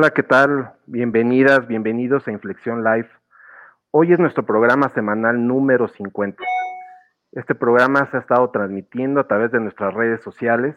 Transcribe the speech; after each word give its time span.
Hola, 0.00 0.10
¿qué 0.10 0.22
tal? 0.22 0.74
Bienvenidas, 0.86 1.66
bienvenidos 1.66 2.28
a 2.28 2.30
Inflexión 2.30 2.84
Live. 2.84 3.08
Hoy 3.90 4.12
es 4.12 4.20
nuestro 4.20 4.46
programa 4.46 4.88
semanal 4.90 5.44
número 5.44 5.88
50. 5.88 6.40
Este 7.32 7.56
programa 7.56 8.06
se 8.06 8.16
ha 8.16 8.20
estado 8.20 8.48
transmitiendo 8.52 9.18
a 9.18 9.26
través 9.26 9.50
de 9.50 9.58
nuestras 9.58 9.92
redes 9.92 10.22
sociales 10.22 10.76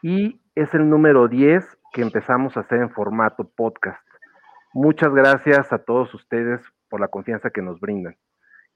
y 0.00 0.40
es 0.54 0.72
el 0.74 0.88
número 0.88 1.26
10 1.26 1.76
que 1.92 2.02
empezamos 2.02 2.56
a 2.56 2.60
hacer 2.60 2.82
en 2.82 2.90
formato 2.90 3.50
podcast. 3.50 4.06
Muchas 4.72 5.12
gracias 5.12 5.72
a 5.72 5.78
todos 5.78 6.14
ustedes 6.14 6.60
por 6.88 7.00
la 7.00 7.08
confianza 7.08 7.50
que 7.50 7.62
nos 7.62 7.80
brindan, 7.80 8.16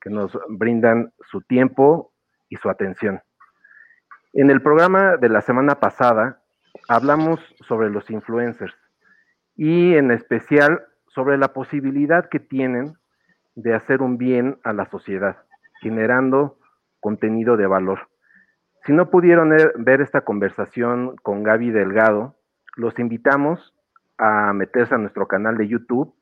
que 0.00 0.10
nos 0.10 0.36
brindan 0.48 1.12
su 1.30 1.42
tiempo 1.42 2.12
y 2.48 2.56
su 2.56 2.68
atención. 2.68 3.22
En 4.32 4.50
el 4.50 4.62
programa 4.62 5.16
de 5.16 5.28
la 5.28 5.42
semana 5.42 5.76
pasada 5.76 6.42
hablamos 6.88 7.38
sobre 7.60 7.88
los 7.88 8.10
influencers 8.10 8.74
y 9.60 9.94
en 9.94 10.10
especial 10.10 10.86
sobre 11.08 11.36
la 11.36 11.48
posibilidad 11.48 12.30
que 12.30 12.40
tienen 12.40 12.94
de 13.54 13.74
hacer 13.74 14.00
un 14.00 14.16
bien 14.16 14.58
a 14.64 14.72
la 14.72 14.86
sociedad, 14.86 15.36
generando 15.82 16.56
contenido 16.98 17.58
de 17.58 17.66
valor. 17.66 18.08
Si 18.86 18.94
no 18.94 19.10
pudieron 19.10 19.50
ver 19.76 20.00
esta 20.00 20.22
conversación 20.22 21.14
con 21.16 21.42
Gaby 21.42 21.72
Delgado, 21.72 22.36
los 22.76 22.98
invitamos 22.98 23.76
a 24.16 24.54
meterse 24.54 24.94
a 24.94 24.98
nuestro 24.98 25.28
canal 25.28 25.58
de 25.58 25.68
YouTube 25.68 26.14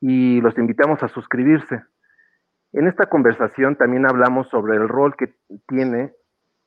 y 0.00 0.40
los 0.40 0.56
invitamos 0.56 1.02
a 1.02 1.08
suscribirse. 1.08 1.82
En 2.72 2.86
esta 2.86 3.06
conversación 3.06 3.74
también 3.74 4.06
hablamos 4.06 4.48
sobre 4.48 4.76
el 4.76 4.88
rol 4.88 5.16
que 5.16 5.34
tiene 5.66 6.12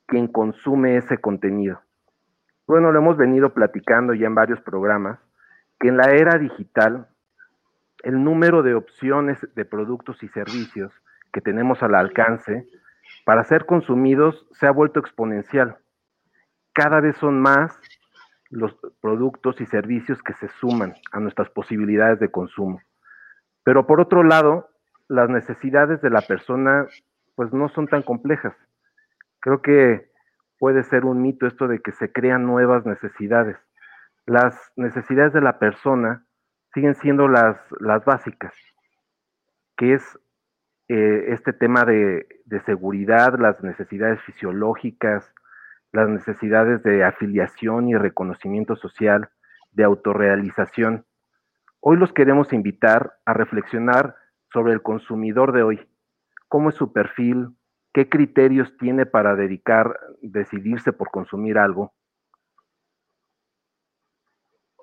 quien 0.04 0.26
consume 0.26 0.98
ese 0.98 1.16
contenido. 1.16 1.80
Bueno, 2.66 2.92
lo 2.92 2.98
hemos 2.98 3.16
venido 3.16 3.54
platicando 3.54 4.12
ya 4.12 4.26
en 4.26 4.34
varios 4.34 4.60
programas 4.60 5.18
que 5.78 5.88
en 5.88 5.96
la 5.96 6.10
era 6.10 6.38
digital 6.38 7.08
el 8.02 8.22
número 8.22 8.62
de 8.62 8.74
opciones 8.74 9.38
de 9.54 9.64
productos 9.64 10.22
y 10.22 10.28
servicios 10.28 10.92
que 11.32 11.40
tenemos 11.40 11.82
al 11.82 11.94
alcance 11.94 12.68
para 13.24 13.44
ser 13.44 13.66
consumidos 13.66 14.46
se 14.52 14.66
ha 14.66 14.70
vuelto 14.70 15.00
exponencial. 15.00 15.78
Cada 16.74 17.00
vez 17.00 17.16
son 17.16 17.40
más 17.40 17.78
los 18.50 18.76
productos 19.00 19.60
y 19.60 19.66
servicios 19.66 20.22
que 20.22 20.34
se 20.34 20.48
suman 20.60 20.94
a 21.12 21.20
nuestras 21.20 21.48
posibilidades 21.50 22.20
de 22.20 22.30
consumo. 22.30 22.80
Pero 23.64 23.86
por 23.86 24.00
otro 24.00 24.22
lado, 24.22 24.68
las 25.08 25.28
necesidades 25.28 26.00
de 26.02 26.10
la 26.10 26.20
persona 26.20 26.86
pues 27.34 27.52
no 27.52 27.68
son 27.70 27.88
tan 27.88 28.02
complejas. 28.02 28.54
Creo 29.40 29.62
que 29.62 30.10
puede 30.58 30.84
ser 30.84 31.04
un 31.04 31.22
mito 31.22 31.46
esto 31.46 31.68
de 31.68 31.80
que 31.80 31.92
se 31.92 32.12
crean 32.12 32.46
nuevas 32.46 32.86
necesidades 32.86 33.56
las 34.26 34.72
necesidades 34.76 35.32
de 35.32 35.40
la 35.40 35.58
persona 35.58 36.24
siguen 36.72 36.94
siendo 36.94 37.28
las, 37.28 37.58
las 37.80 38.04
básicas, 38.04 38.54
que 39.76 39.94
es 39.94 40.18
eh, 40.88 41.26
este 41.28 41.52
tema 41.52 41.84
de, 41.84 42.26
de, 42.44 42.60
seguridad, 42.60 43.38
las 43.38 43.62
necesidades 43.62 44.20
fisiológicas, 44.22 45.32
las 45.92 46.08
necesidades 46.08 46.82
de 46.82 47.04
afiliación 47.04 47.88
y 47.88 47.94
reconocimiento 47.94 48.76
social, 48.76 49.30
de 49.72 49.84
autorrealización. 49.84 51.04
Hoy 51.80 51.96
los 51.96 52.12
queremos 52.12 52.52
invitar 52.52 53.14
a 53.24 53.34
reflexionar 53.34 54.16
sobre 54.52 54.72
el 54.72 54.82
consumidor 54.82 55.52
de 55.52 55.62
hoy, 55.62 55.88
cómo 56.48 56.70
es 56.70 56.76
su 56.76 56.92
perfil, 56.92 57.50
qué 57.92 58.08
criterios 58.08 58.76
tiene 58.78 59.06
para 59.06 59.34
dedicar, 59.36 59.98
decidirse 60.22 60.92
por 60.92 61.10
consumir 61.10 61.58
algo, 61.58 61.92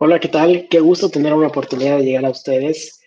Hola, 0.04 0.20
¿qué 0.20 0.30
tal? 0.30 0.68
Qué 0.68 0.80
gusto 0.80 1.12
tener 1.12 1.32
una 1.32 1.50
oportunidad 1.50 2.00
de 2.00 2.06
llegar 2.06 2.26
a 2.26 2.32
ustedes. 2.32 3.04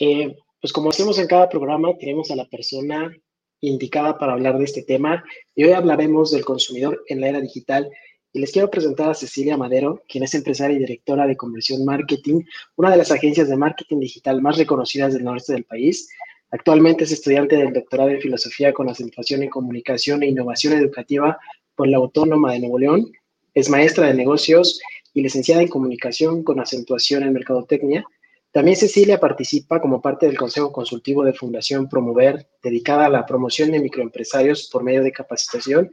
Eh, 0.00 0.34
pues 0.62 0.72
como 0.72 0.88
hacemos 0.88 1.18
en 1.18 1.26
cada 1.26 1.46
programa, 1.46 1.94
tenemos 1.98 2.30
a 2.30 2.36
la 2.36 2.46
persona 2.46 3.14
indicada 3.60 4.16
para 4.16 4.32
hablar 4.32 4.56
de 4.56 4.64
este 4.64 4.82
tema 4.82 5.22
y 5.54 5.64
hoy 5.64 5.72
hablaremos 5.72 6.30
del 6.30 6.46
consumidor 6.46 7.04
en 7.08 7.20
la 7.20 7.28
era 7.28 7.42
digital. 7.42 7.90
Y 8.32 8.38
les 8.38 8.50
quiero 8.50 8.70
presentar 8.70 9.10
a 9.10 9.14
Cecilia 9.14 9.58
Madero, 9.58 10.02
quien 10.08 10.24
es 10.24 10.32
empresaria 10.32 10.78
y 10.78 10.80
directora 10.80 11.26
de 11.26 11.36
Conversión 11.36 11.84
Marketing, 11.84 12.40
una 12.76 12.90
de 12.92 12.96
las 12.96 13.10
agencias 13.10 13.50
de 13.50 13.56
marketing 13.58 14.00
digital 14.00 14.40
más 14.40 14.56
reconocidas 14.56 15.12
del 15.12 15.24
norte 15.24 15.52
del 15.52 15.64
país. 15.64 16.08
Actualmente 16.50 17.04
es 17.04 17.12
estudiante 17.12 17.58
del 17.58 17.74
doctorado 17.74 18.08
en 18.08 18.22
Filosofía 18.22 18.72
con 18.72 18.88
acentuación 18.88 19.42
en 19.42 19.50
Comunicación 19.50 20.22
e 20.22 20.28
Innovación 20.28 20.72
Educativa 20.72 21.36
por 21.76 21.88
la 21.88 21.98
Autónoma 21.98 22.54
de 22.54 22.60
Nuevo 22.60 22.78
León. 22.78 23.12
Es 23.52 23.68
maestra 23.68 24.06
de 24.06 24.14
negocios 24.14 24.80
y 25.18 25.22
licenciada 25.22 25.62
en 25.62 25.68
Comunicación 25.68 26.44
con 26.44 26.60
acentuación 26.60 27.24
en 27.24 27.32
Mercadotecnia. 27.32 28.04
También 28.52 28.76
Cecilia 28.76 29.18
participa 29.18 29.80
como 29.80 30.00
parte 30.00 30.26
del 30.26 30.38
Consejo 30.38 30.70
Consultivo 30.70 31.24
de 31.24 31.32
Fundación 31.32 31.88
Promover, 31.88 32.48
dedicada 32.62 33.06
a 33.06 33.10
la 33.10 33.26
promoción 33.26 33.72
de 33.72 33.80
microempresarios 33.80 34.68
por 34.72 34.84
medio 34.84 35.02
de 35.02 35.10
capacitación, 35.10 35.90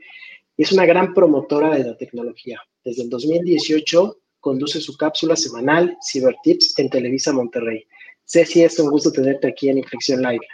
y 0.55 0.61
es 0.61 0.71
una 0.71 0.85
gran 0.85 1.15
promotora 1.15 1.75
de 1.75 1.83
la 1.83 1.97
tecnología. 1.97 2.61
Desde 2.83 3.01
el 3.01 3.09
2018 3.09 4.15
conduce 4.39 4.79
su 4.79 4.95
cápsula 4.95 5.35
semanal 5.35 5.97
Cybertips 6.07 6.77
en 6.77 6.91
Televisa 6.91 7.33
Monterrey. 7.33 7.83
Ceci, 8.25 8.61
es 8.61 8.77
un 8.77 8.91
gusto 8.91 9.11
tenerte 9.11 9.47
aquí 9.47 9.69
en 9.69 9.79
Inflexión 9.79 10.21
Live. 10.21 10.45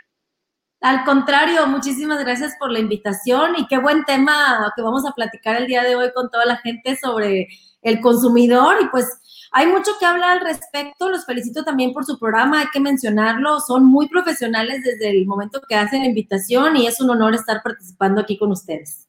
Al 0.79 1.03
contrario, 1.03 1.67
muchísimas 1.67 2.21
gracias 2.21 2.55
por 2.57 2.71
la 2.71 2.79
invitación 2.79 3.51
y 3.57 3.67
qué 3.67 3.79
buen 3.79 4.05
tema 4.05 4.71
que 4.77 4.81
vamos 4.81 5.05
a 5.05 5.11
platicar 5.11 5.57
el 5.57 5.67
día 5.67 5.83
de 5.83 5.97
hoy 5.97 6.09
con 6.15 6.29
toda 6.29 6.45
la 6.45 6.55
gente 6.55 6.95
sobre 6.95 7.49
el 7.81 7.99
consumidor 7.99 8.75
y 8.81 8.87
pues 8.89 9.07
hay 9.51 9.67
mucho 9.67 9.91
que 9.99 10.05
hablar 10.05 10.37
al 10.37 10.45
respecto. 10.45 11.09
Los 11.09 11.25
felicito 11.25 11.63
también 11.63 11.93
por 11.93 12.05
su 12.05 12.17
programa, 12.17 12.61
hay 12.61 12.67
que 12.73 12.79
mencionarlo. 12.79 13.59
Son 13.59 13.85
muy 13.85 14.07
profesionales 14.07 14.81
desde 14.83 15.09
el 15.09 15.25
momento 15.25 15.61
que 15.67 15.75
hacen 15.75 16.01
la 16.01 16.07
invitación 16.07 16.77
y 16.77 16.87
es 16.87 17.01
un 17.01 17.09
honor 17.09 17.35
estar 17.35 17.61
participando 17.61 18.21
aquí 18.21 18.37
con 18.37 18.51
ustedes. 18.51 19.07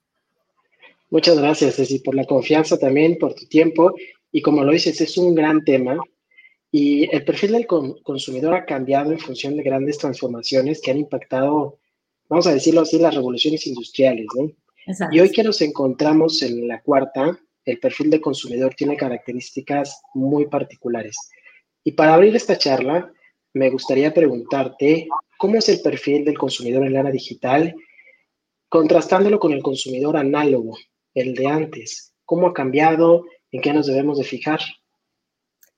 Muchas 1.11 1.39
gracias, 1.39 1.77
Ceci, 1.77 2.01
por 2.01 2.15
la 2.15 2.25
confianza 2.25 2.79
también, 2.79 3.19
por 3.19 3.35
tu 3.35 3.47
tiempo. 3.47 3.95
Y 4.33 4.43
como 4.43 4.65
lo 4.65 4.73
dices, 4.73 5.01
es 5.01 5.17
un 5.17 5.35
gran 5.35 5.63
tema. 5.65 5.99
Y 6.73 7.15
el 7.15 7.25
perfil 7.25 7.53
del 7.53 7.67
consumidor 7.67 8.55
ha 8.55 8.65
cambiado 8.65 9.13
en 9.13 9.19
función 9.19 9.57
de 9.57 9.63
grandes 9.63 9.99
transformaciones 9.99 10.81
que 10.81 10.91
han 10.91 10.97
impactado, 10.97 11.79
vamos 12.29 12.47
a 12.47 12.55
decirlo 12.55 12.81
así, 12.81 12.99
las 12.99 13.15
revoluciones 13.15 13.67
industriales. 13.67 14.27
¿no? 14.35 14.51
Y 15.13 15.21
hoy 15.21 15.31
que 15.31 15.45
nos 15.45 15.61
encontramos 15.61 16.43
en 16.43 16.67
la 16.67 16.81
cuarta, 16.81 17.39
el 17.65 17.79
perfil 17.79 18.11
de 18.11 18.21
consumidor 18.21 18.75
tiene 18.75 18.97
características 18.97 20.03
muy 20.15 20.47
particulares. 20.47 21.17
Y 21.85 21.93
para 21.93 22.15
abrir 22.15 22.35
esta 22.37 22.59
charla, 22.59 23.11
me 23.55 23.71
gustaría 23.71 24.15
preguntarte 24.15 25.09
cómo 25.37 25.57
es 25.57 25.69
el 25.69 25.81
perfil 25.81 26.25
del 26.25 26.39
consumidor 26.39 26.87
en 26.87 26.95
la 26.95 27.01
era 27.01 27.11
digital, 27.11 27.75
contrastándolo 28.69 29.39
con 29.39 29.53
el 29.53 29.63
consumidor 29.63 30.17
análogo, 30.17 30.77
el 31.15 31.35
de 31.35 31.47
antes. 31.47 32.15
¿Cómo 32.25 32.47
ha 32.47 32.55
cambiado? 32.55 33.25
¿En 33.51 33.61
qué 33.61 33.73
nos 33.73 33.87
debemos 33.87 34.19
de 34.19 34.25
fijar? 34.25 34.61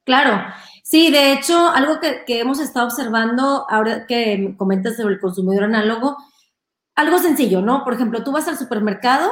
Claro, 0.04 0.44
sí, 0.82 1.10
de 1.10 1.32
hecho, 1.32 1.68
algo 1.68 1.98
que, 1.98 2.24
que 2.26 2.40
hemos 2.40 2.60
estado 2.60 2.86
observando 2.86 3.66
ahora 3.68 4.06
que 4.06 4.54
comentas 4.56 4.96
sobre 4.96 5.14
el 5.14 5.20
consumidor 5.20 5.64
análogo, 5.64 6.16
algo 6.94 7.18
sencillo, 7.18 7.62
¿no? 7.62 7.82
Por 7.84 7.94
ejemplo, 7.94 8.22
tú 8.22 8.30
vas 8.30 8.46
al 8.46 8.58
supermercado 8.58 9.30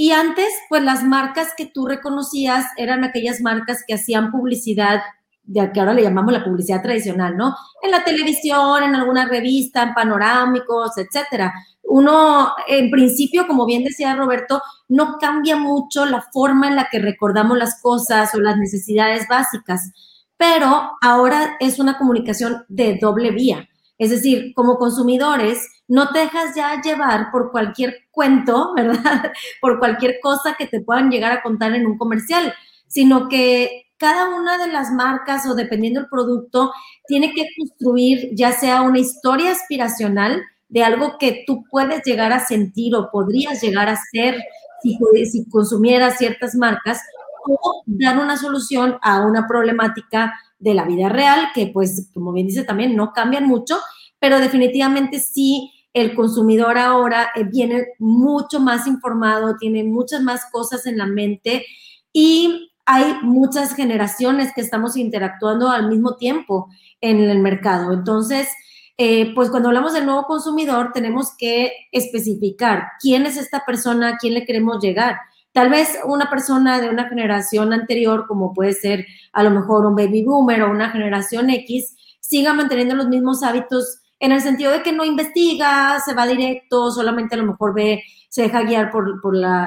y 0.00 0.12
antes, 0.12 0.46
pues 0.68 0.80
las 0.84 1.02
marcas 1.02 1.48
que 1.56 1.66
tú 1.66 1.88
reconocías 1.88 2.66
eran 2.76 3.02
aquellas 3.02 3.40
marcas 3.40 3.82
que 3.84 3.94
hacían 3.94 4.30
publicidad, 4.30 5.00
de 5.42 5.72
que 5.72 5.80
ahora 5.80 5.92
le 5.92 6.04
llamamos 6.04 6.32
la 6.32 6.44
publicidad 6.44 6.80
tradicional, 6.80 7.36
¿no? 7.36 7.56
En 7.82 7.90
la 7.90 8.04
televisión, 8.04 8.84
en 8.84 8.94
alguna 8.94 9.26
revista, 9.26 9.82
en 9.82 9.94
panorámicos, 9.94 10.96
etcétera. 10.98 11.52
Uno, 11.82 12.52
en 12.68 12.92
principio, 12.92 13.48
como 13.48 13.66
bien 13.66 13.82
decía 13.82 14.14
Roberto, 14.14 14.62
no 14.86 15.16
cambia 15.18 15.56
mucho 15.56 16.06
la 16.06 16.22
forma 16.32 16.68
en 16.68 16.76
la 16.76 16.86
que 16.88 17.00
recordamos 17.00 17.58
las 17.58 17.82
cosas 17.82 18.32
o 18.36 18.40
las 18.40 18.56
necesidades 18.56 19.26
básicas, 19.26 19.90
pero 20.36 20.92
ahora 21.02 21.56
es 21.58 21.80
una 21.80 21.98
comunicación 21.98 22.64
de 22.68 22.98
doble 23.00 23.32
vía. 23.32 23.68
Es 23.98 24.10
decir, 24.10 24.52
como 24.54 24.78
consumidores, 24.78 25.68
no 25.88 26.10
te 26.10 26.20
dejas 26.20 26.54
ya 26.54 26.80
llevar 26.80 27.30
por 27.32 27.50
cualquier 27.50 28.06
cuento, 28.10 28.72
¿verdad? 28.76 29.32
Por 29.60 29.78
cualquier 29.78 30.20
cosa 30.20 30.54
que 30.56 30.66
te 30.66 30.80
puedan 30.80 31.10
llegar 31.10 31.32
a 31.32 31.42
contar 31.42 31.74
en 31.74 31.86
un 31.86 31.98
comercial, 31.98 32.54
sino 32.86 33.28
que 33.28 33.86
cada 33.98 34.28
una 34.28 34.58
de 34.58 34.72
las 34.72 34.92
marcas 34.92 35.44
o 35.46 35.54
dependiendo 35.54 36.00
del 36.00 36.08
producto 36.08 36.72
tiene 37.06 37.34
que 37.34 37.44
construir 37.58 38.30
ya 38.32 38.52
sea 38.52 38.82
una 38.82 39.00
historia 39.00 39.50
aspiracional 39.50 40.42
de 40.68 40.84
algo 40.84 41.16
que 41.18 41.42
tú 41.46 41.64
puedes 41.68 42.02
llegar 42.04 42.32
a 42.32 42.46
sentir 42.46 42.94
o 42.94 43.10
podrías 43.10 43.60
llegar 43.60 43.88
a 43.88 43.98
ser 44.12 44.40
si, 44.82 44.96
si 45.26 45.48
consumieras 45.50 46.18
ciertas 46.18 46.54
marcas 46.54 47.00
o 47.44 47.82
dar 47.86 48.18
una 48.18 48.36
solución 48.36 48.98
a 49.02 49.26
una 49.26 49.48
problemática 49.48 50.38
de 50.58 50.74
la 50.74 50.84
vida 50.84 51.08
real 51.08 51.48
que 51.54 51.68
pues 51.68 52.10
como 52.12 52.32
bien 52.32 52.46
dice 52.46 52.64
también 52.64 52.96
no 52.96 53.12
cambian 53.12 53.46
mucho, 53.46 53.78
pero 54.18 54.40
definitivamente 54.40 55.20
sí 55.20 55.72
el 55.92 56.14
consumidor 56.14 56.78
ahora 56.78 57.30
eh, 57.34 57.44
viene 57.44 57.86
mucho 57.98 58.60
más 58.60 58.86
informado, 58.86 59.56
tiene 59.56 59.84
muchas 59.84 60.22
más 60.22 60.42
cosas 60.50 60.86
en 60.86 60.98
la 60.98 61.06
mente 61.06 61.64
y 62.12 62.72
hay 62.86 63.16
muchas 63.22 63.74
generaciones 63.74 64.52
que 64.54 64.62
estamos 64.62 64.96
interactuando 64.96 65.70
al 65.70 65.88
mismo 65.88 66.16
tiempo 66.16 66.68
en 67.00 67.20
el 67.20 67.38
mercado. 67.38 67.92
Entonces, 67.92 68.48
eh, 68.96 69.34
pues 69.34 69.50
cuando 69.50 69.68
hablamos 69.68 69.92
del 69.92 70.06
nuevo 70.06 70.24
consumidor, 70.24 70.90
tenemos 70.92 71.36
que 71.36 71.70
especificar 71.92 72.84
quién 73.00 73.26
es 73.26 73.36
esta 73.36 73.64
persona, 73.66 74.08
a 74.08 74.16
quién 74.16 74.34
le 74.34 74.46
queremos 74.46 74.82
llegar. 74.82 75.18
Tal 75.58 75.70
vez 75.70 75.98
una 76.04 76.30
persona 76.30 76.80
de 76.80 76.88
una 76.88 77.08
generación 77.08 77.72
anterior, 77.72 78.28
como 78.28 78.54
puede 78.54 78.74
ser 78.74 79.04
a 79.32 79.42
lo 79.42 79.50
mejor 79.50 79.86
un 79.86 79.96
baby 79.96 80.22
boomer 80.22 80.62
o 80.62 80.70
una 80.70 80.90
generación 80.90 81.50
X, 81.50 81.96
siga 82.20 82.54
manteniendo 82.54 82.94
los 82.94 83.08
mismos 83.08 83.42
hábitos 83.42 83.98
en 84.20 84.30
el 84.30 84.40
sentido 84.40 84.70
de 84.70 84.84
que 84.84 84.92
no 84.92 85.04
investiga, 85.04 85.98
se 85.98 86.14
va 86.14 86.28
directo, 86.28 86.92
solamente 86.92 87.34
a 87.34 87.38
lo 87.38 87.46
mejor 87.46 87.74
ve, 87.74 88.04
se 88.28 88.42
deja 88.42 88.62
guiar 88.62 88.92
por, 88.92 89.20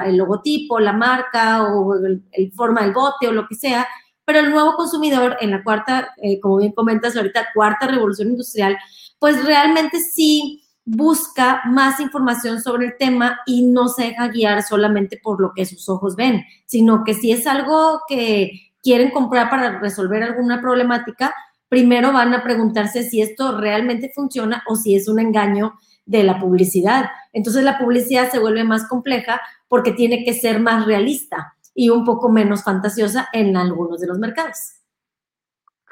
el 0.06 0.16
logotipo, 0.16 0.80
la 0.80 0.94
marca 0.94 1.62
o 1.64 1.94
el, 1.94 2.52
forma 2.56 2.80
del 2.80 2.94
bote 2.94 3.28
o 3.28 3.32
lo 3.32 3.46
que 3.46 3.54
sea. 3.54 3.86
Pero 4.24 4.38
el 4.38 4.50
nuevo 4.50 4.76
consumidor 4.76 5.36
en 5.42 5.50
la 5.50 5.62
cuarta, 5.62 6.14
eh, 6.22 6.40
como 6.40 6.56
bien 6.56 6.72
comentas 6.72 7.14
ahorita, 7.14 7.48
cuarta 7.54 7.86
revolución 7.86 8.28
industrial, 8.30 8.78
pues 9.18 9.44
realmente 9.44 10.00
sí 10.00 10.61
busca 10.84 11.62
más 11.66 12.00
información 12.00 12.60
sobre 12.60 12.86
el 12.86 12.96
tema 12.98 13.40
y 13.46 13.66
no 13.66 13.88
se 13.88 14.04
deja 14.04 14.28
guiar 14.28 14.62
solamente 14.62 15.20
por 15.22 15.40
lo 15.40 15.52
que 15.54 15.64
sus 15.64 15.88
ojos 15.88 16.16
ven, 16.16 16.42
sino 16.66 17.04
que 17.04 17.14
si 17.14 17.32
es 17.32 17.46
algo 17.46 18.00
que 18.08 18.72
quieren 18.82 19.10
comprar 19.10 19.48
para 19.48 19.78
resolver 19.78 20.22
alguna 20.22 20.60
problemática, 20.60 21.34
primero 21.68 22.12
van 22.12 22.34
a 22.34 22.42
preguntarse 22.42 23.04
si 23.04 23.22
esto 23.22 23.58
realmente 23.60 24.10
funciona 24.14 24.62
o 24.66 24.76
si 24.76 24.96
es 24.96 25.08
un 25.08 25.20
engaño 25.20 25.74
de 26.04 26.24
la 26.24 26.38
publicidad. 26.38 27.10
Entonces 27.32 27.62
la 27.62 27.78
publicidad 27.78 28.30
se 28.30 28.40
vuelve 28.40 28.64
más 28.64 28.88
compleja 28.88 29.40
porque 29.68 29.92
tiene 29.92 30.24
que 30.24 30.34
ser 30.34 30.60
más 30.60 30.84
realista 30.84 31.54
y 31.74 31.88
un 31.88 32.04
poco 32.04 32.28
menos 32.28 32.64
fantasiosa 32.64 33.28
en 33.32 33.56
algunos 33.56 34.00
de 34.00 34.08
los 34.08 34.18
mercados. 34.18 34.82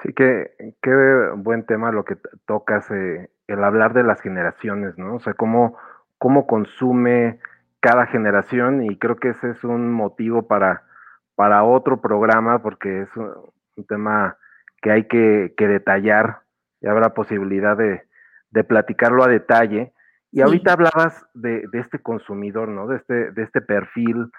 Sí, 0.02 0.12
que 0.14 0.50
qué 0.82 0.90
buen 1.36 1.64
tema 1.66 1.92
lo 1.92 2.04
que 2.04 2.16
tocas, 2.46 2.90
eh, 2.90 3.30
el 3.52 3.64
hablar 3.64 3.94
de 3.94 4.02
las 4.02 4.20
generaciones, 4.20 4.96
¿no? 4.96 5.16
O 5.16 5.20
sea, 5.20 5.34
cómo, 5.34 5.76
cómo 6.18 6.46
consume 6.46 7.40
cada 7.80 8.06
generación 8.06 8.82
y 8.82 8.96
creo 8.96 9.16
que 9.16 9.30
ese 9.30 9.50
es 9.50 9.64
un 9.64 9.92
motivo 9.92 10.46
para, 10.46 10.84
para 11.34 11.64
otro 11.64 12.00
programa 12.00 12.62
porque 12.62 13.02
es 13.02 13.16
un, 13.16 13.34
tema 13.88 14.36
que 14.82 14.90
hay 14.90 15.04
que, 15.04 15.54
detallar 15.56 16.40
y 16.82 16.86
habrá 16.86 17.14
posibilidad 17.14 17.76
de, 17.76 18.04
platicarlo 18.64 19.24
a 19.24 19.28
detalle. 19.28 19.92
Y 20.30 20.42
ahorita 20.42 20.74
hablabas 20.74 21.26
de, 21.34 21.64
de, 21.72 21.80
este 21.80 21.98
consumidor, 21.98 22.68
¿no? 22.68 22.86
De 22.86 22.96
este, 22.96 23.32
de 23.32 23.42
este 23.42 23.62
perfil 23.62 24.30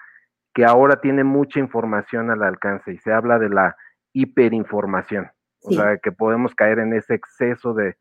que 0.54 0.64
ahora 0.64 1.00
tiene 1.00 1.24
mucha 1.24 1.58
información 1.58 2.30
al 2.30 2.42
alcance 2.42 2.92
y 2.92 2.98
se 2.98 3.12
habla 3.12 3.38
de 3.38 3.48
la 3.48 3.76
hiperinformación. 4.12 5.30
O 5.64 5.72
sea, 5.72 5.96
que 5.98 6.12
podemos 6.12 6.54
caer 6.54 6.78
en 6.78 6.92
ese 6.92 7.14
exceso 7.14 7.74
de, 7.74 7.96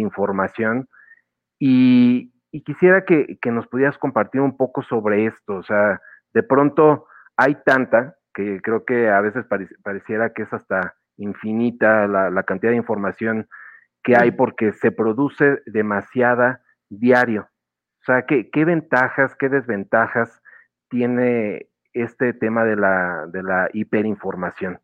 información. 0.00 0.88
Y, 1.58 2.32
quisiera 2.64 3.04
que, 3.04 3.38
nos 3.46 3.66
pudieras 3.66 3.98
compartir 3.98 4.40
un 4.40 4.56
poco 4.56 4.82
sobre 4.82 5.26
esto. 5.26 5.54
O 5.54 5.62
sea, 5.62 6.00
de 6.34 6.42
pronto 6.42 7.06
hay 7.36 7.56
tanta 7.64 8.16
que 8.34 8.60
creo 8.62 8.84
que 8.84 9.08
a 9.08 9.20
veces 9.20 9.44
pareciera 9.82 10.32
que 10.32 10.42
es 10.42 10.52
hasta 10.52 10.94
infinita 11.16 12.06
la, 12.06 12.42
cantidad 12.44 12.72
de 12.72 12.78
información 12.78 13.48
que 14.02 14.16
hay 14.16 14.32
porque 14.32 14.72
se 14.72 14.90
produce 14.90 15.62
demasiada 15.66 16.62
diario. 16.88 17.48
O 18.00 18.04
sea, 18.04 18.22
¿qué, 18.26 18.50
qué 18.50 18.64
ventajas, 18.64 19.36
qué 19.36 19.48
desventajas 19.48 20.42
tiene 20.88 21.68
este 21.92 22.32
tema 22.32 22.64
de 22.64 22.76
la, 22.76 23.26
de 23.28 23.42
la 23.42 23.68
hiperinformación? 23.72 24.80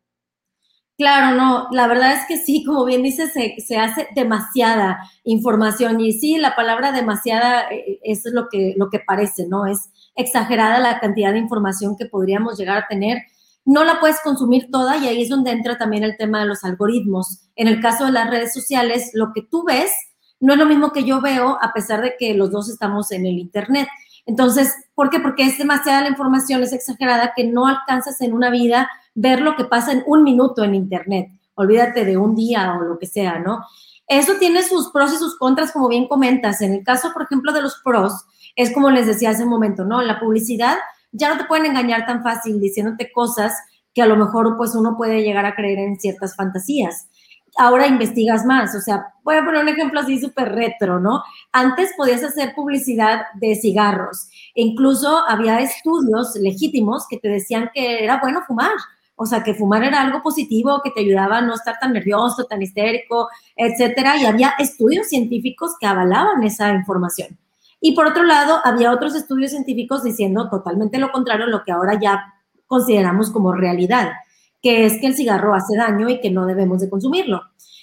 Claro, 0.99 1.33
no, 1.37 1.69
la 1.71 1.87
verdad 1.87 2.11
es 2.11 2.25
que 2.27 2.35
sí, 2.35 2.65
como 2.65 2.83
bien 2.83 3.01
dices, 3.01 3.31
se, 3.31 3.77
hace 3.77 4.09
demasiada 4.15 4.99
información 5.23 6.01
y 6.01 6.11
sí, 6.11 6.37
la 6.37 6.57
palabra 6.57 6.91
demasiada, 6.91 7.71
eh, 7.71 8.01
es 8.03 8.23
lo 8.25 8.49
que, 8.49 8.73
lo 8.75 8.89
que 8.89 8.99
parece, 8.99 9.47
¿no? 9.47 9.65
Es 9.65 9.91
exagerada 10.17 10.77
la 10.79 10.99
cantidad 10.99 11.31
de 11.31 11.39
información 11.39 11.95
que 11.95 12.07
podríamos 12.07 12.57
llegar 12.57 12.79
a 12.79 12.87
tener. 12.89 13.19
No 13.63 13.85
la 13.85 14.01
puedes 14.01 14.19
consumir 14.19 14.69
toda 14.69 14.97
y 14.97 15.07
ahí 15.07 15.21
es 15.21 15.29
donde 15.29 15.51
entra 15.51 15.77
también 15.77 16.03
el 16.03 16.17
tema 16.17 16.41
de 16.41 16.47
los 16.47 16.65
algoritmos. 16.65 17.47
En 17.55 17.69
el 17.69 17.79
caso 17.79 18.05
de 18.05 18.11
las 18.11 18.29
redes 18.29 18.53
sociales, 18.53 19.11
lo 19.13 19.31
que 19.33 19.43
tú 19.43 19.63
ves 19.63 19.93
no 20.41 20.51
es 20.51 20.59
lo 20.59 20.65
mismo 20.65 20.91
que 20.91 21.05
yo 21.05 21.21
veo 21.21 21.57
a 21.61 21.71
pesar 21.71 22.01
de 22.01 22.15
que 22.19 22.33
los 22.33 22.51
dos 22.51 22.69
estamos 22.69 23.13
en 23.13 23.25
el 23.25 23.39
Internet. 23.39 23.87
Entonces, 24.25 24.75
¿por 24.95 25.09
qué? 25.09 25.21
Porque 25.21 25.43
es 25.43 25.57
demasiada 25.57 26.01
la 26.01 26.09
información, 26.09 26.61
es 26.61 26.73
exagerada 26.73 27.31
que 27.37 27.45
no 27.45 27.67
alcanzas 27.67 28.19
en 28.19 28.33
una 28.33 28.49
vida 28.49 28.89
ver 29.19 29.41
lo 29.41 29.55
que 29.57 29.65
pasa 29.65 29.91
en 29.91 30.03
un 30.05 30.23
minuto 30.23 30.63
en 30.63 30.75
Internet. 30.75 31.29
Olvídate 31.55 32.05
de 32.05 32.15
un 32.15 32.35
día 32.35 32.73
o 32.73 32.83
lo 32.83 32.97
que 32.97 33.05
sea, 33.05 33.37
¿no? 33.37 33.65
Eso 34.07 34.33
tiene 34.39 34.63
sus 34.63 34.91
pros 34.91 35.13
y 35.13 35.17
sus 35.17 35.37
contras, 35.37 35.73
como 35.73 35.89
bien 35.89 36.07
comentas. 36.07 36.61
En 36.61 36.73
el 36.73 36.83
caso, 36.85 37.11
por 37.11 37.23
ejemplo, 37.23 37.51
de 37.51 37.61
los 37.61 37.81
pros, 37.83 38.13
es 38.55 38.73
como 38.73 38.89
les 38.89 39.07
decía 39.07 39.31
hace 39.31 39.43
un 39.43 39.49
momento, 39.49 39.83
¿no? 39.83 40.01
La 40.01 40.19
publicidad 40.19 40.77
ya 41.11 41.29
no 41.29 41.37
te 41.37 41.43
pueden 41.45 41.65
engañar 41.65 42.05
tan 42.05 42.23
fácil 42.23 42.61
diciéndote 42.61 43.11
cosas 43.11 43.53
que 43.93 44.01
a 44.01 44.05
lo 44.05 44.15
mejor 44.15 44.55
pues 44.55 44.73
uno 44.73 44.95
puede 44.95 45.21
llegar 45.21 45.45
a 45.45 45.55
creer 45.55 45.79
en 45.79 45.99
ciertas 45.99 46.35
fantasías. 46.35 47.09
Ahora 47.57 47.87
investigas 47.87 48.45
más, 48.45 48.73
o 48.73 48.79
sea, 48.79 49.07
voy 49.23 49.35
a 49.35 49.43
poner 49.43 49.63
un 49.63 49.69
ejemplo 49.69 49.99
así 49.99 50.21
súper 50.21 50.53
retro, 50.53 50.99
¿no? 50.99 51.23
Antes 51.51 51.91
podías 51.97 52.23
hacer 52.23 52.53
publicidad 52.55 53.23
de 53.33 53.55
cigarros, 53.55 54.29
e 54.55 54.61
incluso 54.61 55.23
había 55.27 55.59
estudios 55.59 56.35
legítimos 56.35 57.05
que 57.09 57.17
te 57.17 57.27
decían 57.27 57.69
que 57.73 58.03
era 58.03 58.19
bueno 58.21 58.43
fumar, 58.47 58.71
o 59.21 59.25
sea, 59.25 59.43
que 59.43 59.53
fumar 59.53 59.83
era 59.83 59.99
algo 59.99 60.21
positivo, 60.21 60.79
que 60.81 60.91
te 60.91 61.01
ayudaba 61.01 61.39
a 61.39 61.41
no 61.41 61.53
estar 61.53 61.77
tan 61.77 61.91
nervioso, 61.91 62.45
tan 62.45 62.61
histérico, 62.61 63.27
etcétera. 63.53 64.15
Y 64.15 64.25
había 64.25 64.53
estudios 64.57 65.09
científicos 65.09 65.73
que 65.77 65.87
avalaban 65.87 66.41
esa 66.43 66.69
información. 66.69 67.37
Y 67.81 67.95
por 67.95 68.07
otro 68.07 68.23
lado, 68.23 68.61
había 68.63 68.93
otros 68.93 69.15
estudios 69.15 69.51
científicos 69.51 70.03
diciendo 70.03 70.49
totalmente 70.49 70.97
lo 70.99 71.11
contrario, 71.11 71.47
lo 71.47 71.65
que 71.65 71.73
ahora 71.73 71.99
ya 71.99 72.33
consideramos 72.65 73.29
como 73.29 73.51
realidad, 73.51 74.13
que 74.61 74.85
es 74.85 75.01
que 75.01 75.07
el 75.07 75.15
cigarro 75.15 75.53
hace 75.53 75.75
daño 75.75 76.07
y 76.07 76.21
que 76.21 76.31
no 76.31 76.45
debemos 76.45 76.79
de 76.79 76.89
consumirlo. 76.89 77.41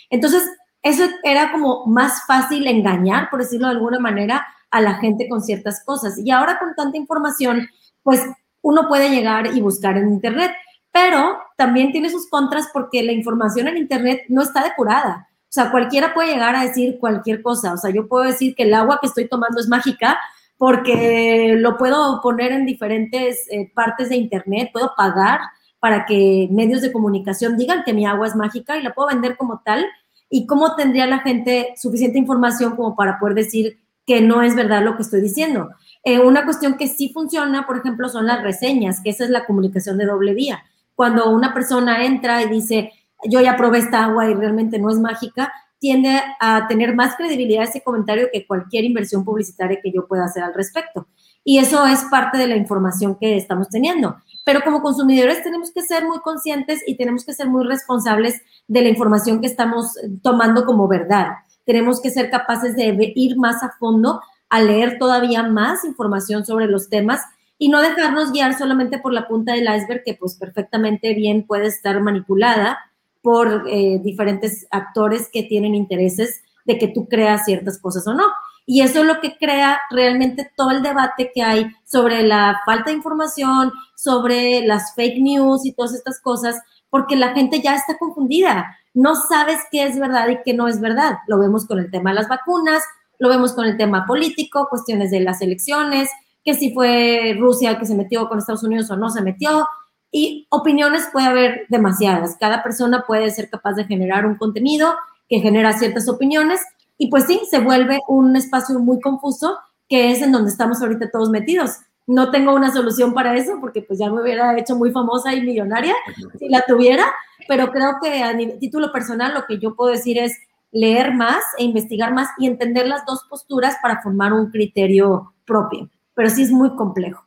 Entonces, 0.08 0.42
eso 0.80 1.04
era 1.22 1.52
como 1.52 1.84
más 1.84 2.24
fácil 2.26 2.66
engañar, 2.66 3.28
por 3.28 3.40
decirlo 3.40 3.66
de 3.66 3.74
alguna 3.74 3.98
manera, 3.98 4.46
a 4.70 4.80
la 4.80 4.94
gente 4.94 5.28
con 5.28 5.42
ciertas 5.42 5.84
cosas. 5.84 6.16
Y 6.16 6.30
ahora 6.30 6.58
con 6.58 6.74
tanta 6.74 6.96
información, 6.96 7.68
pues 8.02 8.22
uno 8.62 8.88
puede 8.88 9.10
llegar 9.10 9.54
y 9.54 9.60
buscar 9.60 9.98
en 9.98 10.08
Internet 10.08 10.52
pero 10.96 11.36
también 11.58 11.92
tiene 11.92 12.08
sus 12.08 12.26
contras 12.30 12.70
porque 12.72 13.02
la 13.02 13.12
información 13.12 13.68
en 13.68 13.76
Internet 13.76 14.22
no 14.30 14.40
está 14.40 14.64
depurada. 14.64 15.28
O 15.42 15.52
sea, 15.52 15.70
cualquiera 15.70 16.14
puede 16.14 16.32
llegar 16.32 16.56
a 16.56 16.62
decir 16.62 16.96
cualquier 16.98 17.42
cosa. 17.42 17.74
O 17.74 17.76
sea, 17.76 17.90
yo 17.90 18.08
puedo 18.08 18.24
decir 18.24 18.54
que 18.54 18.62
el 18.62 18.72
agua 18.72 18.96
que 18.98 19.06
estoy 19.06 19.28
tomando 19.28 19.60
es 19.60 19.68
mágica 19.68 20.18
porque 20.56 21.54
lo 21.58 21.76
puedo 21.76 22.22
poner 22.22 22.52
en 22.52 22.64
diferentes 22.64 23.46
eh, 23.50 23.70
partes 23.74 24.08
de 24.08 24.16
Internet, 24.16 24.70
puedo 24.72 24.94
pagar 24.96 25.40
para 25.80 26.06
que 26.06 26.48
medios 26.50 26.80
de 26.80 26.92
comunicación 26.92 27.58
digan 27.58 27.84
que 27.84 27.92
mi 27.92 28.06
agua 28.06 28.26
es 28.26 28.34
mágica 28.34 28.78
y 28.78 28.82
la 28.82 28.94
puedo 28.94 29.08
vender 29.08 29.36
como 29.36 29.60
tal. 29.62 29.84
¿Y 30.30 30.46
cómo 30.46 30.76
tendría 30.76 31.06
la 31.06 31.18
gente 31.18 31.74
suficiente 31.76 32.18
información 32.18 32.74
como 32.74 32.96
para 32.96 33.18
poder 33.18 33.34
decir 33.34 33.80
que 34.06 34.22
no 34.22 34.40
es 34.40 34.56
verdad 34.56 34.82
lo 34.82 34.96
que 34.96 35.02
estoy 35.02 35.20
diciendo? 35.20 35.68
Eh, 36.04 36.20
una 36.20 36.46
cuestión 36.46 36.78
que 36.78 36.88
sí 36.88 37.10
funciona, 37.12 37.66
por 37.66 37.76
ejemplo, 37.76 38.08
son 38.08 38.26
las 38.26 38.42
reseñas, 38.42 39.02
que 39.02 39.10
esa 39.10 39.24
es 39.24 39.30
la 39.30 39.44
comunicación 39.44 39.98
de 39.98 40.06
doble 40.06 40.32
vía 40.32 40.64
cuando 40.96 41.30
una 41.30 41.54
persona 41.54 42.04
entra 42.04 42.42
y 42.42 42.48
dice, 42.48 42.90
yo 43.24 43.40
ya 43.40 43.56
probé 43.56 43.78
esta 43.78 44.04
agua 44.04 44.28
y 44.28 44.34
realmente 44.34 44.78
no 44.80 44.90
es 44.90 44.98
mágica, 44.98 45.52
tiende 45.78 46.20
a 46.40 46.66
tener 46.66 46.94
más 46.94 47.16
credibilidad 47.16 47.64
ese 47.64 47.82
comentario 47.82 48.28
que 48.32 48.46
cualquier 48.46 48.84
inversión 48.84 49.24
publicitaria 49.24 49.78
que 49.80 49.92
yo 49.92 50.08
pueda 50.08 50.24
hacer 50.24 50.42
al 50.42 50.54
respecto. 50.54 51.06
Y 51.44 51.58
eso 51.58 51.86
es 51.86 52.02
parte 52.10 52.38
de 52.38 52.48
la 52.48 52.56
información 52.56 53.16
que 53.20 53.36
estamos 53.36 53.68
teniendo. 53.68 54.16
Pero 54.44 54.62
como 54.62 54.82
consumidores 54.82 55.42
tenemos 55.42 55.70
que 55.70 55.82
ser 55.82 56.04
muy 56.04 56.18
conscientes 56.20 56.82
y 56.86 56.96
tenemos 56.96 57.24
que 57.24 57.34
ser 57.34 57.48
muy 57.48 57.64
responsables 57.64 58.42
de 58.66 58.82
la 58.82 58.88
información 58.88 59.40
que 59.40 59.46
estamos 59.46 59.94
tomando 60.22 60.64
como 60.64 60.88
verdad. 60.88 61.34
Tenemos 61.64 62.00
que 62.00 62.10
ser 62.10 62.30
capaces 62.30 62.74
de 62.74 63.12
ir 63.14 63.36
más 63.36 63.62
a 63.62 63.70
fondo, 63.78 64.20
a 64.48 64.60
leer 64.60 64.98
todavía 64.98 65.42
más 65.42 65.84
información 65.84 66.46
sobre 66.46 66.66
los 66.66 66.88
temas 66.88 67.20
y 67.58 67.68
no 67.68 67.80
dejarnos 67.80 68.32
guiar 68.32 68.56
solamente 68.56 68.98
por 68.98 69.12
la 69.12 69.26
punta 69.26 69.54
del 69.54 69.64
iceberg 69.64 70.02
que 70.04 70.14
pues 70.14 70.36
perfectamente 70.36 71.14
bien 71.14 71.46
puede 71.46 71.66
estar 71.66 72.00
manipulada 72.00 72.78
por 73.22 73.64
eh, 73.68 73.98
diferentes 74.02 74.66
actores 74.70 75.28
que 75.32 75.42
tienen 75.42 75.74
intereses 75.74 76.42
de 76.64 76.78
que 76.78 76.88
tú 76.88 77.08
creas 77.08 77.44
ciertas 77.44 77.78
cosas 77.78 78.06
o 78.06 78.14
no. 78.14 78.24
Y 78.66 78.82
eso 78.82 79.00
es 79.00 79.06
lo 79.06 79.20
que 79.20 79.36
crea 79.38 79.80
realmente 79.90 80.50
todo 80.56 80.72
el 80.72 80.82
debate 80.82 81.30
que 81.32 81.42
hay 81.42 81.66
sobre 81.84 82.24
la 82.24 82.60
falta 82.66 82.90
de 82.90 82.96
información, 82.96 83.72
sobre 83.94 84.66
las 84.66 84.94
fake 84.94 85.20
news 85.20 85.64
y 85.64 85.72
todas 85.72 85.94
estas 85.94 86.20
cosas, 86.20 86.60
porque 86.90 87.14
la 87.14 87.32
gente 87.32 87.60
ya 87.60 87.76
está 87.76 87.96
confundida. 87.96 88.76
No 88.92 89.14
sabes 89.14 89.58
qué 89.70 89.84
es 89.84 89.98
verdad 89.98 90.28
y 90.28 90.38
qué 90.44 90.52
no 90.52 90.66
es 90.66 90.80
verdad. 90.80 91.18
Lo 91.28 91.38
vemos 91.38 91.66
con 91.66 91.78
el 91.78 91.90
tema 91.90 92.10
de 92.10 92.16
las 92.16 92.28
vacunas, 92.28 92.82
lo 93.18 93.28
vemos 93.28 93.52
con 93.52 93.66
el 93.66 93.76
tema 93.76 94.04
político, 94.04 94.66
cuestiones 94.68 95.10
de 95.12 95.20
las 95.20 95.40
elecciones, 95.40 96.10
que 96.46 96.54
si 96.54 96.72
fue 96.72 97.36
Rusia 97.38 97.76
que 97.76 97.86
se 97.86 97.96
metió 97.96 98.28
con 98.28 98.38
Estados 98.38 98.62
Unidos 98.62 98.88
o 98.90 98.96
no 98.96 99.10
se 99.10 99.20
metió. 99.20 99.66
Y 100.12 100.46
opiniones 100.50 101.08
puede 101.12 101.26
haber 101.26 101.66
demasiadas. 101.68 102.36
Cada 102.38 102.62
persona 102.62 103.04
puede 103.04 103.30
ser 103.32 103.50
capaz 103.50 103.72
de 103.72 103.84
generar 103.84 104.24
un 104.24 104.36
contenido 104.36 104.94
que 105.28 105.40
genera 105.40 105.76
ciertas 105.76 106.08
opiniones 106.08 106.60
y 106.96 107.10
pues 107.10 107.24
sí, 107.26 107.40
se 107.50 107.58
vuelve 107.58 107.98
un 108.06 108.36
espacio 108.36 108.78
muy 108.78 109.00
confuso 109.00 109.58
que 109.88 110.12
es 110.12 110.22
en 110.22 110.30
donde 110.30 110.50
estamos 110.50 110.80
ahorita 110.80 111.10
todos 111.10 111.30
metidos. 111.30 111.78
No 112.06 112.30
tengo 112.30 112.54
una 112.54 112.72
solución 112.72 113.12
para 113.12 113.34
eso 113.36 113.58
porque 113.60 113.82
pues 113.82 113.98
ya 113.98 114.08
me 114.08 114.22
hubiera 114.22 114.56
hecho 114.56 114.76
muy 114.76 114.92
famosa 114.92 115.34
y 115.34 115.42
millonaria 115.42 115.94
si 116.38 116.48
la 116.48 116.62
tuviera, 116.62 117.12
pero 117.48 117.72
creo 117.72 117.96
que 118.00 118.22
a 118.22 118.36
título 118.60 118.92
personal 118.92 119.34
lo 119.34 119.44
que 119.46 119.58
yo 119.58 119.74
puedo 119.74 119.90
decir 119.90 120.16
es 120.16 120.38
leer 120.70 121.12
más 121.12 121.42
e 121.58 121.64
investigar 121.64 122.14
más 122.14 122.28
y 122.38 122.46
entender 122.46 122.86
las 122.86 123.04
dos 123.04 123.24
posturas 123.28 123.76
para 123.82 124.00
formar 124.00 124.32
un 124.32 124.50
criterio 124.50 125.34
propio. 125.44 125.90
Pero 126.16 126.30
sí 126.30 126.42
es 126.42 126.50
muy 126.50 126.74
complejo. 126.74 127.24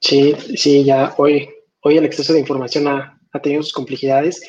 Sí, 0.00 0.34
sí, 0.56 0.84
ya 0.84 1.14
hoy, 1.18 1.48
hoy 1.82 1.96
el 1.98 2.04
exceso 2.04 2.32
de 2.32 2.40
información 2.40 2.86
ha, 2.86 3.12
tenido 3.42 3.62
sus 3.62 3.72
complejidades. 3.72 4.40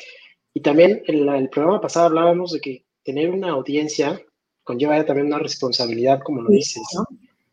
Y 0.54 0.60
también 0.60 1.02
en 1.06 1.28
el 1.28 1.50
programa 1.50 1.80
pasado 1.80 2.06
hablábamos 2.06 2.52
de 2.52 2.60
que 2.60 2.86
tener 3.02 3.28
una 3.28 3.50
audiencia 3.50 4.18
conlleva 4.62 5.04
también 5.04 5.26
una 5.26 5.38
responsabilidad, 5.38 6.20
como 6.24 6.40
lo 6.40 6.50
dices, 6.50 6.82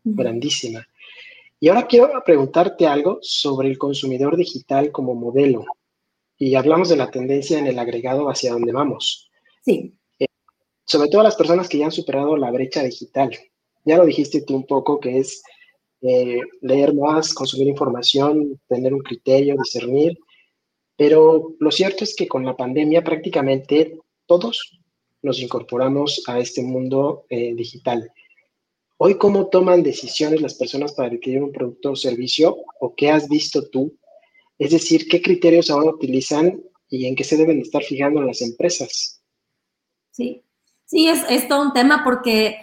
grandísima. 0.04 0.86
Y 1.58 1.68
ahora 1.68 1.86
quiero 1.86 2.10
preguntarte 2.24 2.86
algo 2.86 3.18
sobre 3.20 3.68
el 3.68 3.76
consumidor 3.76 4.36
digital 4.36 4.92
como 4.92 5.14
modelo. 5.14 5.64
Y 6.38 6.54
hablamos 6.54 6.88
de 6.88 6.96
la 6.96 7.10
tendencia 7.10 7.58
en 7.58 7.66
el 7.66 7.78
agregado 7.78 8.28
hacia 8.28 8.52
donde 8.52 8.72
vamos. 8.72 9.30
Sí. 9.64 9.94
Eh, 10.18 10.26
sobre 10.84 11.08
todo 11.08 11.22
las 11.22 11.36
personas 11.36 11.68
que 11.68 11.78
ya 11.78 11.86
han 11.86 11.92
superado 11.92 12.36
la 12.36 12.50
brecha 12.50 12.82
digital. 12.82 13.36
Ya 13.84 13.96
lo 13.96 14.06
dijiste 14.06 14.42
tú 14.42 14.54
un 14.54 14.66
poco, 14.66 15.00
que 15.00 15.18
es 15.18 15.42
eh, 16.02 16.40
leer 16.60 16.94
más, 16.94 17.32
consumir 17.34 17.68
información, 17.68 18.60
tener 18.68 18.92
un 18.92 19.00
criterio, 19.00 19.56
discernir. 19.56 20.18
Pero 20.96 21.54
lo 21.58 21.70
cierto 21.70 22.04
es 22.04 22.14
que 22.14 22.28
con 22.28 22.44
la 22.44 22.56
pandemia 22.56 23.04
prácticamente 23.04 23.98
todos 24.26 24.80
nos 25.22 25.40
incorporamos 25.40 26.22
a 26.26 26.38
este 26.38 26.62
mundo 26.62 27.26
eh, 27.28 27.54
digital. 27.54 28.10
Hoy, 28.98 29.18
¿cómo 29.18 29.48
toman 29.48 29.82
decisiones 29.82 30.40
las 30.40 30.54
personas 30.54 30.94
para 30.94 31.08
adquirir 31.08 31.42
un 31.42 31.52
producto 31.52 31.92
o 31.92 31.96
servicio? 31.96 32.56
¿O 32.80 32.94
qué 32.94 33.10
has 33.10 33.28
visto 33.28 33.68
tú? 33.68 33.94
Es 34.58 34.70
decir, 34.70 35.06
¿qué 35.08 35.20
criterios 35.20 35.70
ahora 35.70 35.90
utilizan 35.90 36.62
y 36.88 37.06
en 37.06 37.14
qué 37.14 37.24
se 37.24 37.36
deben 37.36 37.60
estar 37.60 37.82
fijando 37.82 38.22
las 38.22 38.40
empresas? 38.40 39.22
Sí, 40.12 40.42
sí, 40.86 41.08
es, 41.08 41.24
es 41.28 41.46
todo 41.46 41.60
un 41.60 41.72
tema 41.74 42.02
porque, 42.04 42.56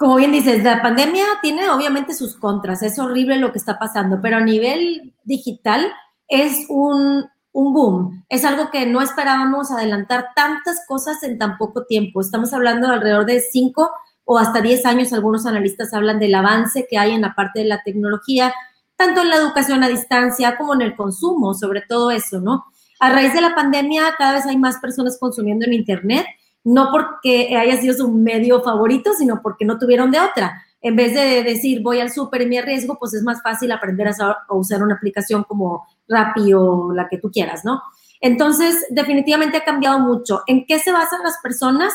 como 0.00 0.16
bien 0.16 0.32
dices, 0.32 0.64
la 0.64 0.80
pandemia 0.80 1.26
tiene 1.42 1.68
obviamente 1.68 2.14
sus 2.14 2.34
contras, 2.34 2.82
es 2.82 2.98
horrible 2.98 3.36
lo 3.36 3.52
que 3.52 3.58
está 3.58 3.78
pasando, 3.78 4.18
pero 4.22 4.38
a 4.38 4.40
nivel 4.40 5.12
digital 5.24 5.92
es 6.26 6.64
un, 6.70 7.26
un 7.52 7.74
boom. 7.74 8.24
Es 8.30 8.46
algo 8.46 8.70
que 8.70 8.86
no 8.86 9.02
esperábamos 9.02 9.70
adelantar 9.70 10.28
tantas 10.34 10.86
cosas 10.88 11.22
en 11.22 11.36
tan 11.36 11.58
poco 11.58 11.84
tiempo. 11.84 12.22
Estamos 12.22 12.54
hablando 12.54 12.88
de 12.88 12.94
alrededor 12.94 13.26
de 13.26 13.40
cinco 13.40 13.90
o 14.24 14.38
hasta 14.38 14.62
10 14.62 14.86
años, 14.86 15.12
algunos 15.12 15.44
analistas 15.44 15.92
hablan 15.92 16.18
del 16.18 16.34
avance 16.34 16.86
que 16.88 16.96
hay 16.96 17.12
en 17.12 17.20
la 17.20 17.34
parte 17.34 17.58
de 17.58 17.66
la 17.66 17.82
tecnología, 17.82 18.54
tanto 18.96 19.20
en 19.20 19.28
la 19.28 19.36
educación 19.36 19.84
a 19.84 19.88
distancia 19.88 20.56
como 20.56 20.72
en 20.72 20.80
el 20.80 20.96
consumo, 20.96 21.52
sobre 21.52 21.82
todo 21.82 22.10
eso, 22.10 22.40
¿no? 22.40 22.64
A 23.00 23.10
raíz 23.10 23.34
de 23.34 23.42
la 23.42 23.54
pandemia, 23.54 24.14
cada 24.16 24.32
vez 24.32 24.46
hay 24.46 24.56
más 24.56 24.78
personas 24.78 25.18
consumiendo 25.20 25.66
en 25.66 25.74
Internet, 25.74 26.24
no 26.64 26.90
porque 26.90 27.56
haya 27.56 27.76
sido 27.78 27.94
su 27.94 28.10
medio 28.10 28.62
favorito, 28.62 29.12
sino 29.14 29.40
porque 29.42 29.64
no 29.64 29.78
tuvieron 29.78 30.10
de 30.10 30.20
otra. 30.20 30.62
En 30.82 30.96
vez 30.96 31.14
de 31.14 31.42
decir 31.42 31.82
voy 31.82 32.00
al 32.00 32.10
súper 32.10 32.42
y 32.42 32.46
me 32.46 32.58
arriesgo, 32.58 32.98
pues 32.98 33.14
es 33.14 33.22
más 33.22 33.42
fácil 33.42 33.72
aprender 33.72 34.08
a, 34.08 34.36
usar 34.50 34.82
una 34.82 34.94
aplicación 34.94 35.44
como 35.44 35.86
Rappi 36.08 36.52
o 36.54 36.92
la 36.92 37.08
que 37.08 37.18
tú 37.18 37.30
quieras, 37.30 37.64
¿no? 37.64 37.82
Entonces, 38.20 38.86
definitivamente 38.90 39.56
ha 39.56 39.64
cambiado 39.64 39.98
mucho. 39.98 40.42
¿En 40.46 40.66
qué 40.66 40.78
se 40.78 40.92
basan 40.92 41.22
las 41.22 41.38
personas? 41.42 41.92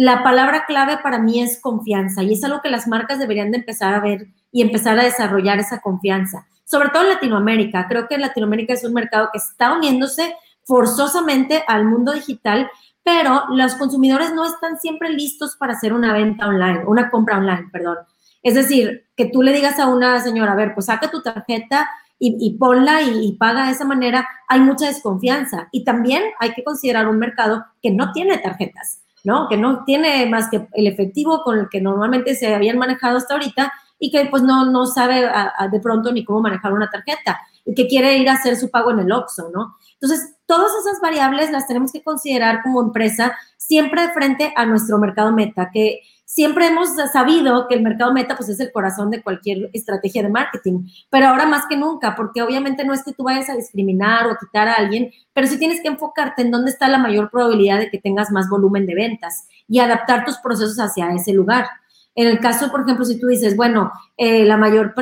la 0.00 0.22
palabra 0.22 0.64
clave 0.64 0.98
para 1.02 1.18
mí 1.18 1.42
es 1.42 1.60
confianza 1.60 2.22
y 2.22 2.34
es 2.34 2.44
algo 2.44 2.60
que 2.62 2.70
las 2.70 2.86
marcas 2.86 3.18
deberían 3.18 3.50
de 3.50 3.58
empezar 3.58 3.94
a 3.94 4.00
ver 4.00 4.28
y 4.52 4.62
empezar 4.62 4.96
a 4.96 5.02
desarrollar 5.02 5.58
esa 5.58 5.80
confianza, 5.80 6.46
sobre 6.64 6.90
todo 6.90 7.02
en 7.02 7.08
Latinoamérica. 7.08 7.88
Creo 7.88 8.06
que 8.06 8.16
Latinoamérica 8.16 8.74
es 8.74 8.84
un 8.84 8.94
mercado 8.94 9.30
que 9.32 9.38
está 9.38 9.72
uniéndose 9.72 10.36
forzosamente 10.62 11.64
al 11.66 11.84
mundo 11.84 12.12
digital, 12.12 12.70
pero 13.08 13.44
los 13.54 13.74
consumidores 13.76 14.34
no 14.34 14.44
están 14.44 14.78
siempre 14.78 15.08
listos 15.08 15.56
para 15.56 15.72
hacer 15.72 15.94
una 15.94 16.12
venta 16.12 16.46
online, 16.46 16.84
una 16.86 17.08
compra 17.08 17.38
online, 17.38 17.70
perdón. 17.72 17.96
Es 18.42 18.54
decir, 18.54 19.06
que 19.16 19.24
tú 19.24 19.42
le 19.42 19.54
digas 19.54 19.78
a 19.78 19.86
una 19.86 20.20
señora, 20.20 20.52
a 20.52 20.56
ver, 20.56 20.74
pues 20.74 20.86
saca 20.86 21.10
tu 21.10 21.22
tarjeta 21.22 21.88
y, 22.18 22.58
ponla 22.58 23.00
y, 23.00 23.28
y, 23.28 23.32
paga 23.38 23.64
de 23.64 23.72
esa 23.72 23.86
manera, 23.86 24.28
hay 24.46 24.60
mucha 24.60 24.88
desconfianza. 24.88 25.68
Y 25.72 25.84
también 25.84 26.22
hay 26.38 26.52
que 26.52 26.62
considerar 26.62 27.08
un 27.08 27.18
mercado 27.18 27.64
que 27.80 27.90
no 27.90 28.12
tiene 28.12 28.36
tarjetas. 28.36 29.04
¿no? 29.24 29.48
Que 29.48 29.56
no 29.56 29.84
tiene 29.84 30.26
más 30.26 30.50
que 30.50 30.68
el 30.74 30.86
efectivo 30.86 31.42
con 31.42 31.58
el 31.58 31.68
que 31.70 31.80
normalmente 31.80 32.34
se 32.34 32.54
habían 32.54 32.76
manejado 32.76 33.16
hasta 33.16 33.34
ahorita 33.34 33.72
y 33.98 34.10
que 34.10 34.26
pues 34.26 34.42
no, 34.42 34.70
no 34.70 34.84
sabe 34.86 35.28
de 35.72 35.80
pronto 35.80 36.12
ni 36.12 36.24
cómo 36.24 36.40
manejar 36.40 36.72
una 36.74 36.90
tarjeta 36.90 37.40
y 37.57 37.57
que 37.74 37.86
quiere 37.86 38.16
ir 38.18 38.28
a 38.28 38.34
hacer 38.34 38.56
su 38.56 38.70
pago 38.70 38.90
en 38.90 39.00
el 39.00 39.12
OXXO, 39.12 39.50
¿no? 39.54 39.76
Entonces, 40.00 40.36
todas 40.46 40.70
esas 40.80 41.00
variables 41.00 41.50
las 41.50 41.66
tenemos 41.66 41.92
que 41.92 42.02
considerar 42.02 42.62
como 42.62 42.80
empresa 42.80 43.36
siempre 43.56 44.08
frente 44.12 44.52
a 44.56 44.64
nuestro 44.64 44.98
mercado 44.98 45.32
meta, 45.32 45.70
que 45.72 46.00
siempre 46.24 46.66
hemos 46.66 46.90
sabido 47.12 47.66
que 47.68 47.74
el 47.74 47.82
mercado 47.82 48.12
meta 48.12 48.36
pues 48.36 48.48
es 48.50 48.60
el 48.60 48.70
corazón 48.70 49.10
de 49.10 49.22
cualquier 49.22 49.70
estrategia 49.72 50.22
de 50.22 50.28
marketing, 50.28 50.86
pero 51.10 51.26
ahora 51.26 51.46
más 51.46 51.66
que 51.66 51.76
nunca, 51.76 52.14
porque 52.14 52.42
obviamente 52.42 52.84
no 52.84 52.92
es 52.92 53.02
que 53.02 53.12
tú 53.12 53.24
vayas 53.24 53.48
a 53.48 53.56
discriminar 53.56 54.26
o 54.26 54.36
quitar 54.38 54.68
a 54.68 54.74
alguien, 54.74 55.10
pero 55.32 55.46
sí 55.46 55.58
tienes 55.58 55.80
que 55.80 55.88
enfocarte 55.88 56.42
en 56.42 56.50
dónde 56.50 56.70
está 56.70 56.86
la 56.88 56.98
mayor 56.98 57.30
probabilidad 57.30 57.78
de 57.78 57.90
que 57.90 57.98
tengas 57.98 58.30
más 58.30 58.48
volumen 58.48 58.86
de 58.86 58.94
ventas 58.94 59.48
y 59.66 59.80
adaptar 59.80 60.24
tus 60.24 60.36
procesos 60.38 60.78
hacia 60.78 61.10
ese 61.12 61.32
lugar. 61.32 61.66
En 62.14 62.26
el 62.26 62.40
caso, 62.40 62.70
por 62.70 62.80
ejemplo, 62.80 63.04
si 63.04 63.20
tú 63.20 63.28
dices, 63.28 63.56
bueno, 63.56 63.92
eh, 64.16 64.44
la 64.44 64.56
mayor 64.56 64.94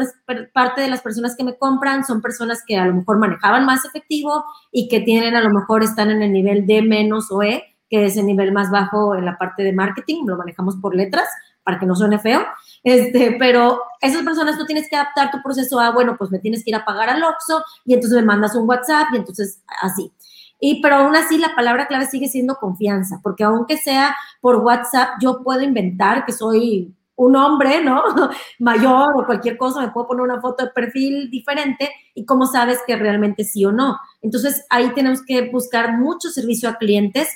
parte 0.53 0.81
de 0.83 0.89
las 0.89 1.01
personas 1.01 1.35
que 1.35 1.45
me 1.45 1.57
compran 1.57 2.05
son 2.05 2.21
personas 2.21 2.63
que 2.67 2.77
a 2.77 2.85
lo 2.85 2.95
mejor 2.95 3.19
manejaban 3.19 3.65
más 3.65 3.85
efectivo 3.85 4.45
y 4.71 4.89
que 4.89 5.01
tienen, 5.01 5.35
a 5.35 5.41
lo 5.41 5.51
mejor 5.51 5.83
están 5.83 6.11
en 6.11 6.23
el 6.23 6.33
nivel 6.33 6.67
D 6.67 6.83
menos 6.83 7.31
o 7.31 7.43
E, 7.43 7.65
que 7.89 8.05
es 8.05 8.17
el 8.17 8.27
nivel 8.27 8.53
más 8.53 8.71
bajo 8.71 9.15
en 9.15 9.25
la 9.25 9.39
parte 9.39 9.63
de 9.63 9.73
marketing, 9.73 10.25
lo 10.27 10.37
manejamos 10.37 10.77
por 10.77 10.95
letras 10.95 11.29
para 11.63 11.79
que 11.79 11.87
no 11.87 11.97
suene 11.97 12.19
feo, 12.19 12.45
este, 12.85 13.35
pero 13.41 13.81
esas 14.01 14.23
personas 14.23 14.57
tú 14.57 14.65
tienes 14.67 14.89
que 14.89 14.95
adaptar 14.95 15.33
tu 15.33 15.43
proceso 15.43 15.81
a, 15.81 15.91
bueno, 15.91 16.17
pues 16.17 16.31
me 16.31 16.39
tienes 16.39 16.63
que 16.63 16.71
ir 16.71 16.77
a 16.77 16.85
pagar 16.85 17.09
al 17.09 17.25
Oxxo 17.25 17.65
y 17.85 17.95
entonces 17.95 18.21
me 18.21 18.25
mandas 18.25 18.55
un 18.55 18.69
WhatsApp 18.69 19.09
y 19.13 19.17
entonces 19.17 19.63
así. 19.83 20.13
Y 20.59 20.81
pero 20.81 20.97
aún 20.97 21.17
así 21.17 21.39
la 21.39 21.55
palabra 21.55 21.87
clave 21.87 22.07
sigue 22.07 22.29
siendo 22.29 22.57
confianza, 22.57 23.21
porque 23.23 23.45
aunque 23.45 23.77
sea 23.77 24.17
por 24.41 24.57
WhatsApp, 24.57 25.11
yo 25.21 25.43
puedo 25.43 25.63
inventar 25.63 26.25
que 26.25 26.33
soy 26.33 26.95
un 27.17 27.37
hombre, 27.37 27.83
¿no? 27.83 28.03
Mayor 28.59 29.13
o 29.17 29.27
cualquier 29.27 29.57
cosa, 29.57 29.81
me 29.81 29.91
puedo 29.91 30.09
poner 30.09 30.23
una 30.23 30.41
foto 30.41 30.65
de 30.65 30.71
perfil 30.71 31.31
diferente 31.31 31.91
y 32.15 32.25
cómo 32.25 32.47
sabes 32.47 32.81
que 32.87 32.97
realmente 32.97 33.45
sí 33.45 33.65
o 33.65 33.73
no. 33.73 33.99
Entonces 34.23 34.65
ahí 34.71 34.91
tenemos 34.95 35.23
que 35.23 35.51
buscar 35.51 35.99
mucho 35.99 36.31
servicio 36.31 36.69
a 36.69 36.77
clientes 36.77 37.29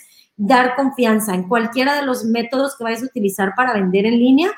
dar 0.43 0.75
confianza 0.75 1.35
en 1.35 1.47
cualquiera 1.47 1.95
de 1.97 2.07
los 2.07 2.25
métodos 2.25 2.75
que 2.77 2.85
vayas 2.85 3.03
a 3.03 3.07
utilizar 3.07 3.53
para 3.55 3.75
vender 3.75 4.07
en 4.07 4.19
línea, 4.19 4.51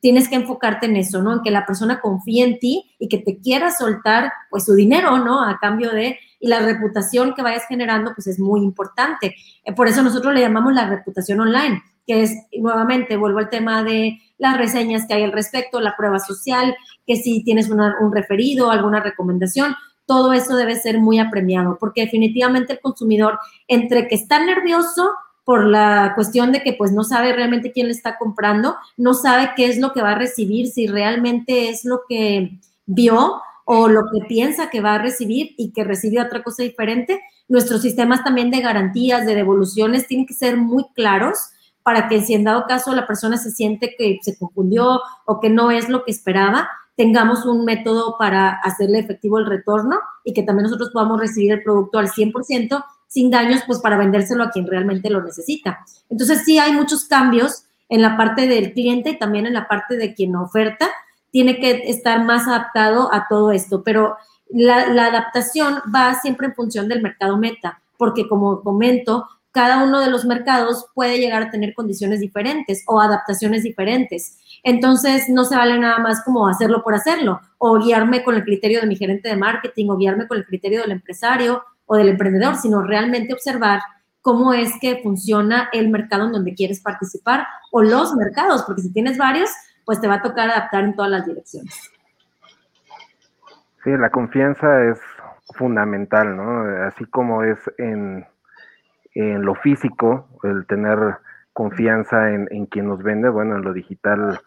tienes 0.00 0.28
que 0.28 0.34
enfocarte 0.34 0.84
en 0.84 0.96
eso, 0.96 1.22
¿no? 1.22 1.32
En 1.32 1.40
que 1.40 1.50
la 1.50 1.64
persona 1.64 2.00
confíe 2.00 2.44
en 2.44 2.58
ti 2.58 2.94
y 2.98 3.08
que 3.08 3.18
te 3.18 3.38
quiera 3.38 3.70
soltar, 3.70 4.32
pues, 4.50 4.66
su 4.66 4.74
dinero, 4.74 5.18
¿no? 5.18 5.42
A 5.42 5.58
cambio 5.58 5.92
de, 5.92 6.18
y 6.40 6.48
la 6.48 6.60
reputación 6.60 7.34
que 7.34 7.42
vayas 7.42 7.66
generando, 7.68 8.12
pues, 8.14 8.26
es 8.26 8.40
muy 8.40 8.60
importante. 8.60 9.36
Eh, 9.64 9.72
por 9.72 9.86
eso 9.86 10.02
nosotros 10.02 10.34
le 10.34 10.40
llamamos 10.40 10.72
la 10.72 10.88
reputación 10.88 11.40
online, 11.40 11.82
que 12.06 12.22
es, 12.22 12.34
nuevamente, 12.58 13.16
vuelvo 13.16 13.38
al 13.38 13.50
tema 13.50 13.84
de 13.84 14.18
las 14.38 14.56
reseñas 14.56 15.06
que 15.06 15.14
hay 15.14 15.22
al 15.22 15.32
respecto, 15.32 15.80
la 15.80 15.96
prueba 15.96 16.18
social, 16.18 16.74
que 17.06 17.16
si 17.16 17.44
tienes 17.44 17.68
un 17.70 18.12
referido, 18.12 18.70
alguna 18.70 19.00
recomendación, 19.00 19.76
todo 20.06 20.32
eso 20.32 20.56
debe 20.56 20.74
ser 20.74 20.98
muy 20.98 21.20
apremiado, 21.20 21.76
porque 21.78 22.00
definitivamente 22.00 22.72
el 22.72 22.80
consumidor, 22.80 23.38
entre 23.68 24.08
que 24.08 24.16
está 24.16 24.44
nervioso, 24.44 25.10
por 25.44 25.66
la 25.66 26.12
cuestión 26.14 26.52
de 26.52 26.62
que 26.62 26.74
pues 26.74 26.92
no 26.92 27.02
sabe 27.02 27.32
realmente 27.32 27.72
quién 27.72 27.86
le 27.86 27.92
está 27.92 28.18
comprando, 28.18 28.76
no 28.96 29.14
sabe 29.14 29.50
qué 29.56 29.66
es 29.66 29.78
lo 29.78 29.92
que 29.92 30.02
va 30.02 30.12
a 30.12 30.18
recibir, 30.18 30.68
si 30.68 30.86
realmente 30.86 31.68
es 31.68 31.84
lo 31.84 32.02
que 32.08 32.60
vio 32.86 33.40
o 33.72 33.86
lo 33.86 34.10
que 34.10 34.26
piensa 34.26 34.68
que 34.68 34.80
va 34.80 34.94
a 34.94 34.98
recibir 34.98 35.54
y 35.56 35.70
que 35.70 35.84
recibe 35.84 36.20
otra 36.20 36.42
cosa 36.42 36.64
diferente. 36.64 37.20
Nuestros 37.46 37.82
sistemas 37.82 38.24
también 38.24 38.50
de 38.50 38.60
garantías, 38.60 39.24
de 39.24 39.36
devoluciones, 39.36 40.08
tienen 40.08 40.26
que 40.26 40.34
ser 40.34 40.56
muy 40.56 40.86
claros 40.92 41.38
para 41.84 42.08
que 42.08 42.20
si 42.20 42.34
en 42.34 42.42
dado 42.42 42.64
caso 42.66 42.92
la 42.96 43.06
persona 43.06 43.36
se 43.36 43.52
siente 43.52 43.94
que 43.96 44.18
se 44.22 44.36
confundió 44.36 45.00
o 45.24 45.38
que 45.38 45.50
no 45.50 45.70
es 45.70 45.88
lo 45.88 46.04
que 46.04 46.10
esperaba, 46.10 46.68
tengamos 46.96 47.46
un 47.46 47.64
método 47.64 48.16
para 48.18 48.50
hacerle 48.54 48.98
efectivo 48.98 49.38
el 49.38 49.46
retorno 49.46 50.00
y 50.24 50.32
que 50.32 50.42
también 50.42 50.64
nosotros 50.64 50.90
podamos 50.92 51.20
recibir 51.20 51.52
el 51.52 51.62
producto 51.62 52.00
al 52.00 52.08
100% 52.08 52.84
sin 53.06 53.30
daños, 53.30 53.62
pues 53.68 53.78
para 53.78 53.96
vendérselo 53.96 54.42
a 54.42 54.50
quien 54.50 54.66
realmente 54.66 55.10
lo 55.10 55.22
necesita. 55.22 55.78
Entonces 56.08 56.42
sí 56.44 56.58
hay 56.58 56.72
muchos 56.72 57.04
cambios 57.04 57.66
en 57.88 58.02
la 58.02 58.16
parte 58.16 58.48
del 58.48 58.72
cliente 58.72 59.10
y 59.10 59.18
también 59.20 59.46
en 59.46 59.54
la 59.54 59.68
parte 59.68 59.96
de 59.96 60.12
quien 60.12 60.34
oferta, 60.34 60.88
tiene 61.30 61.58
que 61.60 61.90
estar 61.90 62.24
más 62.24 62.46
adaptado 62.46 63.12
a 63.12 63.26
todo 63.28 63.52
esto, 63.52 63.82
pero 63.82 64.16
la, 64.50 65.06
adaptación 65.06 65.80
va 65.94 66.14
siempre 66.14 66.48
en 66.48 66.54
función 66.54 66.88
del 66.88 67.02
mercado 67.02 67.36
meta, 67.36 67.80
porque 67.96 68.28
como 68.28 68.62
comento, 68.62 69.28
cada 69.52 69.82
uno 69.82 70.00
de 70.00 70.10
los 70.10 70.24
mercados 70.24 70.86
puede 70.94 71.18
llegar 71.18 71.42
a 71.42 71.50
tener 71.50 71.74
condiciones 71.74 72.20
diferentes 72.20 72.84
o 72.86 73.00
adaptaciones 73.00 73.62
diferentes. 73.62 74.38
Entonces, 74.62 75.28
no 75.28 75.44
se 75.44 75.56
vale 75.56 75.78
nada 75.78 75.98
más 75.98 76.22
como 76.24 76.46
hacerlo 76.46 76.82
por 76.82 76.94
hacerlo 76.94 77.40
o 77.58 77.78
guiarme 77.78 78.22
con 78.22 78.36
el 78.36 78.44
criterio 78.44 78.80
de 78.80 78.86
mi 78.86 78.96
gerente 78.96 79.28
de 79.28 79.36
marketing 79.36 79.88
o 79.88 79.96
guiarme 79.96 80.28
con 80.28 80.38
el 80.38 80.46
criterio 80.46 80.82
del 80.82 80.92
empresario 80.92 81.62
o 81.86 81.96
del 81.96 82.10
emprendedor, 82.10 82.56
sino 82.56 82.82
realmente 82.82 83.32
observar 83.32 83.80
cómo 84.20 84.52
es 84.52 84.72
que 84.80 85.00
funciona 85.02 85.68
el 85.72 85.88
mercado 85.88 86.26
en 86.26 86.32
donde 86.32 86.54
quieres 86.54 86.80
participar 86.80 87.46
o 87.72 87.82
los 87.82 88.14
mercados, 88.14 88.62
porque 88.62 88.82
si 88.82 88.92
tienes 88.92 89.16
varios, 89.16 89.50
pues 89.90 90.00
te 90.00 90.06
va 90.06 90.14
a 90.14 90.22
tocar 90.22 90.48
adaptar 90.48 90.84
en 90.84 90.94
todas 90.94 91.10
las 91.10 91.26
direcciones. 91.26 91.90
Sí, 93.82 93.90
la 93.90 94.10
confianza 94.10 94.84
es 94.84 95.00
fundamental, 95.56 96.36
¿no? 96.36 96.86
Así 96.86 97.04
como 97.06 97.42
es 97.42 97.58
en 97.76 98.24
en 99.14 99.42
lo 99.42 99.54
físico, 99.54 100.28
el 100.44 100.66
tener 100.66 101.16
confianza 101.52 102.32
en, 102.32 102.66
quien 102.66 102.86
nos 102.86 103.02
vende, 103.02 103.28
bueno, 103.28 103.56
en 103.56 103.62
lo 103.62 103.72
digital 103.72 104.40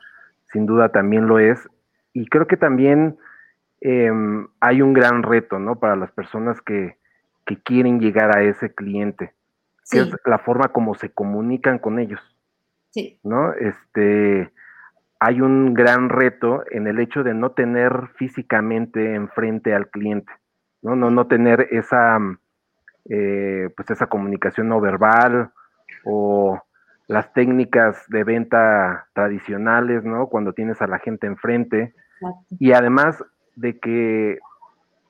sin 0.51 0.65
duda 0.65 0.89
también 0.89 1.27
lo 1.27 1.39
es. 1.39 1.67
Y 2.13 2.27
creo 2.27 2.47
que 2.47 2.57
también 2.57 3.17
em, 3.81 4.47
hay 4.59 4.81
un 4.81 4.93
gran 4.93 5.23
reto, 5.23 5.59
¿no? 5.59 5.79
Para 5.79 5.95
las 5.95 6.11
personas 6.11 6.61
que, 6.61 6.97
quieren 7.65 7.99
llegar 7.99 8.35
a 8.35 8.41
ese 8.41 8.73
cliente, 8.73 9.33
que 9.91 9.99
es 9.99 10.15
la 10.25 10.39
forma 10.39 10.69
como 10.69 10.95
se 10.95 11.11
comunican 11.11 11.77
con 11.77 11.99
ellos. 11.99 12.21
Sí. 12.91 13.19
¿No? 13.21 13.53
Este, 13.53 14.51
hay 15.25 15.39
un 15.39 15.73
gran 15.73 16.09
reto 16.09 16.65
en 16.69 16.85
el 16.85 16.99
hecho 16.99 17.23
de 17.23 17.33
no 17.33 17.51
tener 17.51 18.09
físicamente 18.17 19.15
enfrente 19.15 19.73
al 19.73 19.87
cliente, 19.89 20.33
¿no? 20.81 20.97
No, 20.97 21.11
no 21.11 21.27
tener 21.27 21.69
esa 21.71 22.19
eh, 23.09 23.69
pues 23.77 23.89
esa 23.89 24.07
comunicación 24.07 24.67
no 24.67 24.81
verbal 24.81 25.51
o 26.03 26.61
las 27.07 27.31
técnicas 27.31 28.05
de 28.09 28.25
venta 28.25 29.07
tradicionales, 29.13 30.03
¿no? 30.03 30.27
Cuando 30.27 30.51
tienes 30.51 30.81
a 30.81 30.87
la 30.87 30.99
gente 30.99 31.25
enfrente. 31.25 31.93
Y 32.59 32.73
además 32.73 33.23
de 33.55 33.79
que, 33.79 34.39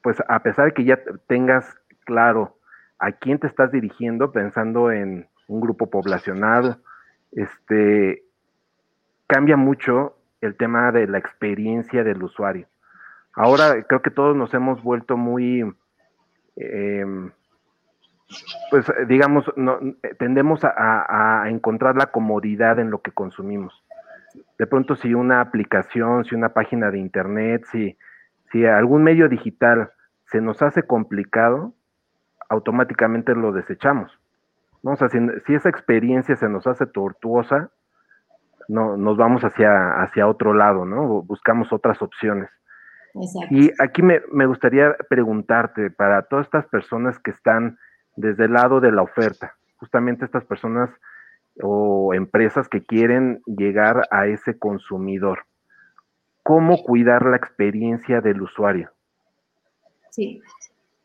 pues 0.04 0.22
a 0.28 0.44
pesar 0.44 0.66
de 0.66 0.74
que 0.74 0.84
ya 0.84 1.00
tengas 1.26 1.66
claro 2.06 2.60
a 3.00 3.14
quién 3.14 3.40
te 3.40 3.48
estás 3.48 3.72
dirigiendo, 3.72 4.32
pensando 4.32 4.92
en 4.92 5.28
un 5.48 5.60
grupo 5.60 5.90
poblacional, 5.90 6.78
este, 7.32 8.24
cambia 9.34 9.58
mucho 9.58 10.16
el 10.42 10.56
tema 10.56 10.92
de 10.92 11.08
la 11.08 11.18
experiencia 11.18 12.04
del 12.04 12.22
usuario. 12.22 12.68
Ahora 13.34 13.82
creo 13.88 14.04
que 14.04 14.12
todos 14.12 14.36
nos 14.36 14.54
hemos 14.54 14.84
vuelto 14.84 15.18
muy 15.18 15.62
em, 16.56 17.32
pues 18.70 18.86
digamos, 19.08 19.52
no, 19.56 19.80
tendemos 20.20 20.62
a, 20.64 21.46
encontrar 21.48 21.96
la 21.96 22.08
comodidad 22.08 22.78
en 22.78 22.92
lo 22.92 23.02
que 23.02 23.12
consumimos. 23.12 23.84
De 24.60 24.68
pronto, 24.68 24.96
si 24.96 25.16
una 25.16 25.42
aplicación, 25.42 26.26
si 26.26 26.36
una 26.36 26.50
página 26.50 26.92
de 26.92 27.00
internet, 27.00 27.66
si, 27.72 27.98
si 28.52 28.68
algún 28.68 29.04
medio 29.04 29.30
digital 29.30 29.92
se 30.26 30.42
nos 30.42 30.62
hace 30.62 30.84
complicado, 30.84 31.74
automáticamente 32.50 33.34
lo 33.34 33.52
desechamos. 33.52 34.12
O 34.84 34.96
sea, 34.96 35.10
si, 35.10 35.18
esa 35.56 35.70
experiencia 35.70 36.36
se 36.36 36.50
nos 36.50 36.68
hace 36.68 36.86
tortuosa, 36.86 37.72
no, 38.68 38.98
nos 38.98 39.18
vamos 39.18 39.44
hacia, 39.44 40.02
hacia 40.02 40.28
otro 40.28 40.54
lado, 40.54 40.86
¿no? 40.86 41.22
Buscamos 41.24 41.72
otras 41.72 42.02
opciones. 42.02 42.50
Y 43.52 43.70
aquí 43.80 44.02
me, 44.02 44.22
me 44.32 44.48
gustaría 44.48 44.96
preguntarte, 45.08 45.92
para 45.92 46.24
todas 46.24 46.46
estas 46.46 46.66
personas 46.68 47.20
que 47.20 47.32
están 47.32 47.78
desde 48.16 48.46
el 48.46 48.54
lado 48.54 48.80
de 48.80 48.92
la 48.92 49.04
oferta. 49.04 49.56
Justamente 49.78 50.26
estas 50.26 50.46
personas 50.46 50.90
o 51.62 52.14
empresas 52.14 52.68
que 52.68 52.84
quieren 52.84 53.42
llegar 53.46 54.08
a 54.10 54.28
ese 54.28 54.58
consumidor. 54.58 55.46
¿Cómo 56.42 56.82
cuidar 56.84 57.26
la 57.26 57.38
experiencia 57.38 58.22
del 58.22 58.42
usuario? 58.42 58.92
Sí. 60.10 60.42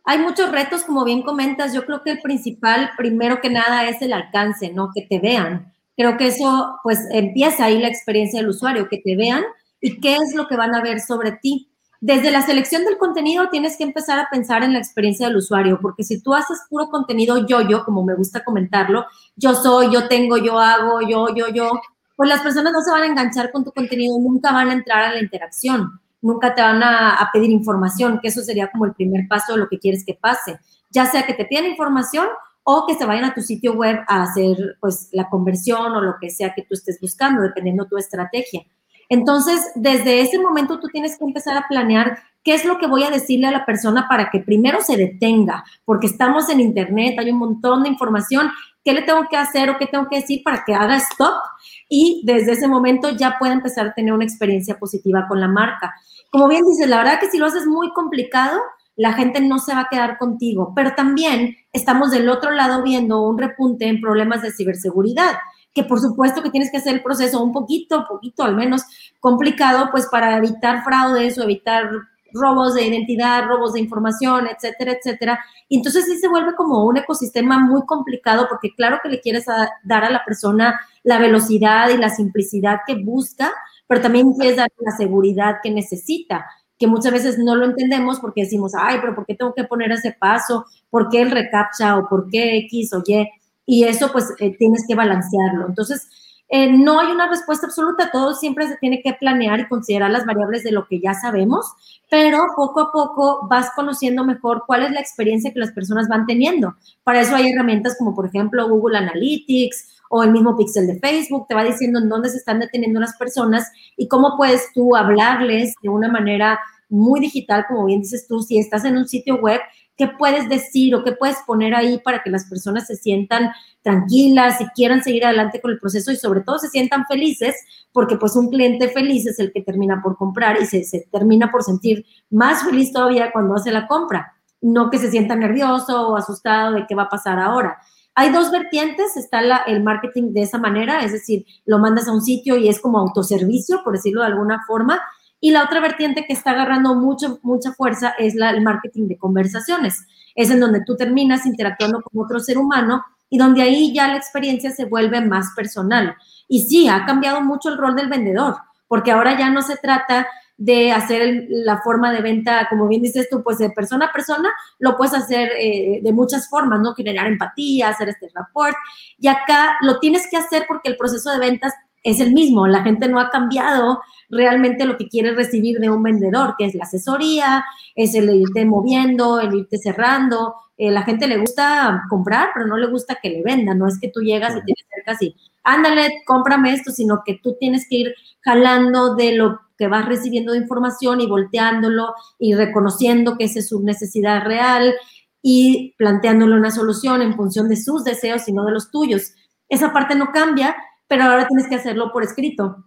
Hay 0.05 0.18
muchos 0.18 0.51
retos, 0.51 0.85
como 0.85 1.05
bien 1.05 1.23
comentas. 1.23 1.75
Yo 1.75 1.85
creo 1.85 2.03
que 2.03 2.12
el 2.12 2.21
principal, 2.21 2.90
primero 2.97 3.40
que 3.40 3.51
nada, 3.51 3.88
es 3.88 4.01
el 4.01 4.12
alcance, 4.12 4.73
¿no? 4.73 4.88
Que 4.94 5.07
te 5.07 5.21
vean. 5.21 5.73
Creo 5.99 6.17
que 6.17 6.29
eso, 6.29 6.79
pues, 6.85 7.01
empieza 7.11 7.65
ahí 7.65 7.81
la 7.81 7.89
experiencia 7.89 8.39
del 8.39 8.51
usuario, 8.51 8.89
que 8.89 9.03
te 9.05 9.17
vean 9.17 9.43
y 9.81 9.99
qué 10.01 10.15
es 10.15 10.33
lo 10.33 10.47
que 10.47 10.57
van 10.57 10.73
a 10.73 10.81
ver 10.81 11.01
sobre 11.01 11.33
ti. 11.33 11.73
Desde 12.01 12.31
la 12.31 12.43
selección 12.43 12.85
del 12.85 12.99
contenido 12.99 13.49
tienes 13.51 13.77
que 13.77 13.83
empezar 13.83 14.21
a 14.21 14.29
pensar 14.31 14.63
en 14.63 14.75
la 14.75 14.79
experiencia 14.79 15.27
del 15.27 15.39
usuario, 15.39 15.81
porque 15.83 16.05
si 16.05 16.23
tú 16.23 16.35
haces 16.35 16.61
puro 16.71 16.89
contenido 16.89 17.45
yo-yo, 17.49 17.85
como 17.85 18.05
me 18.05 18.15
gusta 18.15 18.45
comentarlo, 18.45 19.07
yo 19.35 19.57
soy, 19.57 19.93
yo 19.93 20.07
tengo, 20.07 20.37
yo 20.37 20.61
hago, 20.61 21.01
yo, 21.01 21.35
yo, 21.35 21.49
yo, 21.49 21.69
pues 22.15 22.29
las 22.29 22.43
personas 22.43 22.73
no 22.73 22.81
se 22.81 22.93
van 22.93 23.03
a 23.03 23.07
enganchar 23.07 23.51
con 23.51 23.65
tu 23.65 23.73
contenido, 23.73 24.17
nunca 24.21 24.53
van 24.53 24.71
a 24.71 24.75
entrar 24.75 25.03
a 25.03 25.15
la 25.15 25.21
interacción, 25.21 26.01
nunca 26.23 26.55
te 26.55 26.63
van 26.63 26.81
a, 26.81 27.29
pedir 27.33 27.51
información, 27.51 28.21
que 28.23 28.29
eso 28.29 28.43
sería 28.43 28.71
como 28.71 28.85
el 28.85 28.95
primer 28.95 29.27
paso 29.27 29.55
de 29.55 29.59
lo 29.59 29.69
que 29.69 29.81
quieres 29.81 30.05
que 30.07 30.15
pase, 30.15 30.61
ya 30.91 31.07
sea 31.07 31.25
que 31.25 31.35
te 31.35 31.45
pidan 31.45 31.67
información 31.67 32.29
o 32.70 32.85
que 32.87 32.94
se 32.96 33.07
vayan 33.07 33.24
a 33.24 33.33
tu 33.33 33.40
sitio 33.40 33.72
web 33.72 33.98
a 34.07 34.24
hacer 34.24 34.76
pues 34.78 35.09
la 35.12 35.31
conversión 35.31 35.90
o 35.90 36.02
lo 36.02 36.16
que 36.20 36.28
sea 36.28 36.52
que 36.52 36.64
tú 36.64 36.74
estés 36.74 37.00
buscando, 37.00 37.40
dependiendo 37.40 37.87
tu 37.87 37.96
estrategia. 37.96 38.61
Entonces, 39.09 39.72
desde 39.74 40.20
ese 40.20 40.38
momento 40.38 40.78
tú 40.78 40.88
tienes 40.88 41.16
que 41.16 41.24
empezar 41.24 41.57
a 41.57 41.66
planear 41.66 42.18
qué 42.44 42.52
es 42.52 42.66
lo 42.66 42.76
que 42.76 42.87
voy 42.87 43.04
a 43.04 43.11
decirle 43.11 43.46
a 43.46 43.52
la 43.52 43.64
persona 43.64 44.07
para 44.07 44.28
que 44.28 44.40
primero 44.40 44.83
se 44.83 44.98
detenga, 44.98 45.64
porque 45.87 46.09
estamos 46.09 46.50
en 46.50 46.61
Internet, 46.61 47.18
hay 47.18 47.31
un 47.31 47.38
montón 47.38 47.85
de 47.85 47.88
información, 47.88 48.50
qué 48.85 48.92
le 48.92 49.00
tengo 49.00 49.26
que 49.31 49.38
hacer 49.38 49.70
o 49.70 49.78
qué 49.78 49.87
tengo 49.87 50.07
que 50.07 50.16
decir 50.16 50.42
para 50.44 50.62
que 50.66 50.74
haga 50.74 50.98
stop 50.98 51.40
y 51.88 52.20
desde 52.26 52.52
ese 52.52 52.68
momento 52.68 53.09
ya 53.09 53.38
pueda 53.38 53.54
empezar 53.54 53.87
a 53.87 53.94
tener 53.94 54.12
una 54.12 54.24
experiencia 54.24 54.78
positiva 54.78 55.24
con 55.26 55.40
la 55.40 55.48
marca. 55.48 55.94
Como 56.28 56.46
bien 56.48 56.66
dices, 56.66 56.87
la 56.87 56.98
verdad 56.98 57.18
que 57.18 57.31
si 57.31 57.38
lo 57.38 57.46
haces 57.46 57.66
muy 57.66 57.90
complicado, 57.94 58.61
la 58.99 59.15
gente 59.15 59.41
no 59.41 59.59
se 59.59 59.73
va 59.73 59.83
a 59.83 59.89
quedar 59.89 60.19
contigo, 60.19 60.73
pero 60.75 60.95
también 60.95 61.57
estamos 61.73 62.11
del 62.11 62.29
otro 62.29 62.51
lado 62.51 62.83
viendo 62.83 63.23
un 63.23 63.39
repunte 63.39 63.87
en 63.87 64.01
problemas 64.01 64.43
de 64.43 64.53
ciberseguridad 64.53 65.37
que 65.73 65.85
por 65.85 66.01
supuesto 66.01 66.43
que 66.43 66.51
tienes 66.51 66.71
que 66.73 66.79
hacer 66.79 66.95
el 66.95 67.03
proceso 67.03 67.41
un 67.41 67.53
poquito, 67.53 68.05
poquito 68.09 68.43
al 68.43 68.57
menos 68.57 68.83
complicado, 69.21 69.89
pues 69.93 70.09
para 70.11 70.37
evitar 70.37 70.83
fraudes 70.83 71.39
o 71.39 71.45
evitar 71.45 71.89
robos 72.33 72.75
de 72.75 72.87
identidad, 72.87 73.47
robos 73.47 73.75
de 73.75 73.81
información, 73.81 74.49
etcétera, 74.49 74.93
etcétera. 74.93 75.39
Y 75.69 75.77
entonces 75.77 76.05
sí 76.07 76.19
se 76.19 76.29
vuelve 76.29 76.57
como 76.57 76.85
un 76.85 76.97
ecosistema 76.97 77.59
muy 77.59 77.87
complicado 77.87 78.47
porque 78.49 78.75
claro 78.75 78.99
que 79.03 79.09
le 79.09 79.21
quieres 79.21 79.47
dar 79.85 80.05
a 80.05 80.11
la 80.11 80.25
persona 80.25 80.81
la 81.05 81.19
velocidad 81.19 81.91
y 81.91 81.97
la 81.97 82.11
simplicidad 82.11 82.81
que 82.85 82.97
busca, 82.97 83.53
pero 83.87 84.01
también 84.01 84.33
quieres 84.33 84.57
dar 84.57 84.71
la 84.81 84.97
seguridad 84.97 85.59
que 85.63 85.71
necesita 85.71 86.45
que 86.79 86.87
muchas 86.87 87.12
veces 87.12 87.38
no 87.38 87.57
lo 87.57 87.64
entendemos 87.67 88.21
porque 88.21 88.43
decimos, 88.43 88.73
ay, 88.79 88.99
pero 89.01 89.14
¿por 89.14 89.27
qué 89.27 89.35
tengo 89.35 89.55
que 89.55 89.64
poner 89.64 89.91
ese 89.93 90.17
paso? 90.19 90.64
¿Por 90.91 91.09
qué 91.09 91.23
el 91.23 91.31
recaptcha 91.31 91.99
o 91.99 92.09
por 92.09 92.29
qué 92.31 92.57
X 92.59 92.93
o 92.93 93.03
Y? 93.05 93.29
y 93.71 93.85
eso 93.85 94.11
pues 94.11 94.33
eh, 94.38 94.57
tienes 94.57 94.87
que 94.88 94.95
balancearlo. 94.95 95.67
Entonces, 95.69 96.09
eh, 96.49 96.73
no 96.73 96.99
hay 96.99 97.12
una 97.12 97.29
respuesta 97.29 97.67
absoluta, 97.67 98.11
todo 98.11 98.33
siempre 98.33 98.67
se 98.67 98.79
tiene 98.79 99.03
que 99.03 99.12
planear 99.12 99.61
y 99.61 99.69
considerar 99.69 100.11
las 100.11 100.25
variables 100.25 100.64
de 100.64 100.73
lo 100.73 100.87
que 100.87 101.01
ya 101.01 101.12
sabemos, 101.12 101.67
pero 102.11 102.47
poco 102.57 102.81
a 102.81 102.91
poco 102.91 103.47
vas 103.47 103.69
conociendo 103.77 104.25
mejor 104.25 104.64
cuál 104.67 104.85
es 104.85 104.93
la 104.93 105.01
experiencia 105.01 105.53
que 105.53 105.61
las 105.61 105.73
personas 105.73 106.09
van 106.09 106.25
teniendo. 106.25 106.77
Para 107.05 107.21
eso 107.21 107.37
hay 107.37 107.51
herramientas 107.51 107.97
como 107.99 108.14
por 108.14 108.25
ejemplo 108.25 108.67
Google 108.71 108.97
Analytics 108.97 109.98
o 110.11 110.23
el 110.23 110.33
mismo 110.33 110.57
Pixel 110.57 110.87
de 110.87 110.99
Facebook, 110.99 111.47
te 111.49 111.55
va 111.55 111.64
diciendo 111.64 111.99
en 111.99 112.09
dónde 112.09 112.31
se 112.31 112.38
están 112.38 112.61
deteniendo 112.61 113.01
las 113.01 113.16
personas 113.16 113.71
y 113.97 114.09
cómo 114.09 114.37
puedes 114.37 114.73
tú 114.73 114.97
hablarles 114.97 115.75
de 115.83 115.88
una 115.88 116.09
manera 116.09 116.59
muy 116.88 117.21
digital, 117.21 117.66
como 117.68 117.85
bien 117.85 118.01
dices 118.01 118.27
tú, 118.27 118.40
si 118.40 118.59
estás 118.59 118.85
en 118.85 118.97
un 118.97 119.07
sitio 119.07 119.37
web, 119.37 119.61
¿Qué 119.99 120.07
puedes 120.07 120.49
decir 120.49 120.94
o 120.94 121.03
qué 121.03 121.11
puedes 121.11 121.38
poner 121.44 121.75
ahí 121.75 121.99
para 121.99 122.23
que 122.23 122.31
las 122.31 122.44
personas 122.44 122.87
se 122.87 122.94
sientan 122.94 123.51
tranquilas 123.83 124.61
y 124.61 124.66
quieran 124.68 125.03
seguir 125.03 125.27
adelante 125.27 125.61
con 125.61 125.73
el 125.73 125.81
proceso 125.81 126.12
y 126.12 126.16
sobre 126.16 126.42
todo 126.42 126.61
se 126.61 126.68
sientan 126.68 127.05
felices? 127.07 127.57
Porque 127.92 128.16
pues 128.16 128.37
un 128.37 128.49
cliente 128.49 128.90
feliz 128.90 129.27
es 129.27 129.40
el 129.40 129.53
que 129.53 129.61
termina 129.61 130.01
por 130.01 130.16
comprar 130.16 130.57
y 130.62 130.66
se, 130.66 131.09
termina 131.11 131.51
por 131.51 131.64
sentir 131.64 132.07
más 132.31 132.62
feliz 132.62 132.92
todavía 132.92 133.33
cuando 133.33 133.57
hace 133.57 133.73
la 133.73 133.88
compra, 133.88 134.37
no 134.61 134.88
que 134.88 134.99
se 134.99 135.11
sienta 135.11 135.35
nervioso 135.35 136.11
o 136.11 136.16
asustado 136.16 136.75
de 136.75 136.87
qué 136.87 136.94
va 136.94 137.03
a 137.05 137.09
pasar 137.09 137.40
ahora. 137.40 137.79
Hay 138.20 138.33
dos 138.33 138.50
vertientes, 138.50 139.16
está 139.16 139.38
el 139.68 139.81
marketing 139.85 140.33
de 140.33 140.42
esa 140.42 140.59
manera, 140.59 141.04
es 141.04 141.12
decir, 141.12 141.46
lo 141.66 141.78
mandas 141.78 142.09
a 142.09 142.12
un 142.12 142.20
sitio 142.20 142.57
y 142.57 142.68
es 142.68 142.81
como 142.81 142.98
autoservicio, 142.98 143.85
por 143.85 143.92
decirlo 143.92 144.22
de 144.22 144.26
alguna 144.26 144.64
forma, 144.66 145.00
y 145.38 145.52
la 145.52 145.62
otra 145.62 145.78
vertiente 145.78 146.24
que 146.26 146.33
está 146.33 146.50
agarrando 146.50 146.96
mucho, 146.96 147.38
mucha 147.42 147.74
fuerza 147.74 148.14
es 148.18 148.35
la, 148.35 148.50
el 148.50 148.61
marketing 148.62 149.07
de 149.07 149.18
conversaciones. 149.18 150.04
Es 150.35 150.50
en 150.50 150.59
donde 150.59 150.83
tú 150.85 150.96
terminas 150.96 151.46
interactuando 151.46 152.02
con 152.02 152.24
otro 152.24 152.40
ser 152.40 152.59
humano 152.59 153.04
y 153.31 153.38
donde 153.38 153.62
ahí 153.62 153.94
ya 153.94 154.09
la 154.09 154.16
experiencia 154.16 154.72
se 154.72 154.87
vuelve 154.87 155.20
más 155.20 155.52
personal. 155.54 156.16
Y 156.48 156.64
sí, 156.64 156.88
ha 156.88 157.07
cambiado 157.07 157.40
mucho 157.40 157.68
el 157.68 157.78
rol 157.78 157.94
del 157.94 158.09
vendedor, 158.09 158.57
porque 158.88 159.12
ahora 159.12 159.38
ya 159.38 159.48
no 159.48 159.62
se 159.62 159.76
trata 159.76 160.26
de 160.59 160.90
hacer 160.90 161.47
la 161.49 161.81
forma 161.83 162.12
de 162.12 162.21
venta, 162.21 162.66
como 162.68 162.88
bien 162.88 163.01
dices 163.01 163.29
tú, 163.31 163.44
pues 163.44 163.59
de 163.59 163.71
persona 163.71 164.07
a 164.07 164.12
persona, 164.12 164.51
lo 164.81 164.97
puedes 164.97 165.14
hacer 165.14 165.53
eh, 165.57 166.01
de 166.03 166.12
muchas 166.12 166.51
formas, 166.51 166.81
¿no? 166.81 166.94
Generar 166.94 167.29
empatía, 167.29 167.88
hacer 167.88 168.09
este 168.09 168.29
report. 168.35 168.75
Y 169.18 169.29
acá 169.29 169.77
lo 169.83 170.01
tienes 170.01 170.27
que 170.29 170.37
hacer 170.37 170.64
porque 170.66 170.90
el 170.90 170.97
proceso 170.97 171.31
de 171.31 171.38
ventas 171.38 171.73
es 172.03 172.18
el 172.18 172.33
mismo. 172.33 172.66
La 172.66 172.83
gente 172.83 173.09
no 173.09 173.21
ha 173.21 173.31
cambiado 173.31 174.01
realmente 174.31 174.85
lo 174.85 174.97
que 174.97 175.09
quiere 175.09 175.33
recibir 175.33 175.79
de 175.79 175.90
un 175.90 176.03
vendedor, 176.03 176.57
que 176.59 176.64
es 176.66 176.75
la 176.75 176.85
asesoría, 176.85 177.64
es 177.94 178.16
el 178.16 178.29
irte 178.29 178.64
moviendo, 178.64 179.38
el 179.38 179.55
irte 179.55 179.79
cerrando. 179.79 180.57
Eh, 180.77 180.90
la 180.90 181.03
gente 181.03 181.29
le 181.29 181.38
gusta 181.38 182.03
comprar, 182.11 182.51
pero 182.53 182.66
no 182.66 182.77
le 182.77 182.88
gusta 182.88 183.18
que 183.23 183.31
le 183.31 183.42
vendan. 183.42 183.79
No 183.79 183.87
es 183.87 184.01
que 184.01 184.09
tú 184.09 184.23
llegas 184.23 184.57
y 184.57 184.64
te 184.64 184.73
acercas 184.73 185.23
y, 185.23 185.37
ándale, 185.62 186.23
cómprame 186.27 186.73
esto, 186.73 186.90
sino 186.90 187.23
que 187.25 187.38
tú 187.40 187.57
tienes 187.61 187.87
que 187.88 187.97
ir 187.97 188.14
jalando 188.40 189.14
de 189.14 189.37
lo 189.37 189.67
que 189.79 189.88
vas 189.88 190.05
recibiendo 190.07 190.55
información 190.55 191.21
y 191.21 191.27
volteándolo 191.27 192.14
y 192.38 192.55
reconociendo 192.55 193.37
que 193.38 193.45
esa 193.45 193.61
es 193.61 193.69
su 193.69 193.83
necesidad 193.83 194.45
real 194.45 194.95
y 195.41 195.95
planteándole 195.97 196.55
una 196.57 196.71
solución 196.71 197.23
en 197.23 197.37
función 197.37 197.69
de 197.69 197.77
sus 197.77 198.05
deseos 198.05 198.49
y 198.49 198.53
no 198.53 198.64
de 198.64 198.73
los 198.73 198.91
tuyos. 198.91 199.33
Esa 199.69 199.93
parte 199.93 200.14
no 200.17 200.33
cambia, 200.33 200.77
pero 201.07 201.25
ahora 201.25 201.47
tienes 201.47 201.69
que 201.69 201.77
hacerlo 201.77 202.11
por 202.12 202.25
escrito 202.25 202.85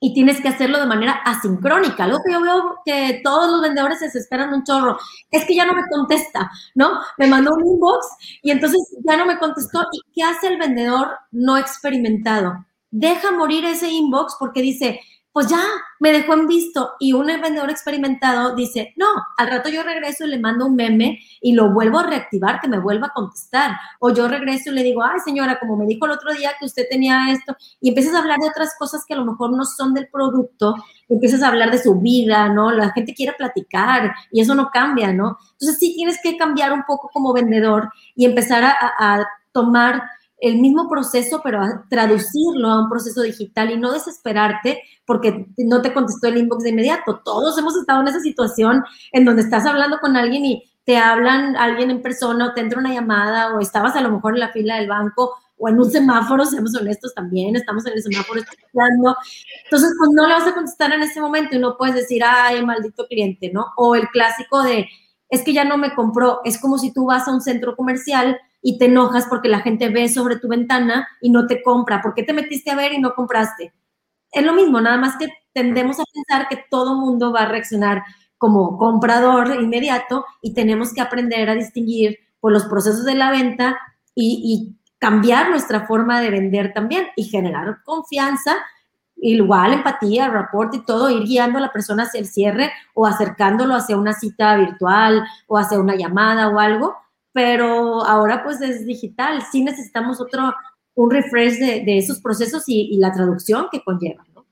y 0.00 0.14
tienes 0.14 0.40
que 0.40 0.48
hacerlo 0.48 0.78
de 0.78 0.86
manera 0.86 1.12
asincrónica. 1.24 2.04
Algo 2.04 2.20
que 2.24 2.32
yo 2.32 2.40
veo 2.40 2.76
que 2.84 3.20
todos 3.24 3.50
los 3.50 3.60
vendedores 3.60 3.98
se 3.98 4.06
desesperan 4.06 4.54
un 4.54 4.62
chorro. 4.62 4.96
Es 5.30 5.44
que 5.44 5.56
ya 5.56 5.66
no 5.66 5.74
me 5.74 5.82
contesta, 5.90 6.50
¿no? 6.74 7.00
Me 7.18 7.26
mandó 7.26 7.54
un 7.54 7.66
inbox 7.66 8.06
y 8.42 8.50
entonces 8.50 8.80
ya 9.04 9.16
no 9.16 9.26
me 9.26 9.38
contestó. 9.38 9.82
¿Y 9.92 10.00
qué 10.12 10.22
hace 10.22 10.48
el 10.48 10.58
vendedor 10.58 11.08
no 11.32 11.56
experimentado? 11.56 12.64
Deja 12.90 13.32
morir 13.32 13.64
ese 13.64 13.90
inbox 13.90 14.36
porque 14.38 14.62
dice, 14.62 15.00
pues 15.32 15.48
ya, 15.48 15.62
me 16.00 16.12
dejó 16.12 16.34
en 16.34 16.46
visto. 16.46 16.92
Y 16.98 17.12
un 17.12 17.26
vendedor 17.26 17.70
experimentado 17.70 18.54
dice, 18.54 18.94
no, 18.96 19.06
al 19.36 19.48
rato 19.48 19.68
yo 19.68 19.82
regreso 19.82 20.24
y 20.24 20.28
le 20.28 20.38
mando 20.38 20.66
un 20.66 20.76
meme 20.76 21.18
y 21.40 21.52
lo 21.52 21.72
vuelvo 21.72 21.98
a 21.98 22.06
reactivar, 22.06 22.60
que 22.60 22.68
me 22.68 22.78
vuelva 22.78 23.08
a 23.08 23.12
contestar. 23.12 23.72
O 24.00 24.12
yo 24.12 24.28
regreso 24.28 24.70
y 24.70 24.74
le 24.74 24.82
digo, 24.82 25.02
ay 25.02 25.20
señora, 25.24 25.58
como 25.58 25.76
me 25.76 25.86
dijo 25.86 26.06
el 26.06 26.12
otro 26.12 26.32
día 26.32 26.52
que 26.58 26.66
usted 26.66 26.86
tenía 26.88 27.30
esto, 27.30 27.56
y 27.80 27.88
empiezas 27.88 28.14
a 28.14 28.20
hablar 28.20 28.38
de 28.38 28.48
otras 28.48 28.74
cosas 28.78 29.04
que 29.06 29.14
a 29.14 29.18
lo 29.18 29.24
mejor 29.24 29.56
no 29.56 29.64
son 29.64 29.94
del 29.94 30.08
producto, 30.08 30.74
empiezas 31.08 31.42
a 31.42 31.48
hablar 31.48 31.70
de 31.70 31.82
su 31.82 31.94
vida, 31.96 32.48
¿no? 32.48 32.70
La 32.70 32.90
gente 32.92 33.14
quiere 33.14 33.32
platicar 33.32 34.12
y 34.30 34.40
eso 34.40 34.54
no 34.54 34.70
cambia, 34.70 35.12
¿no? 35.12 35.38
Entonces 35.52 35.78
sí 35.78 35.94
tienes 35.94 36.18
que 36.22 36.36
cambiar 36.36 36.72
un 36.72 36.84
poco 36.84 37.10
como 37.12 37.32
vendedor 37.32 37.90
y 38.14 38.24
empezar 38.24 38.64
a, 38.64 38.76
a 38.98 39.26
tomar 39.52 40.02
el 40.40 40.58
mismo 40.58 40.88
proceso, 40.88 41.40
pero 41.42 41.60
traducirlo 41.90 42.68
a 42.68 42.82
un 42.82 42.88
proceso 42.88 43.22
digital 43.22 43.70
y 43.70 43.76
no 43.76 43.92
desesperarte 43.92 44.80
porque 45.04 45.46
no 45.58 45.82
te 45.82 45.92
contestó 45.92 46.28
el 46.28 46.38
inbox 46.38 46.64
de 46.64 46.70
inmediato. 46.70 47.20
Todos 47.24 47.58
hemos 47.58 47.76
estado 47.76 48.02
en 48.02 48.08
esa 48.08 48.20
situación 48.20 48.84
en 49.12 49.24
donde 49.24 49.42
estás 49.42 49.66
hablando 49.66 49.98
con 50.00 50.16
alguien 50.16 50.44
y 50.44 50.70
te 50.84 50.96
hablan 50.96 51.56
alguien 51.56 51.90
en 51.90 52.02
persona 52.02 52.46
o 52.46 52.54
te 52.54 52.60
entra 52.60 52.78
una 52.78 52.94
llamada 52.94 53.54
o 53.54 53.60
estabas 53.60 53.96
a 53.96 54.00
lo 54.00 54.10
mejor 54.10 54.34
en 54.34 54.40
la 54.40 54.52
fila 54.52 54.76
del 54.76 54.88
banco 54.88 55.34
o 55.58 55.68
en 55.68 55.78
un 55.78 55.90
semáforo, 55.90 56.46
seamos 56.46 56.74
honestos 56.76 57.12
también, 57.14 57.56
estamos 57.56 57.84
en 57.86 57.94
el 57.94 58.02
semáforo 58.02 58.40
esperando. 58.40 59.16
Entonces, 59.64 59.92
pues 59.98 60.10
no 60.12 60.26
le 60.26 60.34
vas 60.34 60.46
a 60.46 60.54
contestar 60.54 60.92
en 60.92 61.02
ese 61.02 61.20
momento 61.20 61.56
y 61.56 61.58
no 61.58 61.76
puedes 61.76 61.96
decir, 61.96 62.22
ay, 62.24 62.64
maldito 62.64 63.06
cliente, 63.06 63.50
¿no? 63.52 63.66
O 63.76 63.96
el 63.96 64.08
clásico 64.08 64.62
de, 64.62 64.88
es 65.30 65.42
que 65.42 65.52
ya 65.52 65.64
no 65.64 65.76
me 65.76 65.94
compró. 65.94 66.40
Es 66.44 66.60
como 66.60 66.78
si 66.78 66.92
tú 66.92 67.06
vas 67.06 67.26
a 67.26 67.32
un 67.32 67.40
centro 67.40 67.74
comercial 67.74 68.38
y 68.60 68.78
te 68.78 68.86
enojas 68.86 69.26
porque 69.28 69.48
la 69.48 69.60
gente 69.60 69.88
ve 69.88 70.08
sobre 70.08 70.36
tu 70.36 70.48
ventana 70.48 71.06
y 71.20 71.30
no 71.30 71.46
te 71.46 71.62
compra. 71.62 72.02
¿Por 72.02 72.14
qué 72.14 72.22
te 72.22 72.32
metiste 72.32 72.70
a 72.70 72.76
ver 72.76 72.92
y 72.92 72.98
no 72.98 73.14
compraste? 73.14 73.72
Es 74.30 74.44
lo 74.44 74.52
mismo, 74.52 74.80
nada 74.80 74.98
más 74.98 75.16
que 75.16 75.28
tendemos 75.52 75.98
a 75.98 76.04
pensar 76.12 76.48
que 76.48 76.64
todo 76.70 76.94
mundo 76.96 77.32
va 77.32 77.42
a 77.42 77.48
reaccionar 77.48 78.02
como 78.36 78.76
comprador 78.78 79.56
inmediato 79.60 80.24
y 80.42 80.54
tenemos 80.54 80.92
que 80.92 81.00
aprender 81.00 81.50
a 81.50 81.54
distinguir 81.54 82.18
por 82.40 82.52
los 82.52 82.66
procesos 82.66 83.04
de 83.04 83.14
la 83.14 83.30
venta 83.30 83.76
y, 84.14 84.74
cambiar 85.00 85.50
nuestra 85.50 85.86
forma 85.86 86.20
de 86.20 86.30
vender 86.30 86.72
también 86.74 87.06
y 87.14 87.22
generar 87.22 87.84
confianza, 87.84 88.56
igual 89.14 89.72
empatía, 89.72 90.28
rapport 90.28 90.74
y 90.74 90.84
todo, 90.84 91.08
ir 91.08 91.22
guiando 91.22 91.58
a 91.58 91.60
la 91.60 91.72
persona 91.72 92.02
hacia 92.02 92.18
el 92.18 92.26
cierre 92.26 92.72
o 92.94 93.06
acercándolo 93.06 93.76
hacia 93.76 93.96
una 93.96 94.12
cita 94.12 94.56
virtual 94.56 95.24
o 95.46 95.56
hacia 95.56 95.78
una 95.78 95.94
llamada 95.94 96.48
o 96.48 96.58
algo 96.58 96.96
pero 97.32 98.04
ahora 98.04 98.42
pues 98.42 98.60
es 98.60 98.86
digital, 98.86 99.42
sí 99.50 99.62
necesitamos 99.62 100.20
otro, 100.20 100.54
un 100.94 101.10
refresh 101.10 101.58
de, 101.58 101.98
esos 101.98 102.20
procesos 102.20 102.64
y, 102.66 102.96
la 102.96 103.12
traducción 103.12 103.68
que 103.70 103.82
conlleva, 103.82 104.24
¿no? 104.34 104.46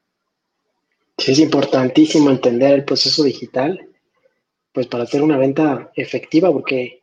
Sí, 1.19 1.33
es 1.33 1.39
importantísimo 1.39 2.31
entender 2.31 2.73
el 2.75 2.85
proceso 2.85 3.25
digital, 3.25 3.89
pues 4.73 4.87
para 4.87 5.05
hacer 5.05 5.23
una 5.23 5.39
venta 5.39 5.91
efectiva, 5.97 6.53
porque 6.53 7.01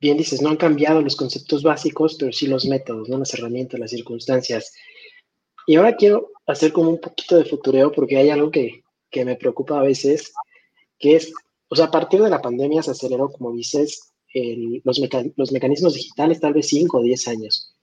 bien 0.00 0.16
dices, 0.16 0.40
no 0.40 0.48
han 0.48 0.56
cambiado 0.56 1.02
los 1.02 1.14
conceptos 1.14 1.62
básicos, 1.62 2.16
pero 2.18 2.32
sí 2.32 2.46
los 2.46 2.64
métodos, 2.66 3.08
¿no? 3.08 3.18
Las 3.18 3.34
herramientas, 3.34 3.78
las 3.78 3.90
circunstancias. 3.90 4.72
Y 5.66 5.76
ahora 5.76 5.94
quiero 5.94 6.30
hacer 6.46 6.72
como 6.72 6.90
un 6.90 7.00
poquito 7.00 7.36
de 7.36 7.44
futureo, 7.44 7.92
porque 7.92 8.16
hay 8.16 8.30
algo 8.30 8.50
que, 8.50 8.82
que 9.10 9.24
me 9.24 9.36
preocupa 9.36 9.78
a 9.78 9.82
veces, 9.82 10.32
que 10.98 11.16
es, 11.16 11.32
o 11.68 11.76
sea, 11.76 11.86
a 11.86 11.90
partir 11.90 12.22
de 12.22 12.30
la 12.30 12.40
pandemia 12.40 12.82
se 12.82 12.92
aceleró, 12.92 13.30
como 13.30 13.52
dices, 13.52 14.09
los, 14.32 15.00
los, 15.36 15.52
mecanismos 15.52 15.94
digitales 15.94 16.40
tal 16.40 16.52
vez 16.52 16.68
5 16.68 16.98
o 16.98 17.02
10 17.02 17.28
años. 17.28 17.74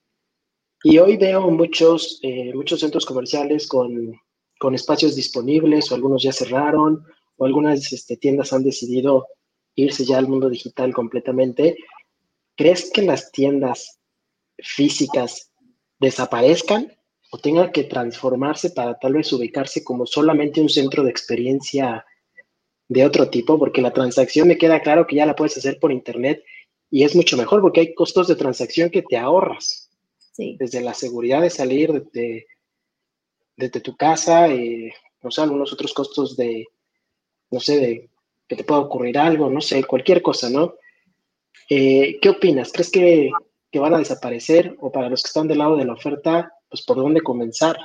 Y 0.83 0.97
hoy 0.99 1.17
veo 1.17 1.49
muchos, 1.49 2.19
eh, 2.23 2.53
muchos 2.53 2.79
centros 2.79 3.05
comerciales 3.05 3.67
con, 3.67 4.13
con, 4.59 4.75
espacios 4.75 5.15
disponibles, 5.15 5.91
o 5.91 5.95
algunos 5.95 6.23
ya 6.23 6.31
cerraron, 6.31 7.03
o 7.37 7.45
algunas 7.45 7.91
este, 7.91 8.17
tiendas 8.17 8.53
han 8.53 8.63
decidido 8.63 9.27
irse 9.75 10.05
ya 10.05 10.17
al 10.17 10.27
mundo 10.27 10.49
digital 10.49 10.93
completamente. 10.93 11.77
¿Crees 12.55 12.91
que 12.91 13.01
las 13.01 13.31
tiendas 13.31 13.99
físicas 14.59 15.51
desaparezcan 15.99 16.91
o 17.31 17.37
tengan 17.37 17.71
que 17.71 17.83
transformarse 17.83 18.69
para 18.69 18.97
tal 18.97 19.13
vez 19.13 19.31
ubicarse 19.33 19.83
como 19.83 20.05
solamente 20.05 20.61
un 20.61 20.69
centro 20.69 21.03
de 21.03 21.11
experiencia 21.11 22.05
de 22.89 23.05
otro 23.05 23.29
tipo, 23.29 23.59
porque 23.59 23.81
la 23.81 23.93
transacción 23.93 24.47
me 24.47 24.57
queda 24.57 24.81
claro 24.81 25.07
que 25.07 25.15
ya 25.15 25.25
la 25.25 25.35
puedes 25.35 25.57
hacer 25.57 25.79
por 25.79 25.91
internet 25.91 26.43
y 26.89 27.03
es 27.03 27.15
mucho 27.15 27.37
mejor 27.37 27.61
porque 27.61 27.81
hay 27.81 27.93
costos 27.93 28.27
de 28.27 28.35
transacción 28.35 28.89
que 28.89 29.01
te 29.01 29.17
ahorras. 29.17 29.89
Desde 30.37 30.81
la 30.81 30.93
seguridad 30.93 31.41
de 31.41 31.49
salir 31.49 31.91
desde, 31.91 32.45
desde 33.55 33.79
tu 33.81 33.97
casa, 33.97 34.47
eh, 34.49 34.93
no 35.23 35.31
sé, 35.31 35.41
algunos 35.41 35.73
otros 35.73 35.93
costos 35.93 36.37
de, 36.37 36.67
no 37.49 37.59
sé, 37.59 37.79
de 37.79 38.09
que 38.47 38.55
te 38.55 38.63
pueda 38.63 38.81
ocurrir 38.81 39.17
algo, 39.17 39.49
no 39.49 39.61
sé, 39.61 39.83
cualquier 39.83 40.21
cosa, 40.21 40.49
¿no? 40.49 40.75
Eh, 41.69 42.19
¿Qué 42.21 42.29
opinas? 42.29 42.71
¿Crees 42.71 42.91
que, 42.91 43.31
que 43.71 43.79
van 43.79 43.95
a 43.95 43.97
desaparecer? 43.97 44.77
O 44.79 44.91
para 44.91 45.09
los 45.09 45.23
que 45.23 45.27
están 45.27 45.47
del 45.47 45.57
lado 45.57 45.75
de 45.75 45.85
la 45.85 45.93
oferta, 45.93 46.53
pues 46.69 46.83
por 46.83 46.97
dónde 46.97 47.21
comenzar? 47.21 47.75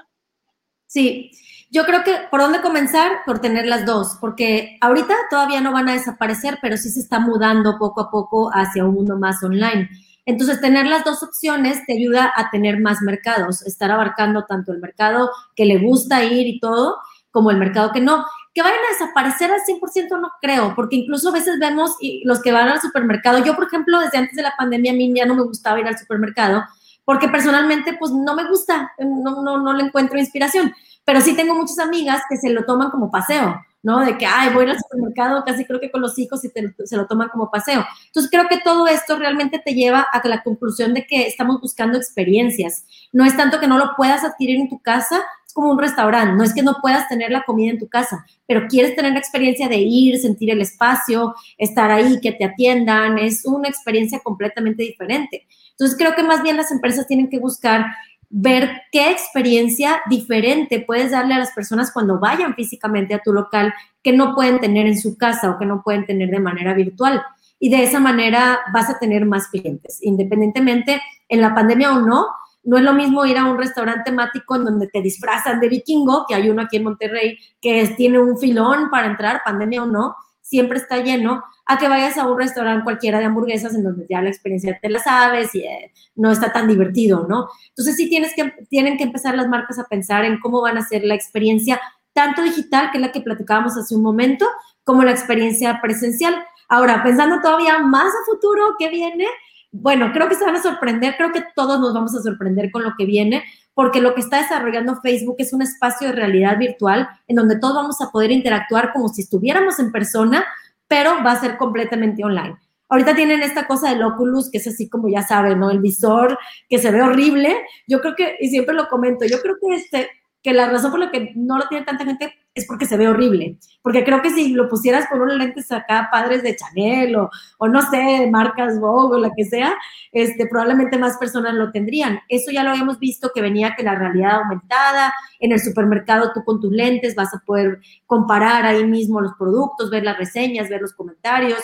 Sí, 0.87 1.31
yo 1.73 1.87
creo 1.87 2.05
que 2.05 2.15
por 2.31 2.43
dónde 2.43 2.61
comenzar, 2.61 3.25
por 3.25 3.41
tener 3.41 3.65
las 3.65 3.87
dos, 3.87 4.19
porque 4.21 4.77
ahorita 4.83 5.15
todavía 5.31 5.63
no 5.63 5.73
van 5.73 5.89
a 5.89 5.95
desaparecer, 5.95 6.59
pero 6.61 6.77
sí 6.77 6.91
se 6.91 7.01
está 7.01 7.19
mudando 7.19 7.79
poco 7.79 8.03
a 8.03 8.11
poco 8.11 8.51
hacia 8.53 8.85
un 8.85 8.95
mundo 8.95 9.19
más 9.19 9.43
online. 9.43 9.89
Entonces, 10.27 10.61
tener 10.61 10.87
las 10.87 11.03
dos 11.03 11.23
opciones 11.23 11.81
te 11.87 11.95
ayuda 11.95 12.31
a 12.37 12.51
tener 12.51 12.79
más 12.79 13.01
mercados, 13.01 13.67
estar 13.67 13.91
abarcando 13.91 14.45
tanto 14.45 14.71
el 14.71 14.81
mercado 14.81 15.31
que 15.57 15.65
le 15.65 15.79
gusta 15.79 16.23
ir 16.23 16.47
y 16.47 16.61
todo, 16.61 16.99
como 17.31 17.51
el 17.51 17.57
mercado 17.57 17.91
que 17.91 18.03
no. 18.03 18.23
Que 18.53 18.61
vayan 18.61 18.79
a 18.79 18.93
desaparecer 18.93 19.51
al 19.51 19.61
100% 19.61 20.21
no 20.21 20.31
creo, 20.43 20.75
porque 20.77 20.97
incluso 20.97 21.31
a 21.31 21.33
veces 21.33 21.59
vemos 21.59 21.97
los 22.25 22.43
que 22.43 22.53
van 22.53 22.69
al 22.69 22.83
supermercado. 22.83 23.43
Yo, 23.43 23.55
por 23.55 23.65
ejemplo, 23.65 23.99
desde 23.99 24.19
antes 24.19 24.37
de 24.37 24.43
la 24.43 24.55
pandemia, 24.59 24.93
a 24.93 24.95
mí 24.95 25.11
ya 25.17 25.25
no 25.25 25.35
me 25.35 25.43
gustaba 25.43 25.81
ir 25.81 25.87
al 25.87 25.99
supermercado, 25.99 26.65
porque 27.07 27.29
personalmente, 27.29 27.97
pues 27.99 28.13
no 28.13 28.37
me 28.37 28.47
gusta, 28.47 28.93
no, 28.99 29.43
no, 29.43 29.59
no 29.59 29.73
le 29.73 29.85
encuentro 29.85 30.19
inspiración 30.19 30.75
pero 31.05 31.21
sí 31.21 31.35
tengo 31.35 31.55
muchas 31.55 31.79
amigas 31.79 32.23
que 32.29 32.37
se 32.37 32.51
lo 32.51 32.65
toman 32.65 32.91
como 32.91 33.11
paseo, 33.11 33.61
¿no? 33.83 34.01
De 34.01 34.17
que, 34.17 34.27
ay, 34.27 34.55
voy 34.55 34.69
al 34.69 34.79
supermercado 34.79 35.43
casi 35.45 35.65
creo 35.65 35.81
que 35.81 35.91
con 35.91 36.01
los 36.01 36.19
hijos 36.19 36.45
y 36.45 36.51
se 36.85 36.97
lo 36.97 37.07
toman 37.07 37.29
como 37.29 37.51
paseo. 37.51 37.85
Entonces 38.07 38.31
creo 38.31 38.47
que 38.49 38.61
todo 38.61 38.87
esto 38.87 39.17
realmente 39.17 39.59
te 39.59 39.75
lleva 39.75 40.01
a 40.01 40.27
la 40.29 40.43
conclusión 40.43 40.95
de 40.95 41.07
que 41.07 41.27
estamos 41.27 41.61
buscando 41.61 41.99
experiencias. 41.99 42.85
No 43.13 43.25
es 43.25 43.37
tanto 43.37 43.59
que 43.59 43.67
no 43.67 43.79
lo 43.79 43.97
puedas 43.97 44.23
adquirir 44.25 44.61
en 44.61 44.69
tu 44.69 44.79
casa, 44.79 45.21
es 45.47 45.53
como 45.53 45.71
un 45.71 45.79
restaurante, 45.79 46.37
no 46.37 46.45
es 46.45 46.55
que 46.55 46.63
no 46.63 46.77
puedas 46.81 47.09
tener 47.09 47.31
la 47.31 47.43
comida 47.43 47.73
en 47.73 47.79
tu 47.79 47.89
casa, 47.89 48.25
pero 48.47 48.69
quieres 48.69 48.95
tener 48.95 49.13
la 49.13 49.19
experiencia 49.19 49.69
de 49.69 49.79
ir, 49.79 50.19
sentir 50.19 50.51
el 50.51 50.61
espacio, 50.61 51.35
estar 51.59 51.91
ahí, 51.91 52.21
que 52.21 52.33
te 52.33 52.45
atiendan, 52.45 53.19
es 53.19 53.45
una 53.45 53.69
experiencia 53.69 54.21
completamente 54.21 54.85
diferente. 54.85 55.47
Entonces 55.73 55.99
creo 55.99 56.15
que 56.15 56.23
más 56.23 56.43
bien 56.43 56.57
las 56.57 56.71
empresas 56.71 57.07
tienen 57.07 57.29
que 57.29 57.39
buscar 57.39 57.87
ver 58.35 58.83
qué 58.91 59.11
experiencia 59.11 60.01
diferente 60.09 60.81
puedes 60.81 61.11
darle 61.11 61.35
a 61.35 61.39
las 61.39 61.53
personas 61.53 61.93
cuando 61.93 62.19
vayan 62.19 62.55
físicamente 62.55 63.13
a 63.13 63.21
tu 63.21 63.31
local 63.31 63.75
que 64.03 64.15
no 64.15 64.35
pueden 64.35 64.59
tener 64.59 64.87
en 64.87 64.99
su 64.99 65.19
casa 65.19 65.51
o 65.51 65.59
que 65.59 65.67
no 65.67 65.83
pueden 65.83 66.07
tener 66.07 66.31
de 66.31 66.41
manera 66.41 66.73
virtual. 66.73 67.23
Y 67.59 67.69
de 67.69 67.85
esa 67.85 68.01
manera 68.01 68.61
vas 68.73 68.89
a 68.89 68.99
tener 68.99 69.27
más 69.27 69.49
clientes, 69.49 69.99
independientemente 70.01 71.01
en 71.29 71.43
la 71.43 71.55
pandemia 71.55 71.93
o 71.93 72.01
no. 72.01 72.27
No 72.65 72.79
es 72.79 72.83
lo 72.85 72.95
mismo 72.95 73.27
ir 73.27 73.37
a 73.37 73.45
un 73.45 73.59
restaurante 73.59 74.11
temático 74.11 74.57
en 74.57 74.65
donde 74.65 74.87
te 74.87 75.03
disfrazan 75.03 75.61
de 75.61 75.69
vikingo, 75.69 76.25
que 76.27 76.35
hay 76.35 76.49
uno 76.49 76.63
aquí 76.63 76.79
en 76.79 76.85
Monterrey 76.85 77.39
que 77.61 77.87
tiene 77.97 78.19
un 78.19 78.39
filón 78.39 78.89
para 78.91 79.09
entrar, 79.09 79.43
pandemia 79.45 79.83
o 79.83 79.87
no, 79.87 80.17
siempre 80.53 80.77
está 80.77 80.99
lleno, 80.99 81.43
a 81.65 81.79
que 81.79 81.89
vayas 81.89 82.19
a 82.19 82.27
un 82.27 82.39
restaurante 82.39 82.85
cualquiera 82.85 83.19
de 83.19 83.25
hamburguesas 83.25 83.75
en 83.75 83.85
donde 83.85 84.05
ya 84.11 84.21
la 84.21 84.29
experiencia 84.29 84.79
te 84.83 84.91
la 84.91 84.99
sabes 84.99 85.55
y 85.55 85.61
eh, 85.61 85.91
no 86.15 86.31
está 86.31 86.53
tan 86.53 86.69
divertido, 86.69 87.27
¿no? 87.27 87.49
Entonces 87.71 87.97
sí 87.97 88.11
tienes 88.11 88.35
que, 88.35 88.53
tienen 88.69 88.99
que 88.99 89.05
empezar 89.05 89.35
las 89.35 89.49
marcas 89.49 89.79
a 89.79 89.85
pensar 89.85 90.27
en 90.27 90.39
cómo 90.41 90.61
van 90.61 90.77
a 90.77 90.87
ser 90.87 91.05
la 91.05 91.15
experiencia 91.15 91.81
tanto 92.13 92.43
digital, 92.43 92.91
que 92.91 92.99
es 92.99 93.03
la 93.03 93.13
que 93.13 93.23
platicábamos 93.23 93.79
hace 93.79 93.97
un 93.97 94.03
momento, 94.03 94.47
como 94.85 95.05
la 95.05 95.13
experiencia 95.13 95.81
presencial. 95.81 96.35
Ahora, 96.69 97.03
pensando 97.03 97.41
todavía 97.41 97.79
más 97.79 98.09
a 98.09 98.27
futuro, 98.31 98.77
¿qué 98.79 98.91
viene? 98.91 99.27
Bueno, 99.71 100.13
creo 100.13 100.29
que 100.29 100.35
se 100.35 100.45
van 100.45 100.57
a 100.57 100.63
sorprender, 100.63 101.17
creo 101.17 101.33
que 101.33 101.47
todos 101.57 101.81
nos 101.81 101.95
vamos 101.95 102.15
a 102.15 102.21
sorprender 102.21 102.71
con 102.71 102.83
lo 102.83 102.93
que 102.99 103.07
viene, 103.07 103.43
porque 103.75 104.01
lo 104.01 104.15
que 104.15 104.21
está 104.21 104.39
desarrollando 104.39 105.01
Facebook 105.01 105.37
es 105.39 105.53
un 105.53 105.63
espacio 105.63 106.09
de 106.09 106.15
realidad 106.15 106.59
virtual 106.59 107.09
en 107.27 107.37
donde 107.37 107.59
todos 107.59 107.75
vamos 107.75 108.01
a 108.01 108.11
poder 108.11 108.31
interactuar 108.31 108.93
como 108.93 109.09
si 109.09 109.23
estuviéramos 109.23 109.79
en 109.79 109.93
persona, 109.93 110.45
pero 110.87 111.23
va 111.25 111.33
a 111.33 111.41
ser 111.41 111.57
completamente 111.57 112.25
online. 112.25 112.57
Ahorita 112.89 113.15
tienen 113.15 113.43
esta 113.43 113.67
cosa 113.67 113.89
del 113.89 114.03
Oculus, 114.03 114.51
que 114.51 114.59
es 114.59 114.67
así 114.67 114.91
como 114.91 115.09
ya 115.09 115.23
saben, 115.23 115.59
¿no? 115.59 115.71
El 115.71 115.81
visor 115.81 116.39
que 116.69 116.79
se 116.79 116.91
ve 116.91 117.01
horrible. 117.01 117.57
Yo 117.89 118.03
creo 118.03 118.15
que, 118.15 118.37
y 118.39 118.51
siempre 118.51 118.75
lo 118.75 118.89
comento, 118.89 119.25
yo 119.25 119.41
creo 119.41 119.57
que 119.59 119.75
este, 119.75 120.11
que 120.43 120.53
la 120.53 120.69
razón 120.69 120.91
por 120.91 121.01
la 121.01 121.11
que 121.11 121.33
no 121.37 121.57
lo 121.57 121.69
tiene 121.69 121.85
tanta 121.85 122.05
gente 122.05 122.35
es 122.55 122.67
porque 122.67 122.85
se 122.85 122.97
ve 122.97 123.09
horrible. 123.09 123.59
Porque 123.81 124.05
creo 124.05 124.21
que 124.21 124.31
si 124.31 124.53
lo 124.53 124.69
pusieras 124.69 125.07
con 125.09 125.21
unos 125.21 125.37
lentes 125.37 125.71
acá, 125.71 126.09
padres 126.11 126.43
de 126.43 126.57
Chanel 126.57 127.17
o, 127.17 127.31
o 127.59 127.69
no 127.69 127.81
sé, 127.91 128.29
marcas 128.31 128.79
Vogue 128.81 129.17
o 129.17 129.21
la 129.21 129.31
que 129.35 129.45
sea, 129.45 129.75
este, 130.11 130.47
probablemente 130.47 130.99
más 130.99 131.17
personas 131.17 131.55
lo 131.55 131.71
tendrían. 131.71 132.21
Eso 132.29 132.51
ya 132.51 132.65
lo 132.65 132.71
habíamos 132.71 132.99
visto 132.99 133.31
que 133.35 133.41
venía 133.41 133.75
que 133.77 133.85
la 133.85 133.95
realidad 133.95 134.41
aumentada, 134.43 135.15
en 135.39 135.53
el 135.53 135.61
supermercado 135.61 136.33
tú 136.35 136.45
con 136.45 136.61
tus 136.61 136.73
lentes 136.73 137.15
vas 137.15 137.33
a 137.33 137.43
poder 137.47 137.81
comparar 138.07 138.67
ahí 138.67 138.85
mismo 138.85 139.21
los 139.21 139.35
productos, 139.39 139.91
ver 139.91 140.03
las 140.03 140.19
reseñas, 140.19 140.69
ver 140.69 140.83
los 140.83 140.93
comentarios. 140.93 141.61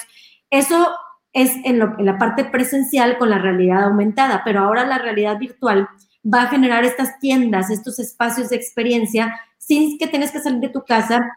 Eso 0.50 0.88
es 1.32 1.52
en, 1.64 1.82
en 1.82 2.06
la 2.06 2.16
parte 2.16 2.44
presencial 2.44 3.18
con 3.18 3.28
la 3.28 3.38
realidad 3.38 3.84
aumentada, 3.84 4.42
pero 4.44 4.60
ahora 4.60 4.86
la 4.86 4.98
realidad 4.98 5.36
virtual 5.38 5.88
va 6.32 6.42
a 6.42 6.48
generar 6.48 6.84
estas 6.84 7.18
tiendas, 7.18 7.70
estos 7.70 7.98
espacios 7.98 8.50
de 8.50 8.56
experiencia 8.56 9.38
sin 9.56 9.98
que 9.98 10.06
tengas 10.06 10.30
que 10.30 10.40
salir 10.40 10.60
de 10.60 10.68
tu 10.68 10.82
casa 10.82 11.28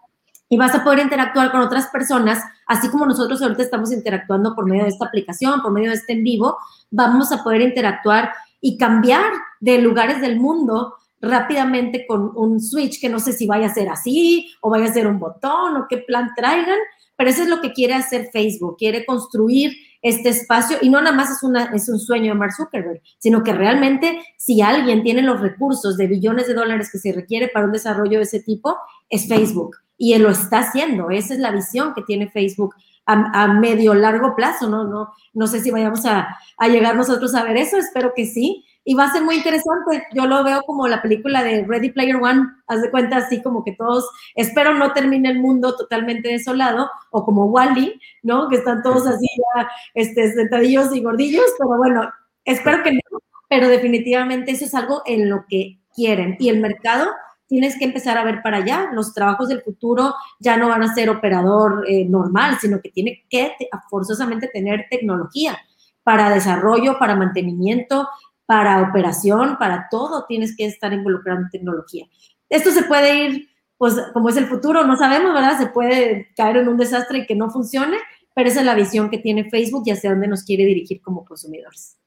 y 0.49 0.57
vas 0.57 0.75
a 0.75 0.83
poder 0.83 0.99
interactuar 0.99 1.51
con 1.51 1.61
otras 1.61 1.87
personas, 1.87 2.43
así 2.67 2.89
como 2.89 3.05
nosotros 3.05 3.41
ahorita 3.41 3.63
estamos 3.63 3.91
interactuando 3.91 4.53
por 4.53 4.65
medio 4.65 4.83
de 4.83 4.89
esta 4.89 5.05
aplicación, 5.05 5.61
por 5.61 5.71
medio 5.71 5.89
de 5.89 5.95
este 5.95 6.13
en 6.13 6.23
vivo, 6.23 6.57
vamos 6.89 7.31
a 7.31 7.41
poder 7.41 7.61
interactuar 7.61 8.33
y 8.59 8.77
cambiar 8.77 9.31
de 9.61 9.77
lugares 9.77 10.19
del 10.19 10.39
mundo 10.39 10.95
rápidamente 11.21 12.05
con 12.05 12.31
un 12.35 12.59
switch 12.59 12.99
que 12.99 13.07
no 13.07 13.19
sé 13.19 13.31
si 13.31 13.47
vaya 13.47 13.67
a 13.67 13.73
ser 13.73 13.87
así 13.89 14.51
o 14.59 14.69
vaya 14.69 14.85
a 14.85 14.93
ser 14.93 15.07
un 15.07 15.19
botón 15.19 15.77
o 15.77 15.85
qué 15.87 15.99
plan 15.99 16.31
traigan, 16.35 16.79
pero 17.15 17.29
eso 17.29 17.43
es 17.43 17.47
lo 17.47 17.61
que 17.61 17.71
quiere 17.71 17.93
hacer 17.93 18.29
Facebook, 18.33 18.75
quiere 18.77 19.05
construir 19.05 19.71
este 20.01 20.29
espacio 20.29 20.77
y 20.81 20.89
no 20.89 21.01
nada 21.01 21.15
más 21.15 21.29
es, 21.29 21.43
una, 21.43 21.65
es 21.73 21.87
un 21.89 21.99
sueño 21.99 22.33
de 22.33 22.39
Mark 22.39 22.53
Zuckerberg, 22.53 23.01
sino 23.19 23.43
que 23.43 23.53
realmente 23.53 24.21
si 24.37 24.61
alguien 24.61 25.03
tiene 25.03 25.21
los 25.21 25.39
recursos 25.39 25.97
de 25.97 26.07
billones 26.07 26.47
de 26.47 26.53
dólares 26.53 26.89
que 26.91 26.97
se 26.97 27.11
requiere 27.13 27.49
para 27.49 27.65
un 27.65 27.71
desarrollo 27.71 28.17
de 28.17 28.23
ese 28.23 28.39
tipo, 28.39 28.77
es 29.09 29.27
Facebook. 29.27 29.77
Y 29.97 30.13
él 30.13 30.23
lo 30.23 30.31
está 30.31 30.59
haciendo, 30.59 31.11
esa 31.11 31.35
es 31.35 31.39
la 31.39 31.51
visión 31.51 31.93
que 31.93 32.01
tiene 32.01 32.29
Facebook 32.29 32.73
a, 33.05 33.47
medio 33.47 33.93
largo 33.93 34.35
plazo, 34.35 34.69
¿no? 34.69 34.85
No, 34.85 35.09
no 35.33 35.47
sé 35.47 35.59
si 35.59 35.69
vayamos 35.69 36.05
a, 36.05 36.37
a 36.57 36.67
llegar 36.67 36.95
nosotros 36.95 37.35
a 37.35 37.43
ver 37.43 37.57
eso, 37.57 37.77
espero 37.77 38.13
que 38.15 38.25
sí, 38.25 38.65
y 38.83 38.95
va 38.95 39.05
a 39.05 39.11
ser 39.11 39.23
muy 39.23 39.35
interesante. 39.35 40.07
Yo 40.13 40.25
lo 40.25 40.43
veo 40.43 40.61
como 40.63 40.87
la 40.87 41.01
película 41.01 41.43
de 41.43 41.65
Ready 41.65 41.91
Player 41.91 42.15
One, 42.15 42.47
haz 42.67 42.81
de 42.81 42.91
cuenta 42.91 43.17
así 43.17 43.41
como 43.41 43.63
que 43.63 43.73
todos, 43.73 44.09
espero 44.35 44.73
no 44.73 44.93
termine 44.93 45.29
el 45.29 45.39
mundo 45.39 45.75
totalmente 45.75 46.29
desolado, 46.29 46.89
o 47.11 47.25
como 47.25 47.45
Wally, 47.45 47.99
¿no? 48.23 48.49
Que 48.49 48.57
están 48.57 48.81
todos 48.83 49.07
así 49.07 49.27
ya 49.55 49.69
este, 49.93 50.31
sentadillos 50.33 50.95
y 50.95 51.01
gordillos, 51.01 51.45
pero 51.57 51.77
bueno, 51.77 52.09
espero 52.45 52.83
que 52.83 52.93
no, 52.93 53.19
pero 53.49 53.67
definitivamente 53.67 54.51
eso 54.51 54.65
es 54.65 54.73
algo 54.73 55.03
en 55.05 55.29
lo 55.29 55.45
que 55.47 55.79
quieren. 55.93 56.37
Y 56.39 56.49
el 56.49 56.59
mercado 56.59 57.11
tienes 57.47 57.77
que 57.77 57.83
empezar 57.83 58.17
a 58.17 58.23
ver 58.23 58.41
para 58.41 58.57
allá. 58.57 58.89
Los 58.93 59.13
trabajos 59.13 59.49
del 59.49 59.61
futuro 59.61 60.15
ya 60.39 60.55
no 60.55 60.69
van 60.69 60.83
a 60.83 60.95
ser 60.95 61.09
operador 61.09 61.83
eh, 61.85 62.05
normal, 62.05 62.57
sino 62.61 62.79
que 62.79 62.89
tiene 62.89 63.25
que 63.29 63.53
forzosamente 63.89 64.47
tener 64.47 64.85
tecnología 64.89 65.57
para 66.01 66.29
desarrollo, 66.29 66.97
para 66.97 67.15
mantenimiento, 67.15 68.07
para 68.51 68.81
operación, 68.81 69.55
para 69.57 69.87
todo, 69.89 70.25
tienes 70.25 70.57
que 70.57 70.65
estar 70.65 70.91
involucrado 70.91 71.39
en 71.39 71.49
tecnología. 71.49 72.05
Esto 72.49 72.71
se 72.71 72.83
puede 72.83 73.15
ir, 73.15 73.49
pues 73.77 73.95
como 74.11 74.27
es 74.27 74.35
el 74.35 74.47
futuro, 74.47 74.83
no 74.83 74.97
sabemos, 74.97 75.33
¿verdad? 75.33 75.57
Se 75.57 75.67
puede 75.67 76.27
caer 76.35 76.57
en 76.57 76.67
un 76.67 76.75
desastre 76.75 77.19
y 77.19 77.25
que 77.25 77.33
no 77.33 77.49
funcione, 77.49 77.95
pero 78.35 78.49
esa 78.49 78.59
es 78.59 78.65
la 78.65 78.75
visión 78.75 79.09
que 79.09 79.19
tiene 79.19 79.49
Facebook 79.49 79.83
y 79.85 79.91
hacia 79.91 80.09
dónde 80.09 80.27
nos 80.27 80.43
quiere 80.43 80.65
dirigir 80.65 81.01
como 81.01 81.23
consumidores. 81.23 81.97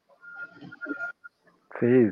Sí, 1.81 2.11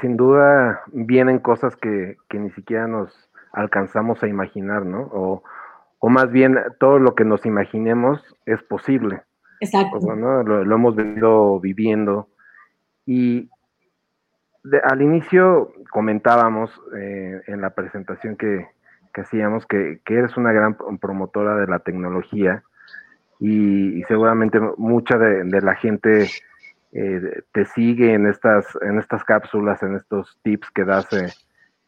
sin 0.00 0.16
duda 0.16 0.82
vienen 0.88 1.38
cosas 1.38 1.76
que, 1.76 2.16
ni 2.32 2.50
siquiera 2.50 2.88
nos 2.88 3.12
alcanzamos 3.52 4.20
a 4.24 4.26
imaginar, 4.26 4.84
¿no? 4.84 5.02
O, 5.12 5.44
o, 6.00 6.08
más 6.08 6.28
bien 6.32 6.58
todo 6.80 6.98
lo 6.98 7.14
que 7.14 7.24
nos 7.24 7.46
imaginemos 7.46 8.20
es 8.46 8.60
posible. 8.64 9.22
Exacto. 9.60 10.00
Lo, 10.16 10.42
lo, 10.42 10.74
hemos 10.74 10.96
venido 10.96 11.60
viviendo. 11.60 12.26
Y, 13.06 13.48
al 14.84 15.02
inicio 15.02 15.72
comentábamos 15.90 16.70
eh, 16.96 17.42
en 17.46 17.60
la 17.60 17.70
presentación 17.70 18.36
que, 18.36 18.66
hacíamos 19.14 19.66
que, 19.66 20.00
eres 20.06 20.36
una 20.36 20.52
gran 20.52 20.76
promotora 21.00 21.56
de 21.56 21.66
la 21.66 21.80
tecnología 21.80 22.62
y, 23.38 24.02
seguramente 24.04 24.60
mucha 24.76 25.16
de, 25.18 25.60
la 25.60 25.74
gente 25.74 26.28
eh, 26.92 27.42
te 27.52 27.64
sigue 27.66 28.14
en 28.14 28.26
estas, 28.26 28.66
en 28.82 28.98
estas 28.98 29.24
cápsulas, 29.24 29.82
en 29.82 29.96
estos 29.96 30.38
tips 30.42 30.70
que 30.70 30.84
das 30.84 31.10
eh, 31.12 31.32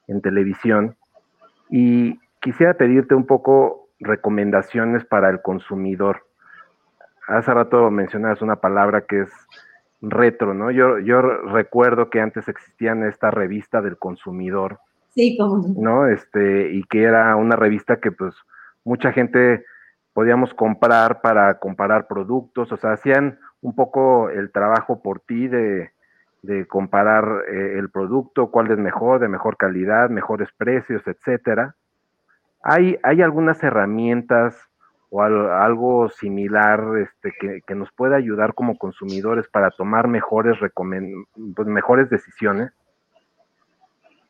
en 0.08 0.20
televisión. 0.20 0.96
Y 1.68 2.20
quisiera 2.40 2.74
pedirte 2.74 3.14
un 3.14 3.26
poco 3.26 3.88
recomendaciones 4.00 5.04
para 5.04 5.30
el 5.30 5.42
consumidor. 5.42 6.26
Hace 7.28 7.52
rato 7.54 7.90
mencionabas 7.90 8.42
una 8.42 8.56
palabra 8.56 9.02
que 9.02 9.20
es 9.20 9.30
retro, 10.02 10.52
¿no? 10.52 10.70
Yo, 10.70 10.98
yo 10.98 11.22
recuerdo 11.22 12.10
que 12.10 12.20
antes 12.20 12.48
existían 12.48 13.04
esta 13.04 13.30
revista 13.30 13.80
del 13.80 13.96
consumidor. 13.96 14.80
Sí, 15.14 15.36
como 15.38 15.62
no. 15.76 16.06
Este, 16.06 16.72
y 16.72 16.82
que 16.84 17.04
era 17.04 17.36
una 17.36 17.56
revista 17.56 18.00
que 18.00 18.10
pues 18.10 18.34
mucha 18.84 19.12
gente 19.12 19.64
podíamos 20.12 20.52
comprar 20.54 21.20
para 21.22 21.58
comparar 21.58 22.06
productos, 22.06 22.70
o 22.72 22.76
sea, 22.76 22.92
hacían 22.92 23.38
un 23.60 23.74
poco 23.74 24.28
el 24.28 24.50
trabajo 24.50 25.02
por 25.02 25.20
ti 25.20 25.48
de, 25.48 25.90
comparar 26.68 27.44
eh, 27.48 27.78
el 27.78 27.88
producto, 27.90 28.50
cuál 28.50 28.70
es 28.70 28.78
mejor, 28.78 29.20
de 29.20 29.28
mejor 29.28 29.56
calidad, 29.56 30.10
mejores 30.10 30.48
precios, 30.56 31.06
etcétera. 31.06 31.76
Hay, 32.62 32.98
hay 33.04 33.22
algunas 33.22 33.62
herramientas 33.62 34.56
o 35.14 35.20
algo 35.20 36.08
similar 36.08 36.80
este, 36.96 37.34
que, 37.66 37.74
nos 37.74 37.90
pueda 37.92 38.16
ayudar 38.16 38.54
como 38.54 38.78
consumidores 38.78 39.46
para 39.46 39.70
tomar 39.70 40.08
mejores, 40.08 40.56
pues, 41.54 41.68
mejores 41.68 42.08
decisiones? 42.08 42.72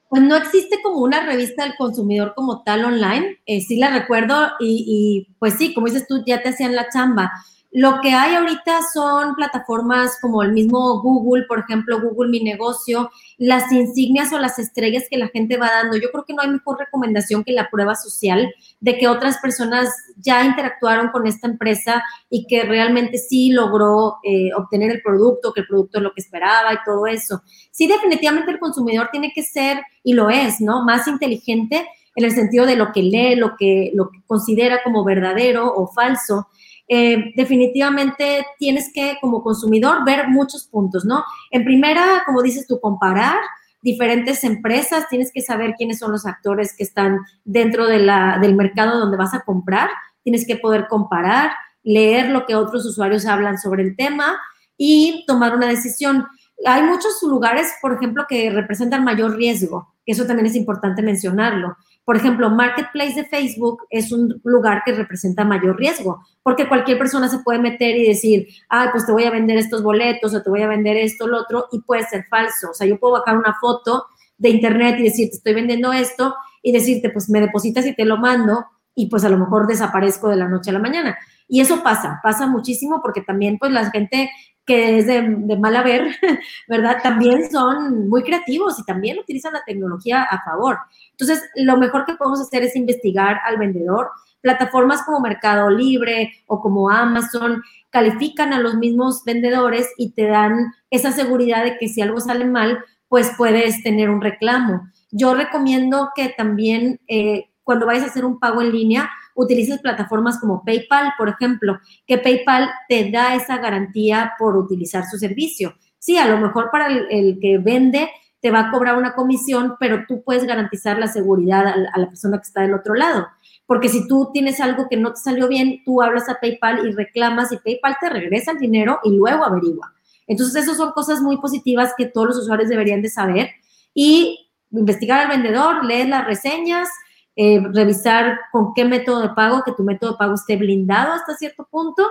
Pues 0.08 0.22
no 0.22 0.34
existe 0.34 0.82
como 0.82 0.98
una 0.98 1.24
revista 1.24 1.62
del 1.62 1.76
consumidor 1.78 2.34
como 2.34 2.64
tal 2.64 2.84
online, 2.84 3.38
eh, 3.46 3.60
sí 3.60 3.76
la 3.76 3.96
recuerdo 3.96 4.34
y, 4.58 4.84
y, 5.28 5.34
pues 5.38 5.54
sí, 5.54 5.72
como 5.72 5.86
dices 5.86 6.08
tú, 6.08 6.24
ya 6.26 6.42
te 6.42 6.48
hacían 6.48 6.74
la 6.74 6.88
chamba. 6.88 7.30
Lo 7.74 8.02
que 8.02 8.10
hay 8.10 8.34
ahorita 8.34 8.80
son 8.92 9.34
plataformas 9.34 10.18
como 10.20 10.42
el 10.42 10.52
mismo 10.52 11.00
Google, 11.00 11.44
por 11.48 11.60
ejemplo, 11.60 12.02
Google 12.02 12.28
Mi 12.28 12.40
Negocio, 12.40 13.10
las 13.38 13.72
insignias 13.72 14.30
o 14.34 14.38
las 14.38 14.58
estrellas 14.58 15.04
que 15.10 15.16
la 15.16 15.28
gente 15.28 15.56
va 15.56 15.70
dando. 15.70 15.96
Yo 15.96 16.10
creo 16.10 16.24
que 16.26 16.34
no 16.34 16.42
hay 16.42 16.50
mejor 16.50 16.78
recomendación 16.78 17.44
que 17.44 17.52
la 17.52 17.70
prueba 17.70 17.94
social 17.94 18.54
de 18.80 18.98
que 18.98 19.08
otras 19.08 19.38
personas 19.38 19.88
ya 20.18 20.44
interactuaron 20.44 21.08
con 21.08 21.26
esta 21.26 21.48
empresa 21.48 22.04
y 22.28 22.46
que 22.46 22.64
realmente 22.64 23.16
sí 23.16 23.50
logró 23.50 24.18
eh, 24.22 24.50
obtener 24.54 24.90
el 24.90 25.00
producto, 25.00 25.54
que 25.54 25.62
el 25.62 25.66
producto 25.66 25.96
es 25.96 26.04
lo 26.04 26.12
que 26.12 26.20
esperaba 26.20 26.74
y 26.74 26.84
todo 26.84 27.06
eso. 27.06 27.42
Sí, 27.70 27.86
definitivamente 27.86 28.50
el 28.50 28.58
consumidor 28.58 29.08
tiene 29.10 29.32
que 29.34 29.42
ser, 29.44 29.80
y 30.04 30.12
lo 30.12 30.28
es, 30.28 30.60
¿no? 30.60 30.84
Más 30.84 31.08
inteligente 31.08 31.86
en 32.14 32.24
el 32.24 32.32
sentido 32.32 32.66
de 32.66 32.76
lo 32.76 32.92
que 32.92 33.02
lee, 33.02 33.34
lo 33.34 33.56
que, 33.56 33.92
lo 33.94 34.10
que 34.10 34.20
considera 34.26 34.82
como 34.82 35.04
verdadero 35.04 35.72
o 35.74 35.90
falso 35.90 36.48
eh, 36.88 37.32
definitivamente 37.36 38.46
tienes 38.58 38.90
que, 38.92 39.16
como 39.20 39.42
consumidor, 39.42 40.04
ver 40.04 40.28
muchos 40.28 40.66
puntos, 40.66 41.04
¿no? 41.04 41.24
En 41.50 41.64
primera, 41.64 42.22
como 42.26 42.42
dices 42.42 42.66
tú, 42.66 42.80
comparar 42.80 43.36
diferentes 43.82 44.44
empresas, 44.44 45.08
tienes 45.08 45.32
que 45.32 45.42
saber 45.42 45.74
quiénes 45.76 45.98
son 45.98 46.12
los 46.12 46.24
actores 46.24 46.74
que 46.76 46.84
están 46.84 47.20
dentro 47.44 47.86
de 47.86 47.98
la, 47.98 48.38
del 48.40 48.54
mercado 48.54 48.98
donde 48.98 49.16
vas 49.16 49.34
a 49.34 49.40
comprar, 49.40 49.90
tienes 50.22 50.46
que 50.46 50.56
poder 50.56 50.86
comparar, 50.88 51.50
leer 51.82 52.30
lo 52.30 52.46
que 52.46 52.54
otros 52.54 52.86
usuarios 52.86 53.26
hablan 53.26 53.58
sobre 53.58 53.82
el 53.82 53.96
tema 53.96 54.38
y 54.76 55.24
tomar 55.26 55.56
una 55.56 55.66
decisión. 55.66 56.26
hay 56.64 56.82
muchos 56.82 57.20
lugares, 57.22 57.72
por 57.82 57.92
ejemplo, 57.92 58.24
que 58.28 58.50
representan 58.50 59.02
mayor 59.02 59.36
riesgo, 59.36 59.92
eso 60.06 60.26
también 60.26 60.46
es 60.46 60.56
importante 60.56 61.02
mencionarlo. 61.02 61.76
Por 62.04 62.16
ejemplo, 62.16 62.50
Marketplace 62.50 63.14
de 63.14 63.24
Facebook 63.24 63.84
es 63.90 64.10
un 64.10 64.40
lugar 64.44 64.82
que 64.84 64.92
representa 64.92 65.44
mayor 65.44 65.76
riesgo, 65.76 66.20
porque 66.42 66.68
cualquier 66.68 66.98
persona 66.98 67.28
se 67.28 67.38
puede 67.38 67.60
meter 67.60 67.96
y 67.96 68.08
decir, 68.08 68.48
ah, 68.68 68.88
pues 68.90 69.06
te 69.06 69.12
voy 69.12 69.24
a 69.24 69.30
vender 69.30 69.58
estos 69.58 69.82
boletos 69.82 70.34
o 70.34 70.42
te 70.42 70.50
voy 70.50 70.62
a 70.62 70.68
vender 70.68 70.96
esto, 70.96 71.26
lo 71.26 71.38
otro, 71.38 71.66
y 71.70 71.80
puede 71.80 72.04
ser 72.04 72.26
falso. 72.28 72.70
O 72.70 72.74
sea, 72.74 72.86
yo 72.86 72.98
puedo 72.98 73.14
bajar 73.14 73.38
una 73.38 73.54
foto 73.60 74.06
de 74.36 74.48
internet 74.48 74.96
y 74.98 75.04
decir, 75.04 75.30
te 75.30 75.36
estoy 75.36 75.54
vendiendo 75.54 75.92
esto, 75.92 76.34
y 76.62 76.72
decirte, 76.72 77.10
pues 77.10 77.28
me 77.28 77.40
depositas 77.40 77.86
y 77.86 77.94
te 77.94 78.04
lo 78.04 78.16
mando, 78.16 78.64
y 78.94 79.06
pues 79.06 79.24
a 79.24 79.28
lo 79.28 79.38
mejor 79.38 79.66
desaparezco 79.66 80.28
de 80.28 80.36
la 80.36 80.48
noche 80.48 80.70
a 80.70 80.74
la 80.74 80.78
mañana. 80.78 81.18
Y 81.48 81.60
eso 81.60 81.82
pasa, 81.82 82.20
pasa 82.22 82.46
muchísimo 82.46 83.00
porque 83.02 83.20
también 83.20 83.58
pues 83.58 83.72
la 83.72 83.90
gente 83.90 84.30
que 84.64 84.98
es 84.98 85.06
de, 85.06 85.22
de 85.22 85.56
mal 85.56 85.76
haber, 85.76 86.14
¿verdad? 86.68 86.98
También 87.02 87.50
son 87.50 88.08
muy 88.08 88.22
creativos 88.22 88.78
y 88.78 88.84
también 88.84 89.18
utilizan 89.18 89.52
la 89.52 89.64
tecnología 89.64 90.22
a 90.22 90.42
favor. 90.44 90.78
Entonces, 91.10 91.42
lo 91.56 91.76
mejor 91.76 92.04
que 92.04 92.14
podemos 92.14 92.40
hacer 92.40 92.62
es 92.62 92.76
investigar 92.76 93.40
al 93.44 93.58
vendedor. 93.58 94.10
Plataformas 94.40 95.02
como 95.04 95.20
Mercado 95.20 95.70
Libre 95.70 96.32
o 96.46 96.60
como 96.60 96.90
Amazon 96.90 97.62
califican 97.90 98.52
a 98.52 98.60
los 98.60 98.74
mismos 98.74 99.22
vendedores 99.24 99.88
y 99.98 100.12
te 100.12 100.26
dan 100.26 100.72
esa 100.90 101.12
seguridad 101.12 101.64
de 101.64 101.76
que 101.78 101.88
si 101.88 102.00
algo 102.00 102.20
sale 102.20 102.44
mal, 102.44 102.84
pues 103.08 103.32
puedes 103.36 103.82
tener 103.82 104.10
un 104.10 104.22
reclamo. 104.22 104.88
Yo 105.10 105.34
recomiendo 105.34 106.10
que 106.14 106.30
también 106.30 107.00
eh, 107.06 107.50
cuando 107.62 107.86
vayas 107.86 108.04
a 108.04 108.06
hacer 108.06 108.24
un 108.24 108.40
pago 108.40 108.62
en 108.62 108.72
línea, 108.72 109.10
utilices 109.42 109.80
plataformas 109.80 110.38
como 110.38 110.64
PayPal, 110.64 111.12
por 111.18 111.28
ejemplo, 111.28 111.78
que 112.06 112.18
PayPal 112.18 112.70
te 112.88 113.10
da 113.10 113.34
esa 113.34 113.58
garantía 113.58 114.32
por 114.38 114.56
utilizar 114.56 115.04
su 115.06 115.18
servicio. 115.18 115.74
Sí, 115.98 116.18
a 116.18 116.26
lo 116.26 116.38
mejor 116.38 116.70
para 116.70 116.86
el, 116.86 117.38
que 117.40 117.58
vende 117.58 118.10
te 118.40 118.50
va 118.50 118.60
a 118.60 118.70
cobrar 118.72 118.96
una 118.96 119.14
comisión, 119.14 119.76
pero 119.78 120.04
tú 120.08 120.22
puedes 120.24 120.44
garantizar 120.44 120.98
la 120.98 121.06
seguridad 121.06 121.66
a, 121.68 121.98
la 121.98 122.08
persona 122.08 122.38
que 122.38 122.42
está 122.42 122.62
del 122.62 122.74
otro 122.74 122.94
lado. 122.94 123.28
Porque 123.66 123.88
si 123.88 124.08
tú 124.08 124.30
tienes 124.32 124.60
algo 124.60 124.88
que 124.90 124.96
no 124.96 125.12
te 125.12 125.20
salió 125.20 125.46
bien, 125.46 125.82
tú 125.84 126.02
hablas 126.02 126.28
a 126.28 126.40
PayPal 126.40 126.86
y 126.86 126.92
reclamas 126.92 127.52
y 127.52 127.58
PayPal 127.58 127.96
te 128.00 128.10
regresa 128.10 128.50
el 128.50 128.58
dinero 128.58 128.98
y 129.04 129.14
luego 129.14 129.44
averigua. 129.44 129.92
Entonces, 130.26 130.64
esas 130.64 130.76
son 130.76 130.92
cosas 130.92 131.20
muy 131.20 131.36
positivas 131.36 131.94
que 131.96 132.06
todos 132.06 132.28
los 132.28 132.38
usuarios 132.38 132.68
deberían 132.68 133.02
de 133.02 133.08
saber. 133.08 133.50
Y 133.94 134.50
investigar 134.72 135.20
al 135.20 135.28
vendedor, 135.28 135.84
leer 135.84 136.08
las 136.08 136.26
reseñas, 136.26 136.88
eh, 137.36 137.62
revisar 137.72 138.38
con 138.50 138.74
qué 138.74 138.84
método 138.84 139.20
de 139.20 139.30
pago, 139.30 139.62
que 139.64 139.72
tu 139.72 139.82
método 139.82 140.12
de 140.12 140.18
pago 140.18 140.34
esté 140.34 140.56
blindado 140.56 141.12
hasta 141.12 141.34
cierto 141.34 141.66
punto. 141.70 142.06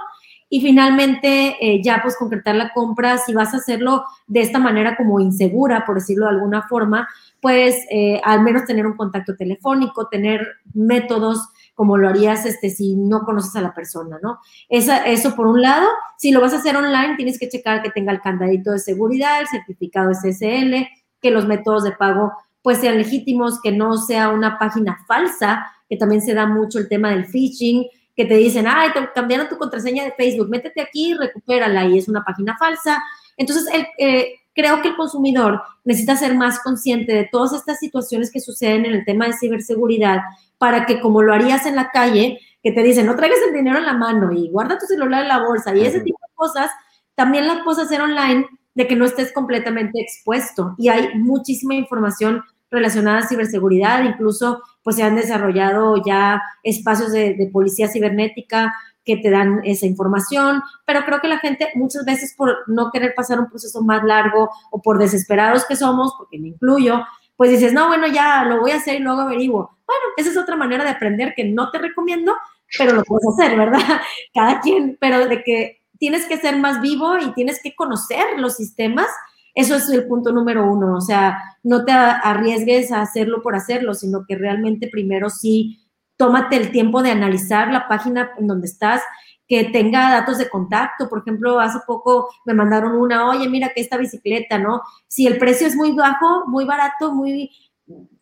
Y 0.50 0.62
finalmente, 0.62 1.56
eh, 1.62 1.82
ya 1.82 2.00
pues 2.02 2.18
concretar 2.18 2.56
la 2.56 2.74
compra, 2.74 3.18
si 3.18 3.34
vas 3.34 3.54
a 3.54 3.58
hacerlo 3.58 4.04
de 4.28 4.42
esta 4.42 4.60
manera 4.60 4.98
como 4.98 5.20
insegura, 5.20 5.86
por 5.86 5.96
decirlo 5.96 6.26
de 6.26 6.32
alguna 6.32 6.68
forma, 6.68 7.08
pues 7.40 7.76
al 8.24 8.44
menos 8.44 8.66
tener 8.66 8.86
un 8.86 8.96
contacto 8.96 9.36
telefónico, 9.36 10.08
tener 10.10 10.46
métodos 10.74 11.50
como 11.82 11.98
lo 11.98 12.10
harías 12.10 12.46
este, 12.46 12.70
si 12.70 12.96
no 12.96 13.24
conoces 13.24 13.56
a 13.56 13.62
la 13.62 13.74
persona, 13.74 14.20
¿no? 14.22 14.40
Eso 14.70 15.36
por 15.36 15.48
un 15.48 15.64
lado. 15.64 15.88
Si 16.16 16.32
lo 16.32 16.40
vas 16.40 16.54
a 16.54 16.58
hacer 16.58 16.76
online, 16.76 17.16
tienes 17.16 17.40
que 17.40 17.50
checar 17.50 17.82
que 17.82 17.90
tenga 17.90 18.12
el 18.12 18.22
candadito 18.22 18.72
de 18.72 18.78
seguridad, 18.78 19.42
el 19.42 19.48
certificado 19.48 20.14
SSL, 20.14 20.88
que 21.20 21.32
los 21.32 21.48
métodos 21.48 21.84
de 21.84 21.92
pago 21.94 22.34
pues 22.62 22.80
sean 22.80 22.98
legítimos, 22.98 23.60
que 23.62 23.72
no 23.72 23.98
sea 23.98 24.30
una 24.30 24.58
página 24.60 25.04
falsa, 25.08 25.66
que 25.90 25.98
también 25.98 26.22
se 26.22 26.34
da 26.34 26.46
mucho 26.46 26.80
el 26.80 26.88
tema 26.88 27.10
del 27.10 27.26
phishing, 27.26 27.86
que 28.16 28.26
te 28.26 28.36
dicen, 28.36 28.66
ay, 28.68 28.90
te 28.94 29.10
cambiaron 29.14 29.50
tu 29.50 29.58
contraseña 29.58 30.04
de 30.04 30.12
Facebook, 30.12 30.50
métete 30.50 30.82
aquí 30.82 31.14
recupérala, 31.14 31.86
y 31.86 31.98
es 31.98 32.08
una 32.08 32.24
página 32.24 32.58
falsa. 32.58 33.02
Entonces, 33.38 33.66
eh, 33.98 34.34
creo 34.54 34.82
que 34.82 34.90
el 34.90 34.96
consumidor 34.96 35.62
necesita 35.84 36.16
ser 36.16 36.36
más 36.36 36.60
consciente 36.60 37.14
de 37.14 37.30
todas 37.32 37.54
estas 37.54 37.80
situaciones 37.80 38.32
que 38.32 38.40
suceden 38.40 38.86
en 38.86 38.94
el 38.94 39.06
tema 39.06 39.28
de 39.28 39.34
ciberseguridad 39.34 40.20
para 40.58 40.86
que, 40.86 41.00
como 41.00 41.24
lo 41.24 41.34
harías 41.34 41.66
en 41.66 41.76
la 41.76 41.90
calle, 41.90 42.40
que 42.62 42.72
te 42.72 42.84
dicen, 42.84 43.06
no 43.06 43.16
traigas 43.16 43.40
el 43.48 43.54
dinero 43.54 43.78
en 43.78 43.86
la 43.86 43.94
mano 43.94 44.32
y 44.32 44.50
guarda 44.50 44.78
tu 44.78 44.86
celular 44.86 45.24
en 45.24 45.30
la 45.30 45.44
bolsa 45.44 45.76
y 45.76 45.84
ese 45.84 46.02
tipo 46.02 46.20
de 46.22 46.34
cosas, 46.36 46.70
también 47.16 47.48
las 47.48 47.64
puedes 47.64 47.80
hacer 47.80 48.02
online 48.02 48.48
de 48.74 48.88
que 48.88 48.96
no 48.96 49.06
estés 49.06 49.32
completamente 49.34 50.02
expuesto. 50.02 50.76
Y 50.78 50.90
hay 50.90 51.16
muchísima 51.16 51.74
información 51.76 52.44
relacionada 52.72 53.20
a 53.20 53.28
ciberseguridad, 53.28 54.04
incluso 54.04 54.64
pues 54.82 54.96
se 54.96 55.04
han 55.04 55.16
desarrollado 55.16 56.02
ya 56.06 56.42
espacios 56.64 57.12
de, 57.12 57.50
policía 57.52 57.90
cibernética 57.90 58.74
que 59.04 59.18
te 59.18 59.30
dan 59.30 59.62
esa 59.66 59.86
información, 59.86 60.62
pero 60.86 61.04
creo 61.06 61.20
que 61.20 61.28
la 61.28 61.40
gente 61.40 61.70
muchas 61.76 62.06
veces 62.06 62.34
por 62.36 62.56
no 62.68 62.92
querer 62.92 63.14
pasar 63.16 63.40
un 63.40 63.50
proceso 63.50 63.82
más 63.82 64.04
largo 64.04 64.50
o 64.72 64.82
por 64.82 65.00
desesperados 65.00 65.66
que 65.66 65.76
somos, 65.76 66.14
porque 66.18 66.40
me 66.40 66.50
incluyo, 66.50 67.04
pues 67.36 67.52
dices, 67.52 67.74
no, 67.74 67.88
bueno, 67.88 68.08
ya 68.08 68.46
lo 68.46 68.62
voy 68.62 68.72
a 68.72 68.76
hacer 68.76 68.96
y 68.96 69.00
luego 69.00 69.22
averiguo. 69.22 69.78
Bueno, 69.86 70.04
esa 70.18 70.30
es 70.30 70.38
otra 70.38 70.56
manera 70.56 70.84
de 70.84 70.92
aprender 70.92 71.34
que 71.36 71.44
no 71.44 71.72
te 71.72 71.80
recomiendo, 71.80 72.34
pero 72.78 72.94
lo 72.94 73.04
puedes 73.04 73.28
hacer, 73.28 73.58
¿verdad? 73.58 73.80
Cada 74.34 74.62
quien, 74.62 74.98
pero 75.02 75.28
de 75.28 75.44
que 75.44 75.81
tienes 76.02 76.26
que 76.26 76.38
ser 76.38 76.58
más 76.58 76.82
vivo 76.82 77.20
y 77.20 77.32
tienes 77.34 77.62
que 77.62 77.76
conocer 77.76 78.26
los 78.38 78.56
sistemas. 78.56 79.06
Eso 79.54 79.76
es 79.76 79.88
el 79.90 80.08
punto 80.08 80.32
número 80.32 80.66
uno, 80.66 80.96
o 80.96 81.02
sea, 81.02 81.38
no 81.62 81.86
te 81.86 81.92
arriesgues 81.92 82.92
a 82.92 83.02
hacerlo 83.02 83.44
por 83.44 83.56
hacerlo, 83.56 83.94
sino 83.94 84.26
que 84.28 84.36
realmente 84.36 84.88
primero 84.88 85.30
sí 85.30 85.78
tómate 86.18 86.56
el 86.56 86.72
tiempo 86.72 87.04
de 87.04 87.12
analizar 87.12 87.72
la 87.72 87.88
página 87.88 88.32
en 88.40 88.48
donde 88.48 88.66
estás, 88.66 89.04
que 89.48 89.66
tenga 89.66 90.10
datos 90.10 90.38
de 90.38 90.50
contacto. 90.50 91.10
Por 91.10 91.20
ejemplo, 91.20 91.60
hace 91.60 91.80
poco 91.86 92.30
me 92.46 92.54
mandaron 92.54 92.96
una, 92.96 93.30
oye, 93.30 93.48
mira 93.50 93.70
que 93.76 93.82
esta 93.82 93.98
bicicleta, 93.98 94.58
¿no? 94.58 94.82
Si 95.08 95.28
el 95.28 95.38
precio 95.38 95.68
es 95.68 95.76
muy 95.76 95.92
bajo, 95.92 96.48
muy 96.48 96.66
barato, 96.66 97.14
muy, 97.14 97.52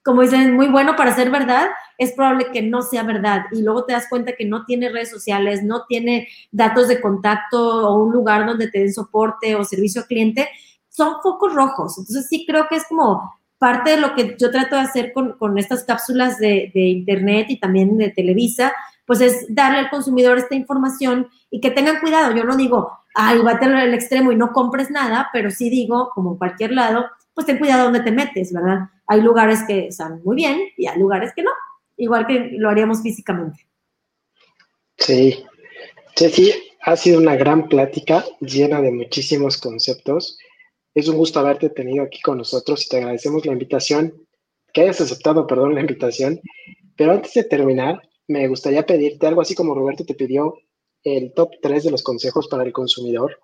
como 0.09 0.23
dicen, 0.23 0.55
muy 0.55 0.69
bueno 0.69 0.95
para 0.95 1.13
ser 1.13 1.29
verdad, 1.29 1.67
es 1.99 2.13
probable 2.13 2.47
que 2.51 2.63
no 2.63 2.81
sea 2.81 3.03
verdad. 3.03 3.43
Y 3.51 3.61
luego 3.61 3.85
te 3.85 3.93
das 3.93 4.07
cuenta 4.09 4.33
que 4.35 4.43
no 4.43 4.65
tiene 4.65 4.89
redes 4.89 5.11
sociales, 5.11 5.61
no 5.61 5.85
tiene 5.87 6.27
datos 6.51 6.87
de 6.87 6.99
contacto 6.99 7.87
o 7.87 8.03
un 8.03 8.11
lugar 8.11 8.47
donde 8.47 8.71
te 8.71 8.79
den 8.79 8.91
soporte 8.91 9.53
o 9.53 9.63
servicio 9.63 10.01
al 10.01 10.07
cliente. 10.07 10.49
Son 10.87 11.17
focos 11.21 11.53
rojos. 11.53 11.99
Entonces 11.99 12.25
sí 12.27 12.43
creo 12.47 12.65
que 12.67 12.77
es 12.77 12.87
como 12.87 13.31
parte 13.59 13.91
de 13.91 13.97
lo 13.97 14.15
que 14.15 14.35
yo 14.39 14.49
trato 14.49 14.77
de 14.77 14.81
hacer 14.81 15.13
con, 15.13 15.59
estas 15.59 15.83
cápsulas 15.83 16.39
de, 16.39 16.71
de, 16.73 16.87
internet 16.87 17.45
y 17.49 17.59
también 17.59 17.95
de 17.95 18.09
Televisa, 18.09 18.73
pues 19.05 19.21
es 19.21 19.45
darle 19.47 19.77
al 19.77 19.91
consumidor 19.91 20.39
esta 20.39 20.55
información 20.55 21.27
y 21.51 21.61
que 21.61 21.69
tengan 21.69 21.99
cuidado. 21.99 22.35
Yo 22.35 22.45
no 22.45 22.55
digo, 22.55 22.89
ay, 23.13 23.37
vete 23.45 23.65
al 23.65 23.93
extremo 23.93 24.31
y 24.31 24.35
no 24.35 24.53
compres 24.53 24.89
nada, 24.89 25.29
pero 25.31 25.51
sí 25.51 25.69
digo, 25.69 26.09
como 26.15 26.31
en 26.31 26.37
cualquier 26.39 26.71
lado, 26.71 27.05
pues 27.35 27.45
ten 27.45 27.59
cuidado 27.59 27.83
donde 27.83 28.01
te 28.01 28.11
metes, 28.11 28.51
¿verdad? 28.51 28.89
Hay 29.09 29.21
lugares 29.21 29.63
que 29.67 29.87
están 29.87 30.21
muy 30.23 30.35
bien 30.35 30.69
y 30.77 30.85
hay 30.85 30.99
lugares 30.99 31.33
que 31.35 31.41
no, 31.41 31.49
igual 31.97 32.27
que 32.27 32.51
lo 32.53 32.69
haríamos 32.69 33.01
físicamente. 33.01 33.67
Sí, 34.97 35.43
sí, 36.15 36.53
ha 36.81 36.95
sido 36.95 37.19
una 37.19 37.35
gran 37.35 37.67
plática 37.67 38.23
llena 38.39 38.81
de 38.81 38.91
muchísimos 38.91 39.57
conceptos. 39.57 40.37
Es 40.93 41.07
un 41.07 41.17
gusto 41.17 41.39
haberte 41.39 41.71
tenido 41.71 42.03
aquí 42.03 42.21
con 42.21 42.37
nosotros 42.37 42.85
y 42.85 42.89
te 42.89 42.97
agradecemos 42.97 43.47
la 43.47 43.53
invitación, 43.53 44.13
que 44.73 44.81
hayas 44.81 45.01
aceptado, 45.01 45.47
perdón, 45.47 45.73
la 45.73 45.81
invitación. 45.81 46.39
Pero 46.95 47.13
antes 47.13 47.33
de 47.33 47.45
terminar, 47.45 48.07
me 48.27 48.47
gustaría 48.47 48.85
pedirte 48.85 49.25
algo 49.25 49.41
así 49.41 49.55
como 49.55 49.73
Roberto 49.73 50.05
te 50.05 50.13
pidió 50.13 50.55
el 51.03 51.33
top 51.33 51.53
3 51.63 51.85
de 51.85 51.91
los 51.91 52.03
consejos 52.03 52.47
para 52.47 52.63
el 52.63 52.73
consumidor, 52.73 53.39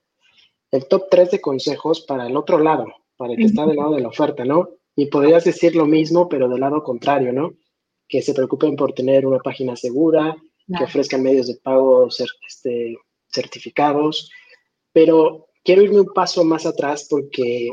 el 0.69 0.87
top 0.87 1.05
3 1.09 1.31
de 1.31 1.41
consejos 1.41 2.01
para 2.01 2.27
el 2.27 2.37
otro 2.37 2.59
lado, 2.59 2.85
para 3.17 3.33
el 3.33 3.39
que 3.39 3.45
está 3.45 3.65
del 3.65 3.77
lado 3.77 3.95
de 3.95 4.01
la 4.01 4.09
oferta, 4.09 4.45
¿no? 4.45 4.69
Y 4.95 5.07
podrías 5.07 5.43
decir 5.43 5.75
lo 5.75 5.85
mismo, 5.85 6.29
pero 6.29 6.47
del 6.47 6.61
lado 6.61 6.83
contrario, 6.83 7.33
¿no? 7.33 7.53
Que 8.07 8.21
se 8.21 8.33
preocupen 8.33 8.75
por 8.75 8.93
tener 8.93 9.25
una 9.25 9.39
página 9.39 9.75
segura, 9.75 10.35
que 10.67 10.83
ofrezcan 10.83 11.21
medios 11.21 11.47
de 11.47 11.55
pago 11.55 12.07
este, 12.47 12.97
certificados, 13.27 14.31
pero 14.91 15.47
quiero 15.63 15.83
irme 15.83 15.99
un 15.99 16.13
paso 16.13 16.43
más 16.43 16.65
atrás 16.65 17.07
porque 17.09 17.69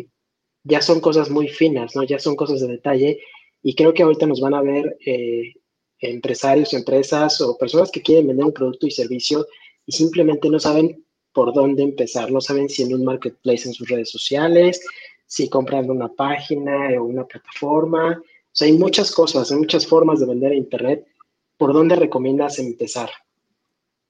ya 0.65 0.83
son 0.83 1.01
cosas 1.01 1.31
muy 1.31 1.49
finas, 1.49 1.97
¿no? 1.97 2.03
Ya 2.03 2.19
son 2.19 2.37
cosas 2.37 2.61
de 2.61 2.69
detalle 2.69 3.21
y 3.63 3.75
creo 3.75 3.95
que 3.95 4.03
ahorita 4.03 4.27
nos 4.27 4.41
van 4.41 4.55
a 4.55 4.63
ver 4.63 4.97
eh, 5.07 5.55
empresarios, 6.01 6.75
empresas 6.75 7.41
o 7.41 7.57
personas 7.57 7.91
que 7.91 8.03
quieren 8.03 8.27
vender 8.27 8.47
un 8.47 8.53
producto 8.53 8.87
y 8.87 8.91
servicio 8.91 9.47
y 9.87 9.93
simplemente 9.93 10.49
no 10.49 10.59
saben 10.59 11.05
por 11.33 11.55
dónde 11.55 11.83
empezar, 11.83 12.31
no 12.31 12.41
saben 12.41 12.69
si 12.69 12.83
en 12.83 12.95
un 12.95 13.05
marketplace 13.05 13.67
en 13.67 13.75
sus 13.75 13.89
redes 13.89 14.11
sociales, 14.11 14.85
si 15.33 15.49
compran 15.49 15.89
una 15.89 16.09
página 16.09 16.91
o 17.01 17.05
una 17.05 17.25
plataforma. 17.25 18.19
O 18.21 18.51
sea, 18.53 18.69
hay 18.69 18.77
muchas 18.77 19.11
cosas, 19.11 19.51
hay 19.51 19.57
muchas 19.57 19.87
formas 19.87 20.21
de 20.21 20.27
vender 20.27 20.53
a 20.53 20.57
Internet. 20.57 21.07
¿Por 21.57 21.73
dónde 21.73 21.97
recomiendas 21.97 22.59
empezar? 22.59 23.09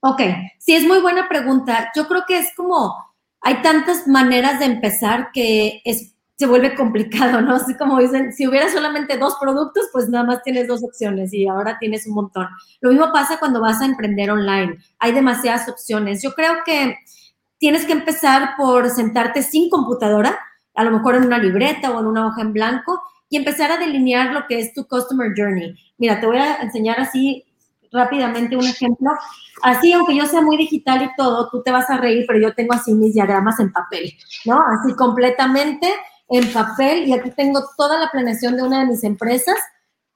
Ok, 0.01 0.21
sí, 0.59 0.75
es 0.75 0.85
muy 0.85 0.99
buena 0.99 1.29
pregunta. 1.29 1.93
Yo 1.95 2.09
creo 2.09 2.23
que 2.27 2.39
es 2.39 2.53
como, 2.57 2.93
hay 3.39 3.61
tantas 3.61 4.05
maneras 4.05 4.59
de 4.59 4.65
empezar 4.65 5.29
que 5.31 5.81
es, 5.85 6.13
se 6.35 6.45
vuelve 6.45 6.75
complicado, 6.75 7.39
¿no? 7.39 7.55
Así 7.55 7.73
como 7.77 7.99
dicen, 7.99 8.33
si 8.33 8.45
hubiera 8.45 8.69
solamente 8.69 9.17
dos 9.17 9.37
productos, 9.39 9.87
pues 9.93 10.09
nada 10.09 10.25
más 10.25 10.43
tienes 10.43 10.67
dos 10.67 10.83
opciones 10.83 11.33
y 11.33 11.47
ahora 11.47 11.77
tienes 11.79 12.05
un 12.05 12.15
montón. 12.15 12.49
Lo 12.81 12.89
mismo 12.89 13.13
pasa 13.13 13.39
cuando 13.39 13.61
vas 13.61 13.79
a 13.79 13.85
emprender 13.85 14.29
online. 14.29 14.75
Hay 14.99 15.13
demasiadas 15.13 15.69
opciones. 15.69 16.21
Yo 16.21 16.33
creo 16.33 16.55
que 16.65 16.97
tienes 17.59 17.85
que 17.85 17.93
empezar 17.93 18.55
por 18.57 18.89
sentarte 18.89 19.41
sin 19.41 19.69
computadora 19.69 20.37
a 20.75 20.83
lo 20.83 20.91
mejor 20.91 21.15
en 21.15 21.25
una 21.25 21.37
libreta 21.37 21.91
o 21.91 21.99
en 21.99 22.07
una 22.07 22.27
hoja 22.27 22.41
en 22.41 22.53
blanco 22.53 23.01
y 23.29 23.37
empezar 23.37 23.71
a 23.71 23.77
delinear 23.77 24.31
lo 24.31 24.45
que 24.47 24.59
es 24.59 24.73
tu 24.73 24.87
customer 24.87 25.31
journey. 25.35 25.75
Mira, 25.97 26.19
te 26.19 26.27
voy 26.27 26.37
a 26.37 26.57
enseñar 26.57 26.99
así 26.99 27.45
rápidamente 27.91 28.57
un 28.57 28.65
ejemplo. 28.65 29.11
Así, 29.61 29.93
aunque 29.93 30.15
yo 30.15 30.25
sea 30.25 30.41
muy 30.41 30.57
digital 30.57 31.03
y 31.03 31.15
todo, 31.15 31.49
tú 31.49 31.61
te 31.63 31.71
vas 31.71 31.89
a 31.89 31.97
reír, 31.97 32.25
pero 32.27 32.39
yo 32.39 32.53
tengo 32.53 32.73
así 32.73 32.93
mis 32.93 33.13
diagramas 33.13 33.59
en 33.59 33.71
papel, 33.71 34.13
¿no? 34.45 34.61
Así 34.61 34.93
completamente 34.95 35.87
en 36.29 36.51
papel 36.51 37.07
y 37.07 37.13
aquí 37.13 37.31
tengo 37.31 37.63
toda 37.77 37.99
la 37.99 38.09
planeación 38.09 38.57
de 38.57 38.63
una 38.63 38.79
de 38.79 38.87
mis 38.87 39.03
empresas 39.03 39.57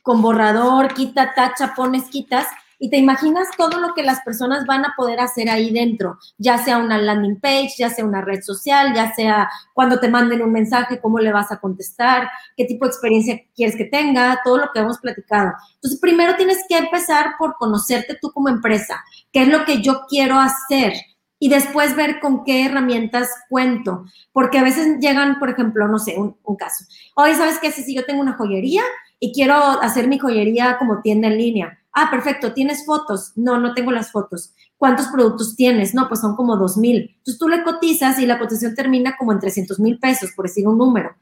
con 0.02 0.22
borrador, 0.22 0.94
quita, 0.94 1.34
tacha, 1.36 1.74
pones, 1.76 2.06
quitas 2.06 2.48
y 2.80 2.90
te 2.90 2.98
imaginas 2.98 3.48
todo 3.58 3.80
lo 3.80 3.94
que 3.94 4.04
las 4.04 4.22
personas 4.22 4.66
van 4.66 4.86
a 4.86 4.94
poder 4.96 5.20
hacer 5.20 5.50
ahí 5.50 5.72
dentro, 5.72 6.18
ya 6.38 6.58
sea 6.58 6.78
una 6.78 6.98
landing 6.98 7.40
page, 7.40 7.74
ya 7.78 7.90
sea 7.90 8.06
una 8.06 8.22
red 8.22 8.42
social, 8.42 8.94
ya 8.94 9.14
sea 9.14 9.50
cuando 9.74 10.00
te 10.00 10.10
manden 10.10 10.42
un 10.42 10.52
mensaje, 10.52 11.00
cómo 11.02 11.20
le 11.20 11.32
vas 11.32 11.52
a 11.52 11.60
contestar, 11.60 12.30
qué 12.56 12.66
tipo 12.66 12.86
de 12.86 12.92
experiencia 12.92 13.40
quieres 13.56 13.76
que 13.76 13.86
tenga, 13.86 14.40
todo 14.44 14.58
lo 14.58 14.70
que 14.74 14.80
hemos 14.80 15.00
platicado. 15.00 15.54
Entonces, 15.76 16.00
primero 16.00 16.36
tienes 16.36 16.64
que 16.68 16.78
empezar 16.78 17.36
por 17.38 17.56
conocerte 17.58 18.18
tú 18.22 18.32
como 18.32 18.50
empresa, 18.50 19.04
qué 19.32 19.44
es 19.44 19.48
lo 19.48 19.66
que 19.66 19.82
yo 19.82 20.06
quiero 20.08 20.40
hacer 20.40 20.94
y 21.40 21.50
después 21.50 21.96
ver 21.96 22.20
con 22.20 22.44
qué 22.44 22.66
herramientas 22.66 23.30
cuento. 23.50 24.06
Porque 24.32 24.58
a 24.58 24.64
veces 24.64 24.98
llegan, 25.00 25.40
por 25.40 25.50
ejemplo, 25.50 25.88
no 25.88 26.00
sé, 26.00 26.16
un, 26.18 26.36
caso. 26.58 26.86
Oye, 27.16 27.36
¿sabes 27.36 27.60
qué? 27.60 27.72
Si 27.72 27.96
yo 27.96 28.06
tengo 28.06 28.22
una 28.22 28.34
joyería 28.34 28.84
y 29.20 29.34
quiero 29.34 29.56
hacer 29.56 30.08
mi 30.08 30.18
joyería 30.18 30.78
como 30.78 31.02
tienda 31.02 31.28
en 31.28 31.38
línea. 31.38 31.80
Ah, 32.00 32.12
perfecto, 32.12 32.54
¿tienes 32.54 32.86
fotos? 32.86 33.32
No, 33.36 33.58
no 33.58 33.74
tengo 33.74 33.90
las 33.90 34.12
fotos. 34.12 34.54
¿Cuántos 34.78 35.08
productos 35.08 35.56
tienes? 35.56 35.96
No, 35.96 36.08
pues 36.08 36.20
son 36.20 36.36
como 36.36 36.56
dos 36.56 36.78
mil. 36.78 37.10
Entonces 37.18 37.40
tú 37.40 37.50
le 37.50 37.64
cotizas 37.64 38.20
y 38.20 38.28
la 38.28 38.38
cotización 38.38 38.76
termina 38.76 39.18
como 39.18 39.32
en 39.32 39.40
300 39.40 39.80
mil 39.80 39.98
pesos, 39.98 40.30
por 40.36 40.46
decir 40.46 40.68
un 40.68 40.78
número. 40.78 41.16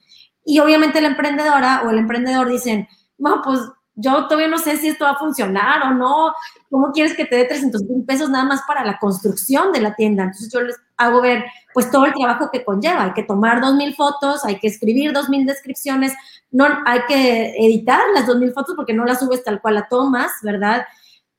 Y 0.44 0.60
obviamente 0.60 1.00
la 1.00 1.08
emprendedora 1.08 1.84
o 1.86 1.92
el 1.92 2.00
emprendedor 2.00 2.50
dicen, 2.50 2.90
no, 3.18 3.42
pues 3.42 3.62
yo 3.94 4.28
todavía 4.28 4.50
no 4.50 4.58
sé 4.58 4.76
si 4.76 4.90
esto 4.90 5.06
va 5.06 5.12
a 5.12 5.18
funcionar 5.18 5.82
o 5.84 5.94
no. 5.94 6.34
¿Cómo 6.70 6.92
quieres 6.92 7.16
que 7.16 7.24
te 7.24 7.38
dé 7.38 7.46
300 7.46 7.84
mil 7.84 8.04
pesos 8.04 8.30
nada 8.30 8.44
más 8.44 8.64
para 8.68 8.84
la 8.84 9.00
construcción 9.00 9.72
de 9.72 9.80
la 9.80 9.96
tienda? 9.96 10.24
Entonces 10.24 10.52
yo 10.52 10.60
les 10.60 10.76
hago 10.98 11.22
ver 11.22 11.46
pues 11.76 11.92
todo 11.92 12.06
el 12.06 12.14
trabajo 12.14 12.50
que 12.54 12.64
conlleva. 12.64 13.04
Hay 13.04 13.14
que 13.14 13.24
tomar 13.24 13.60
dos 13.60 13.76
mil 13.76 13.94
fotos, 13.96 14.46
hay 14.46 14.60
que 14.60 14.68
escribir 14.68 15.12
dos 15.12 15.28
mil 15.28 15.46
descripciones, 15.46 16.14
no 16.50 16.66
hay 16.86 17.02
que 17.06 17.54
editar 17.58 18.00
las 18.14 18.26
dos 18.26 18.38
mil 18.38 18.54
fotos 18.54 18.76
porque 18.78 18.94
no 18.94 19.04
las 19.04 19.20
subes 19.20 19.44
tal 19.44 19.62
cual 19.62 19.76
la 19.76 19.88
tomas, 19.90 20.32
¿verdad? 20.42 20.86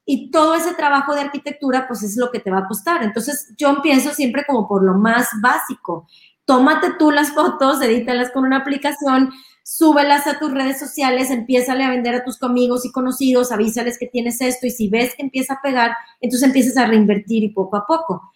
Y 0.04 0.30
todo 0.30 0.54
ese 0.54 0.74
trabajo 0.74 1.14
de 1.14 1.22
arquitectura 1.22 1.88
pues 1.88 2.02
es 2.02 2.18
lo 2.18 2.30
que 2.30 2.40
te 2.40 2.50
va 2.50 2.58
a 2.58 2.68
costar. 2.68 3.02
Entonces 3.02 3.54
yo 3.56 3.70
empiezo 3.70 4.10
siempre 4.10 4.44
como 4.46 4.68
por 4.68 4.84
lo 4.84 4.92
más 4.92 5.26
básico. 5.40 6.06
Tómate 6.44 6.92
tú 6.98 7.10
las 7.10 7.32
fotos, 7.32 7.80
edítalas 7.80 8.30
con 8.30 8.44
una 8.44 8.58
aplicación, 8.58 9.32
súbelas 9.64 10.26
a 10.26 10.38
tus 10.38 10.52
redes 10.52 10.78
sociales, 10.78 11.30
empiézale 11.30 11.82
a 11.82 11.90
vender 11.90 12.14
a 12.14 12.24
tus 12.24 12.42
amigos 12.42 12.84
y 12.84 12.92
conocidos, 12.92 13.52
avísales 13.52 13.98
que 13.98 14.06
tienes 14.06 14.42
esto 14.42 14.66
y 14.66 14.70
si 14.70 14.90
ves 14.90 15.14
que 15.14 15.22
empieza 15.22 15.54
a 15.54 15.62
pegar, 15.62 15.96
entonces 16.20 16.46
empiezas 16.46 16.76
a 16.76 16.86
reinvertir 16.86 17.42
y 17.42 17.48
poco 17.48 17.78
a 17.78 17.86
poco. 17.86 18.30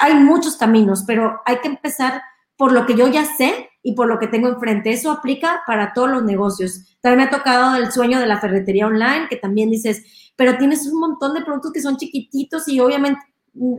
Hay 0.00 0.14
muchos 0.14 0.56
caminos, 0.56 1.04
pero 1.06 1.40
hay 1.44 1.58
que 1.58 1.68
empezar 1.68 2.22
por 2.56 2.72
lo 2.72 2.86
que 2.86 2.94
yo 2.94 3.08
ya 3.08 3.24
sé 3.24 3.70
y 3.82 3.94
por 3.94 4.06
lo 4.08 4.18
que 4.18 4.28
tengo 4.28 4.48
enfrente. 4.48 4.90
Eso 4.90 5.10
aplica 5.10 5.62
para 5.66 5.92
todos 5.92 6.10
los 6.10 6.24
negocios. 6.24 6.96
También 7.00 7.18
me 7.18 7.24
ha 7.24 7.38
tocado 7.38 7.76
el 7.76 7.92
sueño 7.92 8.18
de 8.18 8.26
la 8.26 8.40
ferretería 8.40 8.86
online, 8.86 9.26
que 9.28 9.36
también 9.36 9.70
dices, 9.70 10.32
pero 10.36 10.56
tienes 10.56 10.86
un 10.86 11.00
montón 11.00 11.34
de 11.34 11.42
productos 11.42 11.72
que 11.72 11.82
son 11.82 11.96
chiquititos 11.96 12.66
y 12.68 12.80
obviamente 12.80 13.20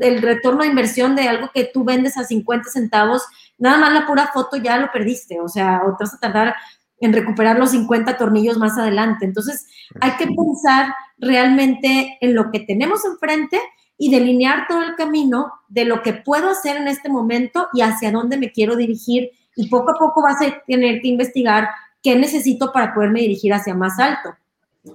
el 0.01 0.21
retorno 0.21 0.61
de 0.61 0.69
inversión 0.69 1.15
de 1.15 1.27
algo 1.27 1.49
que 1.53 1.69
tú 1.73 1.83
vendes 1.83 2.17
a 2.17 2.23
50 2.23 2.69
centavos, 2.69 3.23
nada 3.57 3.77
más 3.77 3.93
la 3.93 4.07
pura 4.07 4.29
foto 4.33 4.55
ya 4.57 4.77
lo 4.77 4.91
perdiste, 4.91 5.41
o 5.41 5.49
sea, 5.49 5.81
o 5.85 5.97
te 5.97 6.05
vas 6.05 6.13
a 6.13 6.19
tardar 6.19 6.55
en 6.99 7.11
recuperar 7.11 7.59
los 7.59 7.71
50 7.71 8.17
tornillos 8.17 8.57
más 8.57 8.77
adelante. 8.77 9.25
Entonces, 9.25 9.67
hay 9.99 10.11
que 10.11 10.27
pensar 10.27 10.93
realmente 11.17 12.17
en 12.21 12.35
lo 12.35 12.51
que 12.51 12.61
tenemos 12.61 13.03
enfrente 13.05 13.59
y 13.97 14.11
delinear 14.11 14.67
todo 14.67 14.83
el 14.83 14.95
camino 14.95 15.53
de 15.67 15.85
lo 15.85 16.01
que 16.01 16.13
puedo 16.13 16.49
hacer 16.49 16.77
en 16.77 16.87
este 16.87 17.09
momento 17.09 17.69
y 17.73 17.81
hacia 17.81 18.11
dónde 18.11 18.37
me 18.37 18.51
quiero 18.51 18.75
dirigir. 18.75 19.31
Y 19.55 19.69
poco 19.69 19.91
a 19.91 19.97
poco 19.97 20.21
vas 20.21 20.41
a 20.41 20.61
tener 20.67 21.01
que 21.01 21.07
investigar 21.07 21.69
qué 22.03 22.15
necesito 22.15 22.71
para 22.71 22.93
poderme 22.93 23.21
dirigir 23.21 23.53
hacia 23.53 23.73
más 23.73 23.99
alto. 23.99 24.35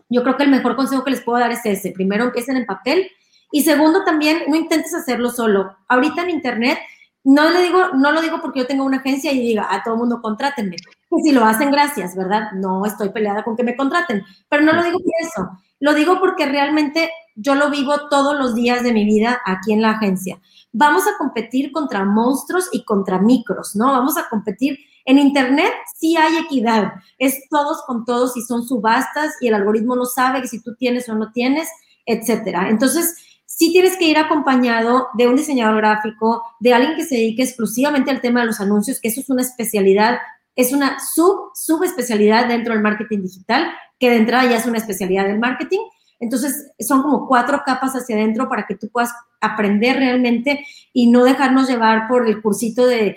Yo 0.08 0.22
creo 0.22 0.36
que 0.36 0.44
el 0.44 0.50
mejor 0.50 0.76
consejo 0.76 1.02
que 1.02 1.10
les 1.10 1.22
puedo 1.22 1.38
dar 1.38 1.50
es 1.50 1.64
ese. 1.64 1.92
Primero, 1.92 2.24
empiecen 2.24 2.56
en 2.56 2.66
papel. 2.66 3.10
Y 3.50 3.62
segundo, 3.62 4.04
también, 4.04 4.42
no 4.48 4.54
intentes 4.54 4.94
hacerlo 4.94 5.30
solo. 5.30 5.76
Ahorita 5.88 6.22
en 6.22 6.30
Internet 6.30 6.78
no 7.24 7.50
le 7.50 7.62
digo, 7.62 7.88
no 7.94 8.12
lo 8.12 8.22
digo 8.22 8.40
porque 8.40 8.60
yo 8.60 8.66
tengo 8.66 8.84
una 8.84 8.98
agencia 8.98 9.32
y 9.32 9.40
diga 9.40 9.66
a 9.70 9.82
todo 9.82 9.94
el 9.94 10.00
mundo 10.00 10.22
contrátenme. 10.22 10.76
Que 10.76 11.22
si 11.22 11.32
lo 11.32 11.44
hacen, 11.44 11.70
gracias, 11.70 12.16
¿verdad? 12.16 12.52
No 12.52 12.86
estoy 12.86 13.10
peleada 13.10 13.44
con 13.44 13.56
que 13.56 13.64
me 13.64 13.76
contraten, 13.76 14.22
pero 14.48 14.62
no 14.62 14.72
lo 14.72 14.82
digo 14.82 14.98
por 14.98 15.12
eso. 15.20 15.50
Lo 15.80 15.94
digo 15.94 16.18
porque 16.18 16.46
realmente 16.46 17.10
yo 17.40 17.54
lo 17.54 17.70
vivo 17.70 18.08
todos 18.08 18.38
los 18.38 18.54
días 18.54 18.82
de 18.82 18.92
mi 18.92 19.04
vida 19.04 19.40
aquí 19.46 19.72
en 19.72 19.82
la 19.82 19.92
agencia. 19.92 20.38
Vamos 20.72 21.04
a 21.06 21.16
competir 21.16 21.72
contra 21.72 22.04
monstruos 22.04 22.68
y 22.72 22.84
contra 22.84 23.18
micros, 23.18 23.74
¿no? 23.74 23.86
Vamos 23.86 24.16
a 24.18 24.28
competir. 24.28 24.78
En 25.06 25.18
Internet 25.18 25.72
sí 25.96 26.16
hay 26.16 26.36
equidad, 26.36 26.92
es 27.18 27.48
todos 27.48 27.82
con 27.86 28.04
todos 28.04 28.36
y 28.36 28.42
son 28.42 28.66
subastas 28.66 29.34
y 29.40 29.48
el 29.48 29.54
algoritmo 29.54 29.96
no 29.96 30.04
sabe 30.04 30.46
si 30.46 30.62
tú 30.62 30.76
tienes 30.76 31.08
o 31.08 31.14
no 31.14 31.32
tienes, 31.32 31.68
etcétera. 32.04 32.68
Entonces, 32.68 33.16
sí 33.46 33.72
tienes 33.72 33.96
que 33.96 34.04
ir 34.04 34.18
acompañado 34.18 35.08
de 35.14 35.26
un 35.26 35.36
diseñador 35.36 35.78
gráfico, 35.78 36.42
de 36.60 36.74
alguien 36.74 36.96
que 36.96 37.04
se 37.04 37.16
dedique 37.16 37.42
exclusivamente 37.42 38.10
al 38.10 38.20
tema 38.20 38.40
de 38.40 38.46
los 38.46 38.60
anuncios, 38.60 39.00
que 39.00 39.08
eso 39.08 39.20
es 39.20 39.30
una 39.30 39.42
especialidad, 39.42 40.18
es 40.54 40.72
una 40.72 40.98
sub, 41.00 41.50
subespecialidad 41.54 42.46
dentro 42.46 42.74
del 42.74 42.82
marketing 42.82 43.22
digital, 43.22 43.72
que 43.98 44.10
de 44.10 44.16
entrada 44.16 44.50
ya 44.50 44.58
es 44.58 44.66
una 44.66 44.78
especialidad 44.78 45.26
del 45.26 45.38
marketing. 45.38 45.80
Entonces, 46.20 46.70
son 46.78 47.02
como 47.02 47.26
cuatro 47.26 47.62
capas 47.64 47.94
hacia 47.94 48.16
adentro 48.16 48.48
para 48.48 48.66
que 48.66 48.76
tú 48.76 48.88
puedas 48.88 49.12
aprender 49.40 49.96
realmente 49.96 50.64
y 50.92 51.10
no 51.10 51.24
dejarnos 51.24 51.68
llevar 51.68 52.06
por 52.06 52.28
el 52.28 52.40
cursito 52.40 52.86
de 52.86 53.16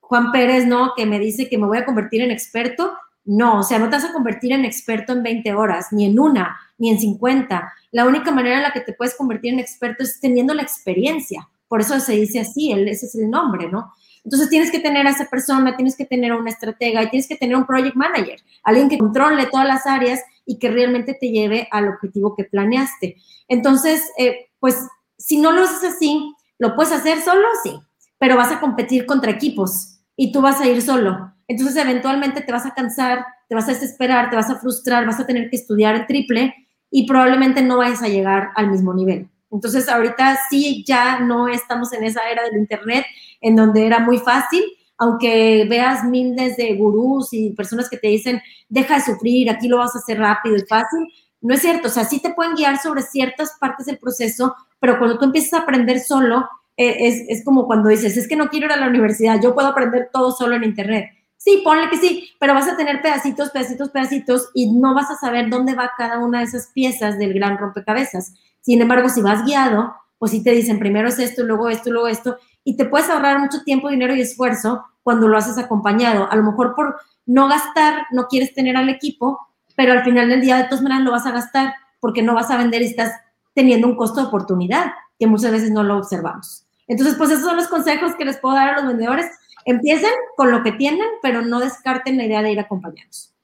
Juan 0.00 0.32
Pérez, 0.32 0.66
¿no? 0.66 0.94
Que 0.96 1.06
me 1.06 1.18
dice 1.18 1.48
que 1.48 1.58
me 1.58 1.66
voy 1.66 1.78
a 1.78 1.84
convertir 1.84 2.22
en 2.22 2.30
experto. 2.30 2.92
No, 3.24 3.60
o 3.60 3.62
sea, 3.62 3.78
no 3.78 3.88
te 3.88 3.96
vas 3.96 4.04
a 4.06 4.12
convertir 4.12 4.52
en 4.52 4.64
experto 4.64 5.12
en 5.12 5.22
20 5.22 5.52
horas, 5.54 5.92
ni 5.92 6.06
en 6.06 6.18
una, 6.18 6.58
ni 6.78 6.90
en 6.90 6.98
50 6.98 7.72
la 7.92 8.06
única 8.06 8.32
manera 8.32 8.56
en 8.56 8.62
la 8.62 8.72
que 8.72 8.80
te 8.80 8.94
puedes 8.94 9.14
convertir 9.14 9.52
en 9.52 9.60
experto 9.60 10.02
es 10.02 10.18
teniendo 10.18 10.54
la 10.54 10.62
experiencia. 10.62 11.48
Por 11.68 11.82
eso 11.82 12.00
se 12.00 12.14
dice 12.14 12.40
así, 12.40 12.72
ese 12.72 13.06
es 13.06 13.14
el 13.14 13.30
nombre, 13.30 13.70
¿no? 13.70 13.92
Entonces 14.24 14.48
tienes 14.48 14.70
que 14.70 14.80
tener 14.80 15.06
a 15.06 15.10
esa 15.10 15.26
persona, 15.26 15.76
tienes 15.76 15.96
que 15.96 16.06
tener 16.06 16.32
a 16.32 16.36
una 16.36 16.50
estratega 16.50 17.02
y 17.02 17.10
tienes 17.10 17.28
que 17.28 17.36
tener 17.36 17.54
un 17.54 17.66
project 17.66 17.94
manager, 17.94 18.40
alguien 18.62 18.88
que 18.88 18.98
controle 18.98 19.46
todas 19.46 19.66
las 19.66 19.86
áreas 19.86 20.20
y 20.44 20.58
que 20.58 20.70
realmente 20.70 21.14
te 21.14 21.30
lleve 21.30 21.68
al 21.70 21.88
objetivo 21.88 22.34
que 22.34 22.44
planeaste. 22.44 23.16
Entonces, 23.48 24.02
eh, 24.18 24.50
pues 24.58 24.76
si 25.18 25.38
no 25.38 25.52
lo 25.52 25.62
haces 25.62 25.94
así, 25.94 26.34
lo 26.58 26.74
puedes 26.74 26.92
hacer 26.92 27.20
solo, 27.20 27.46
sí, 27.62 27.78
pero 28.18 28.36
vas 28.36 28.52
a 28.52 28.60
competir 28.60 29.06
contra 29.06 29.30
equipos 29.30 30.00
y 30.16 30.32
tú 30.32 30.40
vas 30.40 30.60
a 30.60 30.68
ir 30.68 30.82
solo. 30.82 31.32
Entonces, 31.48 31.76
eventualmente 31.76 32.40
te 32.40 32.52
vas 32.52 32.66
a 32.66 32.74
cansar, 32.74 33.24
te 33.48 33.54
vas 33.54 33.68
a 33.68 33.72
desesperar, 33.72 34.30
te 34.30 34.36
vas 34.36 34.50
a 34.50 34.58
frustrar, 34.58 35.06
vas 35.06 35.20
a 35.20 35.26
tener 35.26 35.50
que 35.50 35.56
estudiar 35.56 35.94
el 35.94 36.06
triple 36.06 36.54
y 36.90 37.06
probablemente 37.06 37.62
no 37.62 37.78
vayas 37.78 38.02
a 38.02 38.08
llegar 38.08 38.50
al 38.54 38.70
mismo 38.70 38.94
nivel. 38.94 39.28
Entonces, 39.50 39.88
ahorita 39.88 40.38
sí, 40.48 40.84
ya 40.86 41.20
no 41.20 41.48
estamos 41.48 41.92
en 41.92 42.04
esa 42.04 42.28
era 42.30 42.42
del 42.44 42.56
Internet 42.56 43.04
en 43.40 43.56
donde 43.56 43.86
era 43.86 43.98
muy 43.98 44.18
fácil, 44.18 44.62
aunque 45.02 45.66
veas 45.68 46.04
miles 46.04 46.56
de 46.56 46.74
gurús 46.74 47.32
y 47.32 47.50
personas 47.50 47.88
que 47.88 47.96
te 47.96 48.08
dicen, 48.08 48.40
deja 48.68 48.94
de 48.94 49.02
sufrir, 49.02 49.50
aquí 49.50 49.68
lo 49.68 49.78
vas 49.78 49.94
a 49.94 49.98
hacer 49.98 50.18
rápido 50.18 50.56
y 50.56 50.62
fácil. 50.62 51.08
No 51.40 51.54
es 51.54 51.60
cierto, 51.60 51.88
o 51.88 51.90
sea, 51.90 52.04
sí 52.04 52.20
te 52.20 52.32
pueden 52.34 52.54
guiar 52.54 52.78
sobre 52.78 53.02
ciertas 53.02 53.56
partes 53.58 53.86
del 53.86 53.98
proceso, 53.98 54.54
pero 54.78 54.98
cuando 54.98 55.18
tú 55.18 55.24
empiezas 55.24 55.54
a 55.54 55.62
aprender 55.62 56.00
solo, 56.00 56.48
eh, 56.76 56.96
es, 57.00 57.24
es 57.28 57.44
como 57.44 57.66
cuando 57.66 57.88
dices, 57.88 58.16
es 58.16 58.28
que 58.28 58.36
no 58.36 58.48
quiero 58.48 58.66
ir 58.66 58.72
a 58.72 58.76
la 58.76 58.88
universidad, 58.88 59.40
yo 59.42 59.54
puedo 59.54 59.68
aprender 59.68 60.08
todo 60.12 60.32
solo 60.32 60.54
en 60.54 60.64
Internet 60.64 61.10
Sí, 61.44 61.60
ponle 61.64 61.90
que 61.90 61.96
sí, 61.96 62.30
pero 62.38 62.54
vas 62.54 62.68
a 62.68 62.76
tener 62.76 63.02
pedacitos, 63.02 63.50
pedacitos, 63.50 63.90
pedacitos 63.90 64.50
y 64.54 64.70
no 64.70 64.94
vas 64.94 65.10
a 65.10 65.16
saber 65.16 65.50
dónde 65.50 65.74
va 65.74 65.90
cada 65.98 66.20
una 66.20 66.38
de 66.38 66.44
esas 66.44 66.68
piezas 66.68 67.18
del 67.18 67.34
gran 67.34 67.58
rompecabezas. 67.58 68.34
Sin 68.60 68.80
embargo, 68.80 69.08
si 69.08 69.22
vas 69.22 69.44
guiado, 69.44 69.92
pues 70.18 70.30
sí 70.30 70.44
te 70.44 70.52
dicen 70.52 70.78
primero 70.78 71.08
es 71.08 71.18
esto, 71.18 71.42
luego 71.42 71.68
esto, 71.68 71.90
luego 71.90 72.06
esto, 72.06 72.36
y 72.64 72.76
te 72.76 72.84
puedes 72.84 73.08
ahorrar 73.08 73.38
mucho 73.38 73.62
tiempo, 73.62 73.88
dinero 73.88 74.14
y 74.14 74.20
esfuerzo 74.20 74.84
cuando 75.02 75.28
lo 75.28 75.36
haces 75.36 75.58
acompañado. 75.58 76.30
A 76.30 76.36
lo 76.36 76.42
mejor 76.42 76.74
por 76.74 76.96
no 77.26 77.48
gastar, 77.48 78.06
no 78.10 78.26
quieres 78.28 78.54
tener 78.54 78.76
al 78.76 78.88
equipo, 78.88 79.48
pero 79.76 79.92
al 79.92 80.04
final 80.04 80.28
del 80.28 80.40
día 80.40 80.56
de 80.56 80.64
todas 80.64 80.82
maneras 80.82 81.04
lo 81.04 81.12
vas 81.12 81.26
a 81.26 81.32
gastar 81.32 81.74
porque 82.00 82.22
no 82.22 82.34
vas 82.34 82.50
a 82.50 82.56
vender 82.56 82.82
y 82.82 82.86
estás 82.86 83.12
teniendo 83.54 83.86
un 83.86 83.96
costo 83.96 84.20
de 84.20 84.26
oportunidad 84.26 84.92
que 85.18 85.26
muchas 85.26 85.52
veces 85.52 85.70
no 85.70 85.82
lo 85.82 85.98
observamos. 85.98 86.66
Entonces, 86.88 87.16
pues 87.16 87.30
esos 87.30 87.44
son 87.44 87.56
los 87.56 87.68
consejos 87.68 88.14
que 88.16 88.24
les 88.24 88.38
puedo 88.38 88.54
dar 88.54 88.70
a 88.70 88.76
los 88.76 88.86
vendedores 88.88 89.30
Empiecen 89.64 90.10
con 90.36 90.50
lo 90.50 90.62
que 90.62 90.72
tienen, 90.72 91.06
pero 91.22 91.42
no 91.42 91.60
descarten 91.60 92.16
la 92.16 92.24
idea 92.24 92.42
de 92.42 92.52
ir 92.52 92.60
acompañados. 92.60 93.34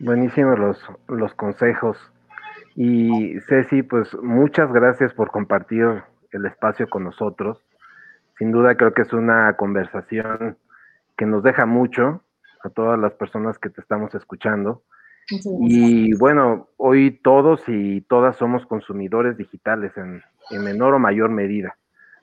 Buenísimos 0.00 0.58
los, 0.58 0.78
los 1.08 1.32
consejos. 1.34 1.96
Y 2.74 3.38
Ceci, 3.48 3.82
pues 3.82 4.12
muchas 4.20 4.72
gracias 4.72 5.14
por 5.14 5.30
compartir 5.30 6.02
el 6.34 6.46
espacio 6.46 6.88
con 6.88 7.04
nosotros. 7.04 7.58
Sin 8.38 8.52
duda 8.52 8.76
creo 8.76 8.92
que 8.92 9.02
es 9.02 9.12
una 9.12 9.56
conversación 9.56 10.58
que 11.16 11.26
nos 11.26 11.42
deja 11.42 11.66
mucho 11.66 12.22
a 12.62 12.70
todas 12.70 12.98
las 12.98 13.12
personas 13.14 13.58
que 13.58 13.70
te 13.70 13.80
estamos 13.80 14.14
escuchando. 14.14 14.82
Y 15.60 16.14
bueno, 16.18 16.68
hoy 16.76 17.18
todos 17.22 17.62
y 17.66 18.02
todas 18.02 18.36
somos 18.36 18.66
consumidores 18.66 19.38
digitales 19.38 19.92
en, 19.96 20.22
menor 20.62 20.94
o 20.94 20.98
mayor 20.98 21.30
medida, 21.30 21.76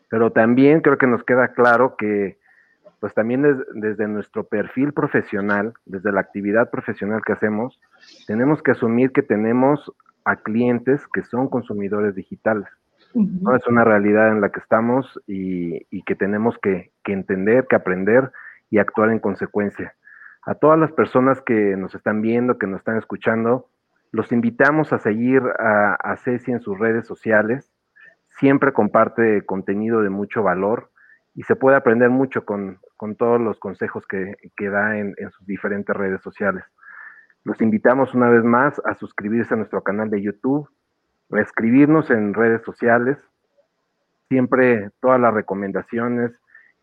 pero 0.09 0.31
también 0.31 0.81
creo 0.81 0.99
que 0.99 1.07
nos 1.07 1.23
queda 1.23 1.53
claro 1.53 1.95
que 1.95 2.37
pues 2.99 3.15
también 3.15 3.63
desde 3.73 4.07
nuestro 4.07 4.43
perfil 4.43 4.93
profesional, 4.93 5.73
desde 5.85 6.11
la 6.11 6.21
actividad 6.21 6.69
profesional 6.69 7.23
que 7.25 7.33
hacemos, 7.33 7.79
tenemos 8.27 8.61
que 8.61 8.71
asumir 8.71 9.11
que 9.11 9.23
tenemos 9.23 9.91
a 10.23 10.35
clientes 10.35 11.01
que 11.11 11.23
son 11.23 11.47
consumidores 11.47 12.13
digitales. 12.13 12.67
¿No? 13.13 13.55
Es 13.55 13.65
una 13.67 13.83
realidad 13.83 14.29
en 14.29 14.41
la 14.41 14.49
que 14.49 14.59
estamos 14.59 15.19
y, 15.27 16.03
que 16.03 16.15
tenemos 16.15 16.57
que, 16.59 16.91
entender, 17.05 17.67
que 17.67 17.75
aprender 17.75 18.31
y 18.69 18.79
actuar 18.79 19.11
en 19.11 19.19
consecuencia. 19.19 19.95
A 20.43 20.55
todas 20.55 20.79
las 20.79 20.91
personas 20.91 21.41
que 21.41 21.75
nos 21.77 21.93
están 21.95 22.21
viendo, 22.21 22.57
que 22.57 22.67
nos 22.67 22.79
están 22.79 22.97
escuchando, 22.97 23.67
los 24.11 24.31
invitamos 24.31 24.91
a 24.93 24.99
seguir 24.99 25.41
a, 25.59 25.93
a 25.95 26.17
Ceci 26.17 26.51
en 26.51 26.61
sus 26.61 26.77
redes 26.77 27.05
sociales. 27.05 27.71
Siempre 28.29 28.73
comparte 28.73 29.45
contenido 29.45 30.01
de 30.01 30.09
mucho 30.09 30.43
valor 30.43 30.89
y 31.35 31.43
se 31.43 31.55
puede 31.55 31.77
aprender 31.77 32.09
mucho 32.09 32.45
con, 32.45 32.79
todos 33.17 33.39
los 33.41 33.59
consejos 33.59 34.05
que, 34.05 34.35
da 34.69 34.97
en, 34.97 35.13
en, 35.17 35.31
sus 35.31 35.45
diferentes 35.45 35.95
redes 35.95 36.21
sociales. 36.21 36.63
Los 37.43 37.61
invitamos 37.61 38.13
una 38.13 38.29
vez 38.29 38.43
más 38.43 38.81
a 38.85 38.93
suscribirse 38.95 39.53
a 39.53 39.57
nuestro 39.57 39.81
canal 39.81 40.09
de 40.09 40.21
YouTube, 40.21 40.69
escribirnos 41.39 42.09
en 42.09 42.33
redes 42.33 42.61
sociales. 42.63 43.17
Siempre 44.29 44.89
todas 44.99 45.19
las 45.19 45.33
recomendaciones 45.33 46.31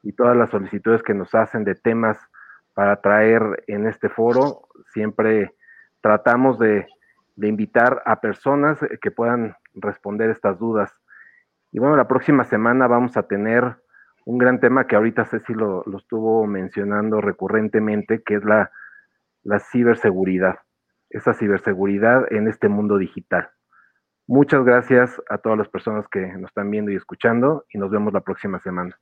y 0.02 0.12
todas 0.12 0.36
las 0.36 0.50
solicitudes 0.50 1.02
que 1.02 1.14
nos 1.14 1.34
hacen 1.34 1.64
de 1.64 1.74
temas 1.74 2.18
para 2.74 3.00
traer 3.00 3.64
en 3.66 3.86
este 3.86 4.08
foro, 4.08 4.68
siempre 4.92 5.54
tratamos 6.00 6.58
de, 6.58 6.86
invitar 7.40 8.02
a 8.04 8.20
personas 8.20 8.78
que 9.00 9.10
puedan 9.10 9.54
responder 9.74 10.30
estas 10.30 10.58
dudas. 10.58 10.92
Y 11.70 11.78
bueno, 11.78 11.96
la 11.96 12.08
próxima 12.08 12.44
semana 12.44 12.86
vamos 12.88 13.16
a 13.16 13.24
tener 13.24 13.76
un 14.24 14.38
gran 14.38 14.60
tema 14.60 14.86
que 14.86 14.96
ahorita 14.96 15.24
Ceci 15.24 15.54
lo, 15.54 15.82
lo 15.86 15.98
estuvo 15.98 16.46
mencionando 16.46 17.20
recurrentemente, 17.20 18.22
que 18.22 18.34
es 18.34 18.44
la, 18.44 18.70
la 19.42 19.60
ciberseguridad, 19.60 20.58
esa 21.10 21.32
ciberseguridad 21.32 22.32
en 22.32 22.48
este 22.48 22.68
mundo 22.68 22.98
digital. 22.98 23.50
Muchas 24.30 24.62
gracias 24.62 25.22
a 25.30 25.38
todas 25.38 25.56
las 25.56 25.70
personas 25.70 26.06
que 26.06 26.20
nos 26.20 26.50
están 26.50 26.70
viendo 26.70 26.90
y 26.90 26.96
escuchando 26.96 27.64
y 27.72 27.78
nos 27.78 27.90
vemos 27.90 28.12
la 28.12 28.20
próxima 28.20 28.60
semana. 28.60 28.94